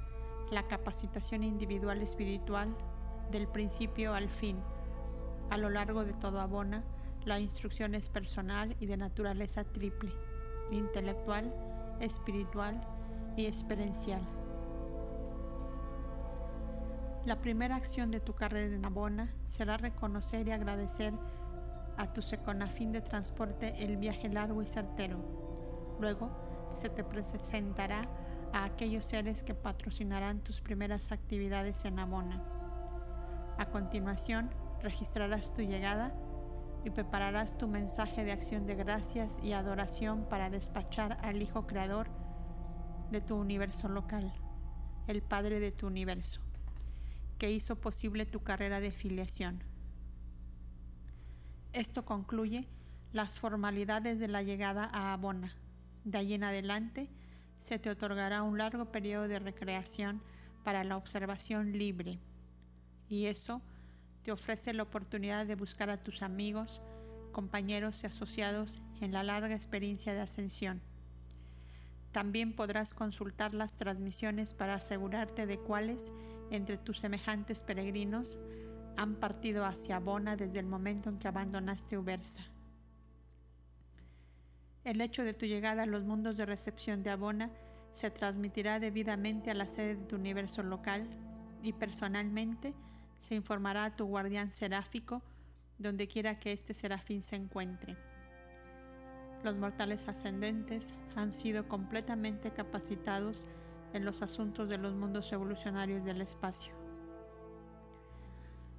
la 0.51 0.67
capacitación 0.69 1.45
individual 1.45 2.01
espiritual 2.01 2.75
del 3.31 3.47
principio 3.47 4.15
al 4.15 4.31
fin. 4.31 4.57
A 5.53 5.59
lo 5.59 5.69
largo 5.69 6.03
de 6.07 6.15
todo 6.15 6.41
Abona, 6.41 6.83
la 7.27 7.39
instrucción 7.39 7.95
es 7.95 8.09
personal 8.09 8.75
y 8.81 8.87
de 8.87 8.97
naturaleza 8.97 9.65
triple, 9.65 10.11
intelectual, 10.71 11.53
espiritual 12.01 12.81
y 13.37 13.45
experiencial. 13.45 14.23
La 17.27 17.43
primera 17.43 17.77
acción 17.77 18.11
de 18.11 18.21
tu 18.21 18.33
carrera 18.33 18.75
en 18.75 18.83
Abona 18.87 19.29
será 19.47 19.77
reconocer 19.77 20.49
y 20.49 20.53
agradecer 20.53 21.13
a 21.99 22.11
tu 22.15 22.23
seconafín 22.23 22.91
de 22.91 23.03
transporte 23.03 23.75
el 23.85 23.99
viaje 23.99 24.31
largo 24.31 24.63
y 24.63 24.67
certero. 24.67 25.19
Luego 26.01 26.31
se 26.73 26.89
te 26.89 27.05
presentará 27.05 28.09
a 28.55 28.65
aquellos 28.65 29.05
seres 29.05 29.43
que 29.43 29.55
patrocinarán 29.55 30.41
tus 30.41 30.63
primeras 30.63 31.13
actividades 31.13 31.85
en 31.85 31.99
Abona. 31.99 32.43
A 33.59 33.67
continuación, 33.67 34.49
registrarás 34.83 35.55
tu 35.55 35.63
llegada 35.63 36.15
y 36.85 36.91
prepararás 36.91 37.57
tu 37.57 37.69
mensaje 37.69 38.25
de 38.25 38.33
acción 38.33 38.67
de 38.67 38.75
gracias 38.75 39.39
y 39.43 39.53
adoración 39.53 40.29
para 40.29 40.51
despachar 40.51 41.19
al 41.23 41.41
Hijo 41.41 41.67
Creador 41.67 42.09
de 43.11 43.21
tu 43.21 43.37
universo 43.37 43.89
local, 43.89 44.33
el 45.07 45.23
Padre 45.23 45.61
de 45.61 45.71
tu 45.71 45.87
universo 45.87 46.41
que 47.43 47.51
hizo 47.51 47.75
posible 47.75 48.25
tu 48.25 48.45
carrera 48.45 48.79
de 48.79 48.93
filiación. 48.93 49.65
Esto 51.73 52.05
concluye 52.05 52.69
las 53.13 53.41
formalidades 53.41 54.21
de 54.21 54.29
la 54.29 54.45
llegada 54.45 54.89
a 54.93 55.13
Abona. 55.13 55.57
De 56.05 56.19
ahí 56.19 56.35
en 56.35 56.45
adelante 56.45 57.11
se 57.59 57.81
te 57.81 57.91
otorgará 57.91 58.45
un 58.45 58.59
largo 58.59 58.93
periodo 58.93 59.27
de 59.27 59.41
recreación 59.41 60.23
para 60.63 60.85
la 60.85 60.97
observación 60.97 61.73
libre. 61.77 62.21
Y 63.09 63.27
eso 63.27 63.61
te 64.23 64.33
ofrece 64.33 64.73
la 64.73 64.85
oportunidad 64.85 65.47
de 65.47 65.55
buscar 65.55 65.91
a 65.91 66.03
tus 66.03 66.23
amigos, 66.23 66.81
compañeros 67.33 68.03
y 68.03 68.07
asociados 68.07 68.81
en 69.01 69.13
la 69.13 69.23
larga 69.23 69.55
experiencia 69.55 70.15
de 70.15 70.21
ascensión. 70.21 70.81
También 72.13 72.55
podrás 72.55 72.95
consultar 72.95 73.55
las 73.55 73.77
transmisiones 73.77 74.55
para 74.55 74.75
asegurarte 74.75 75.47
de 75.47 75.59
cuáles 75.59 76.13
entre 76.51 76.77
tus 76.77 76.99
semejantes 76.99 77.63
peregrinos 77.63 78.39
han 78.97 79.15
partido 79.15 79.65
hacia 79.65 79.97
Abona 79.97 80.37
desde 80.37 80.59
el 80.59 80.67
momento 80.67 81.09
en 81.09 81.19
que 81.19 81.29
abandonaste 81.29 81.97
Ubersa. 81.97 82.43
El 84.85 85.01
hecho 85.01 85.25
de 85.25 85.33
tu 85.33 85.47
llegada 85.47 85.85
a 85.85 85.87
los 85.87 86.05
mundos 86.05 86.37
de 86.37 86.45
recepción 86.45 87.03
de 87.03 87.11
Abona 87.11 87.51
se 87.93 88.11
transmitirá 88.11 88.81
debidamente 88.81 89.51
a 89.51 89.55
la 89.55 89.69
sede 89.69 89.97
de 89.97 90.05
tu 90.05 90.17
universo 90.17 90.63
local 90.63 91.09
y 91.63 91.73
personalmente 91.73 92.75
se 93.23 93.37
informará 93.37 93.85
a 93.85 93.95
tu 93.95 94.05
guardián 94.05 94.51
seráfico 94.51 95.23
donde 95.79 96.09
quiera 96.09 96.39
que 96.39 96.53
este 96.53 96.75
serafín 96.75 97.23
se 97.23 97.37
encuentre. 97.37 97.97
Los 99.43 99.57
mortales 99.57 100.09
ascendentes 100.09 100.95
han 101.17 101.33
sido 101.33 101.69
completamente 101.69 102.51
capacitados 102.53 103.49
en 103.93 104.05
los 104.05 104.23
asuntos 104.23 104.69
de 104.69 104.79
los 104.79 104.95
mundos 104.95 105.33
evolucionarios 105.33 106.05
del 106.05 106.21
espacio. 106.21 106.73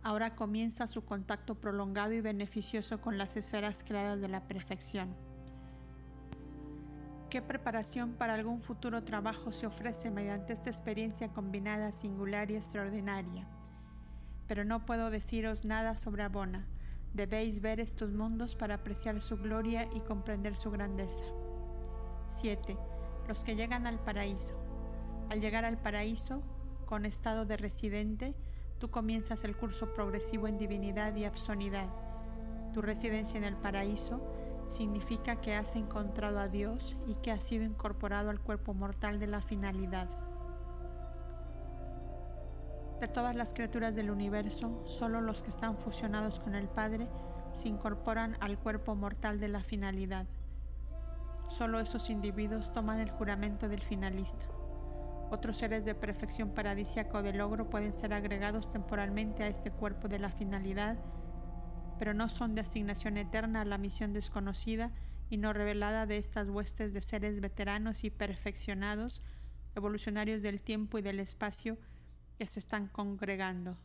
Ahora 0.01 0.35
comienza 0.35 0.87
su 0.87 1.05
contacto 1.05 1.55
prolongado 1.55 2.13
y 2.13 2.21
beneficioso 2.21 2.99
con 2.99 3.17
las 3.17 3.37
esferas 3.37 3.83
creadas 3.85 4.19
de 4.19 4.27
la 4.27 4.47
perfección. 4.47 5.15
¿Qué 7.29 7.41
preparación 7.41 8.13
para 8.13 8.33
algún 8.33 8.61
futuro 8.61 9.03
trabajo 9.03 9.51
se 9.51 9.65
ofrece 9.65 10.11
mediante 10.11 10.53
esta 10.53 10.69
experiencia 10.69 11.29
combinada, 11.29 11.91
singular 11.91 12.51
y 12.51 12.57
extraordinaria? 12.57 13.47
Pero 14.47 14.65
no 14.65 14.85
puedo 14.85 15.09
deciros 15.09 15.65
nada 15.65 15.95
sobre 15.95 16.23
Abona. 16.23 16.67
Debéis 17.13 17.61
ver 17.61 17.79
estos 17.79 18.11
mundos 18.11 18.55
para 18.55 18.75
apreciar 18.75 19.21
su 19.21 19.37
gloria 19.37 19.87
y 19.93 20.01
comprender 20.01 20.57
su 20.57 20.71
grandeza. 20.71 21.25
7. 22.27 22.77
Los 23.27 23.43
que 23.43 23.55
llegan 23.55 23.85
al 23.85 23.99
paraíso. 23.99 24.59
Al 25.29 25.39
llegar 25.39 25.65
al 25.65 25.77
paraíso, 25.77 26.41
con 26.85 27.05
estado 27.05 27.45
de 27.45 27.57
residente, 27.57 28.35
tú 28.79 28.89
comienzas 28.89 29.43
el 29.43 29.55
curso 29.55 29.93
progresivo 29.93 30.47
en 30.47 30.57
divinidad 30.57 31.15
y 31.15 31.25
absonidad. 31.25 31.87
Tu 32.73 32.81
residencia 32.81 33.37
en 33.37 33.43
el 33.43 33.55
paraíso 33.55 34.21
significa 34.67 35.39
que 35.39 35.55
has 35.55 35.75
encontrado 35.75 36.39
a 36.39 36.47
Dios 36.47 36.97
y 37.07 37.15
que 37.15 37.31
has 37.31 37.43
sido 37.43 37.63
incorporado 37.63 38.29
al 38.29 38.39
cuerpo 38.39 38.73
mortal 38.73 39.19
de 39.19 39.27
la 39.27 39.41
finalidad. 39.41 40.22
De 43.03 43.09
todas 43.09 43.35
las 43.35 43.53
criaturas 43.53 43.93
del 43.93 44.09
universo, 44.09 44.81
solo 44.85 45.19
los 45.19 45.43
que 45.43 45.49
están 45.49 45.77
fusionados 45.77 46.39
con 46.39 46.55
el 46.55 46.69
Padre 46.69 47.09
se 47.51 47.67
incorporan 47.67 48.37
al 48.39 48.57
cuerpo 48.57 48.95
mortal 48.95 49.41
de 49.41 49.49
la 49.49 49.61
finalidad. 49.61 50.25
Solo 51.49 51.81
esos 51.81 52.09
individuos 52.09 52.71
toman 52.71 53.01
el 53.01 53.11
juramento 53.11 53.67
del 53.67 53.81
finalista. 53.81 54.45
Otros 55.31 55.57
seres 55.57 55.83
de 55.83 55.95
perfección 55.95 56.51
paradisíaca 56.51 57.17
o 57.17 57.23
de 57.23 57.33
logro 57.33 57.69
pueden 57.69 57.93
ser 57.93 58.13
agregados 58.13 58.71
temporalmente 58.71 59.43
a 59.43 59.49
este 59.49 59.69
cuerpo 59.69 60.07
de 60.07 60.19
la 60.19 60.29
finalidad, 60.29 60.97
pero 61.99 62.13
no 62.13 62.29
son 62.29 62.55
de 62.55 62.61
asignación 62.61 63.17
eterna 63.17 63.59
a 63.59 63.65
la 63.65 63.77
misión 63.77 64.13
desconocida 64.13 64.93
y 65.29 65.35
no 65.35 65.51
revelada 65.51 66.05
de 66.05 66.19
estas 66.19 66.47
huestes 66.47 66.93
de 66.93 67.01
seres 67.01 67.41
veteranos 67.41 68.05
y 68.05 68.11
perfeccionados, 68.11 69.21
evolucionarios 69.75 70.41
del 70.41 70.61
tiempo 70.61 70.99
y 70.99 71.01
del 71.01 71.19
espacio, 71.19 71.77
se 72.47 72.59
están 72.59 72.87
congregando. 72.87 73.77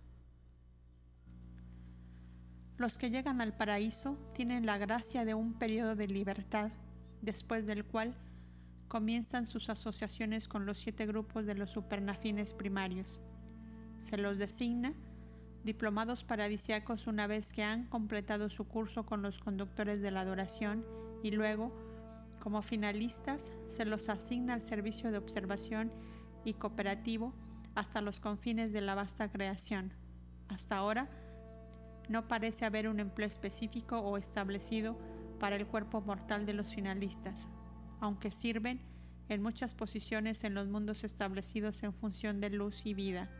Los 2.76 2.96
que 2.96 3.10
llegan 3.10 3.40
al 3.40 3.56
paraíso 3.56 4.16
tienen 4.34 4.64
la 4.64 4.78
gracia 4.78 5.24
de 5.24 5.34
un 5.34 5.54
periodo 5.54 5.96
de 5.96 6.06
libertad, 6.06 6.70
después 7.22 7.66
del 7.66 7.84
cual 7.84 8.14
comienzan 8.86 9.46
sus 9.46 9.68
asociaciones 9.68 10.48
con 10.48 10.64
los 10.64 10.78
siete 10.78 11.04
grupos 11.04 11.44
de 11.44 11.54
los 11.54 11.70
supernafines 11.70 12.52
primarios. 12.52 13.20
Se 13.98 14.16
los 14.16 14.38
designa 14.38 14.94
diplomados 15.64 16.24
paradisiacos 16.24 17.06
una 17.06 17.26
vez 17.26 17.52
que 17.52 17.64
han 17.64 17.86
completado 17.88 18.48
su 18.48 18.66
curso 18.66 19.04
con 19.04 19.22
los 19.22 19.38
conductores 19.38 20.00
de 20.00 20.10
la 20.10 20.20
adoración 20.20 20.86
y 21.22 21.32
luego, 21.32 21.72
como 22.38 22.62
finalistas, 22.62 23.52
se 23.66 23.84
los 23.84 24.08
asigna 24.08 24.54
al 24.54 24.62
servicio 24.62 25.10
de 25.10 25.18
observación 25.18 25.92
y 26.44 26.54
cooperativo 26.54 27.34
hasta 27.78 28.00
los 28.00 28.18
confines 28.18 28.72
de 28.72 28.80
la 28.80 28.96
vasta 28.96 29.30
creación. 29.30 29.92
Hasta 30.48 30.76
ahora, 30.76 31.08
no 32.08 32.26
parece 32.26 32.64
haber 32.64 32.88
un 32.88 32.98
empleo 32.98 33.28
específico 33.28 34.00
o 34.00 34.18
establecido 34.18 34.98
para 35.38 35.54
el 35.54 35.64
cuerpo 35.64 36.00
mortal 36.00 36.44
de 36.44 36.54
los 36.54 36.74
finalistas, 36.74 37.46
aunque 38.00 38.32
sirven 38.32 38.80
en 39.28 39.42
muchas 39.42 39.74
posiciones 39.74 40.42
en 40.42 40.54
los 40.54 40.66
mundos 40.66 41.04
establecidos 41.04 41.84
en 41.84 41.92
función 41.92 42.40
de 42.40 42.50
luz 42.50 42.84
y 42.84 42.94
vida. 42.94 43.30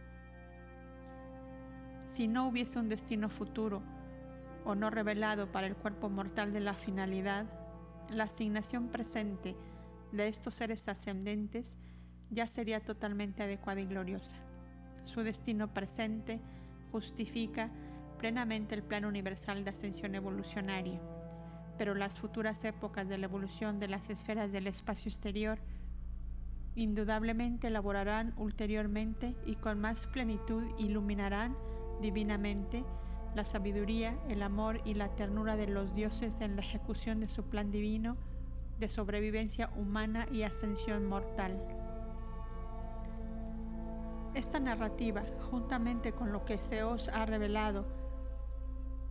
Si 2.05 2.28
no 2.28 2.47
hubiese 2.47 2.78
un 2.78 2.89
destino 2.89 3.28
futuro 3.30 3.82
o 4.64 4.76
no 4.76 4.89
revelado 4.89 5.51
para 5.51 5.66
el 5.66 5.74
cuerpo 5.74 6.11
mortal 6.11 6.53
de 6.53 6.61
la 6.61 6.74
finalidad, 6.74 7.47
la 8.09 8.24
asignación 8.24 8.86
presente 8.86 9.57
de 10.12 10.28
estos 10.28 10.55
seres 10.55 10.86
ascendentes 10.86 11.76
ya 12.30 12.46
sería 12.46 12.80
totalmente 12.80 13.42
adecuada 13.42 13.80
y 13.80 13.86
gloriosa. 13.86 14.36
Su 15.04 15.22
destino 15.22 15.72
presente 15.72 16.40
justifica 16.92 17.70
plenamente 18.18 18.74
el 18.74 18.82
plan 18.82 19.04
universal 19.04 19.64
de 19.64 19.70
ascensión 19.70 20.14
evolucionaria 20.14 21.00
pero 21.78 21.94
las 21.94 22.18
futuras 22.18 22.64
épocas 22.64 23.08
de 23.08 23.16
la 23.16 23.26
evolución 23.26 23.78
de 23.78 23.88
las 23.88 24.10
esferas 24.10 24.50
del 24.50 24.66
espacio 24.66 25.08
exterior 25.08 25.60
indudablemente 26.74 27.68
elaborarán 27.68 28.34
ulteriormente 28.36 29.36
y 29.46 29.54
con 29.54 29.80
más 29.80 30.06
plenitud 30.06 30.64
iluminarán 30.78 31.56
divinamente 32.02 32.84
la 33.34 33.44
sabiduría, 33.44 34.18
el 34.28 34.42
amor 34.42 34.80
y 34.84 34.94
la 34.94 35.14
ternura 35.14 35.56
de 35.56 35.68
los 35.68 35.94
dioses 35.94 36.40
en 36.40 36.56
la 36.56 36.62
ejecución 36.62 37.20
de 37.20 37.28
su 37.28 37.44
plan 37.44 37.70
divino 37.70 38.16
de 38.78 38.88
sobrevivencia 38.88 39.70
humana 39.76 40.26
y 40.30 40.42
ascensión 40.42 41.04
mortal. 41.04 41.77
Esta 44.39 44.61
narrativa, 44.61 45.24
juntamente 45.51 46.12
con 46.12 46.30
lo 46.30 46.45
que 46.45 46.59
se 46.59 46.84
os 46.84 47.09
ha 47.09 47.26
revelado 47.26 47.84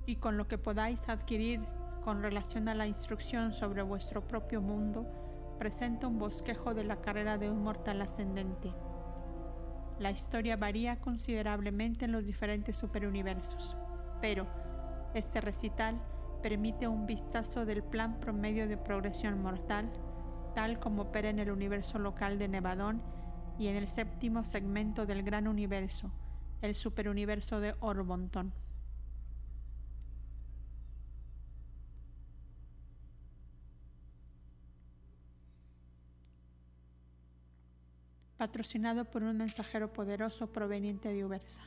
y 0.06 0.16
con 0.16 0.38
lo 0.38 0.48
que 0.48 0.58
podáis 0.58 1.10
adquirir 1.10 1.60
con 2.02 2.24
relación 2.24 2.70
a 2.70 2.76
la 2.76 2.88
instrucción 2.88 3.52
sobre 3.52 3.82
vuestro 3.82 4.26
propio 4.26 4.62
mundo, 4.62 5.06
presenta 5.60 6.08
un 6.08 6.18
bosquejo 6.18 6.74
de 6.74 6.86
la 6.86 7.02
carrera 7.02 7.38
de 7.38 7.52
un 7.52 7.62
mortal 7.62 8.02
ascendente. 8.02 8.72
La 10.00 10.12
historia 10.12 10.56
varía 10.56 11.02
considerablemente 11.02 12.06
en 12.06 12.14
los 12.14 12.24
diferentes 12.24 12.78
superuniversos, 12.78 13.76
pero 14.22 14.48
este 15.14 15.42
recital 15.42 16.00
permite 16.42 16.88
un 16.88 17.06
vistazo 17.06 17.66
del 17.66 17.84
plan 17.84 18.22
promedio 18.22 18.66
de 18.70 18.78
progresión 18.78 19.42
mortal, 19.42 19.92
tal 20.56 20.80
como 20.80 21.02
opera 21.02 21.28
en 21.28 21.40
el 21.40 21.52
universo 21.52 22.00
local 22.00 22.40
de 22.40 22.48
Nevadón 22.48 23.18
y 23.60 23.68
en 23.68 23.76
el 23.76 23.88
séptimo 23.88 24.45
segmento 24.45 25.05
del 25.05 25.24
gran 25.24 25.47
universo, 25.47 26.12
el 26.62 26.76
superuniverso 26.76 27.60
de 27.60 27.76
Orbonton. 27.80 28.53
patrocinado 38.38 39.03
por 39.05 39.24
un 39.24 39.36
mensajero 39.36 39.91
poderoso 39.91 40.47
proveniente 40.53 41.12
de 41.12 41.26
Ubersa. 41.26 41.62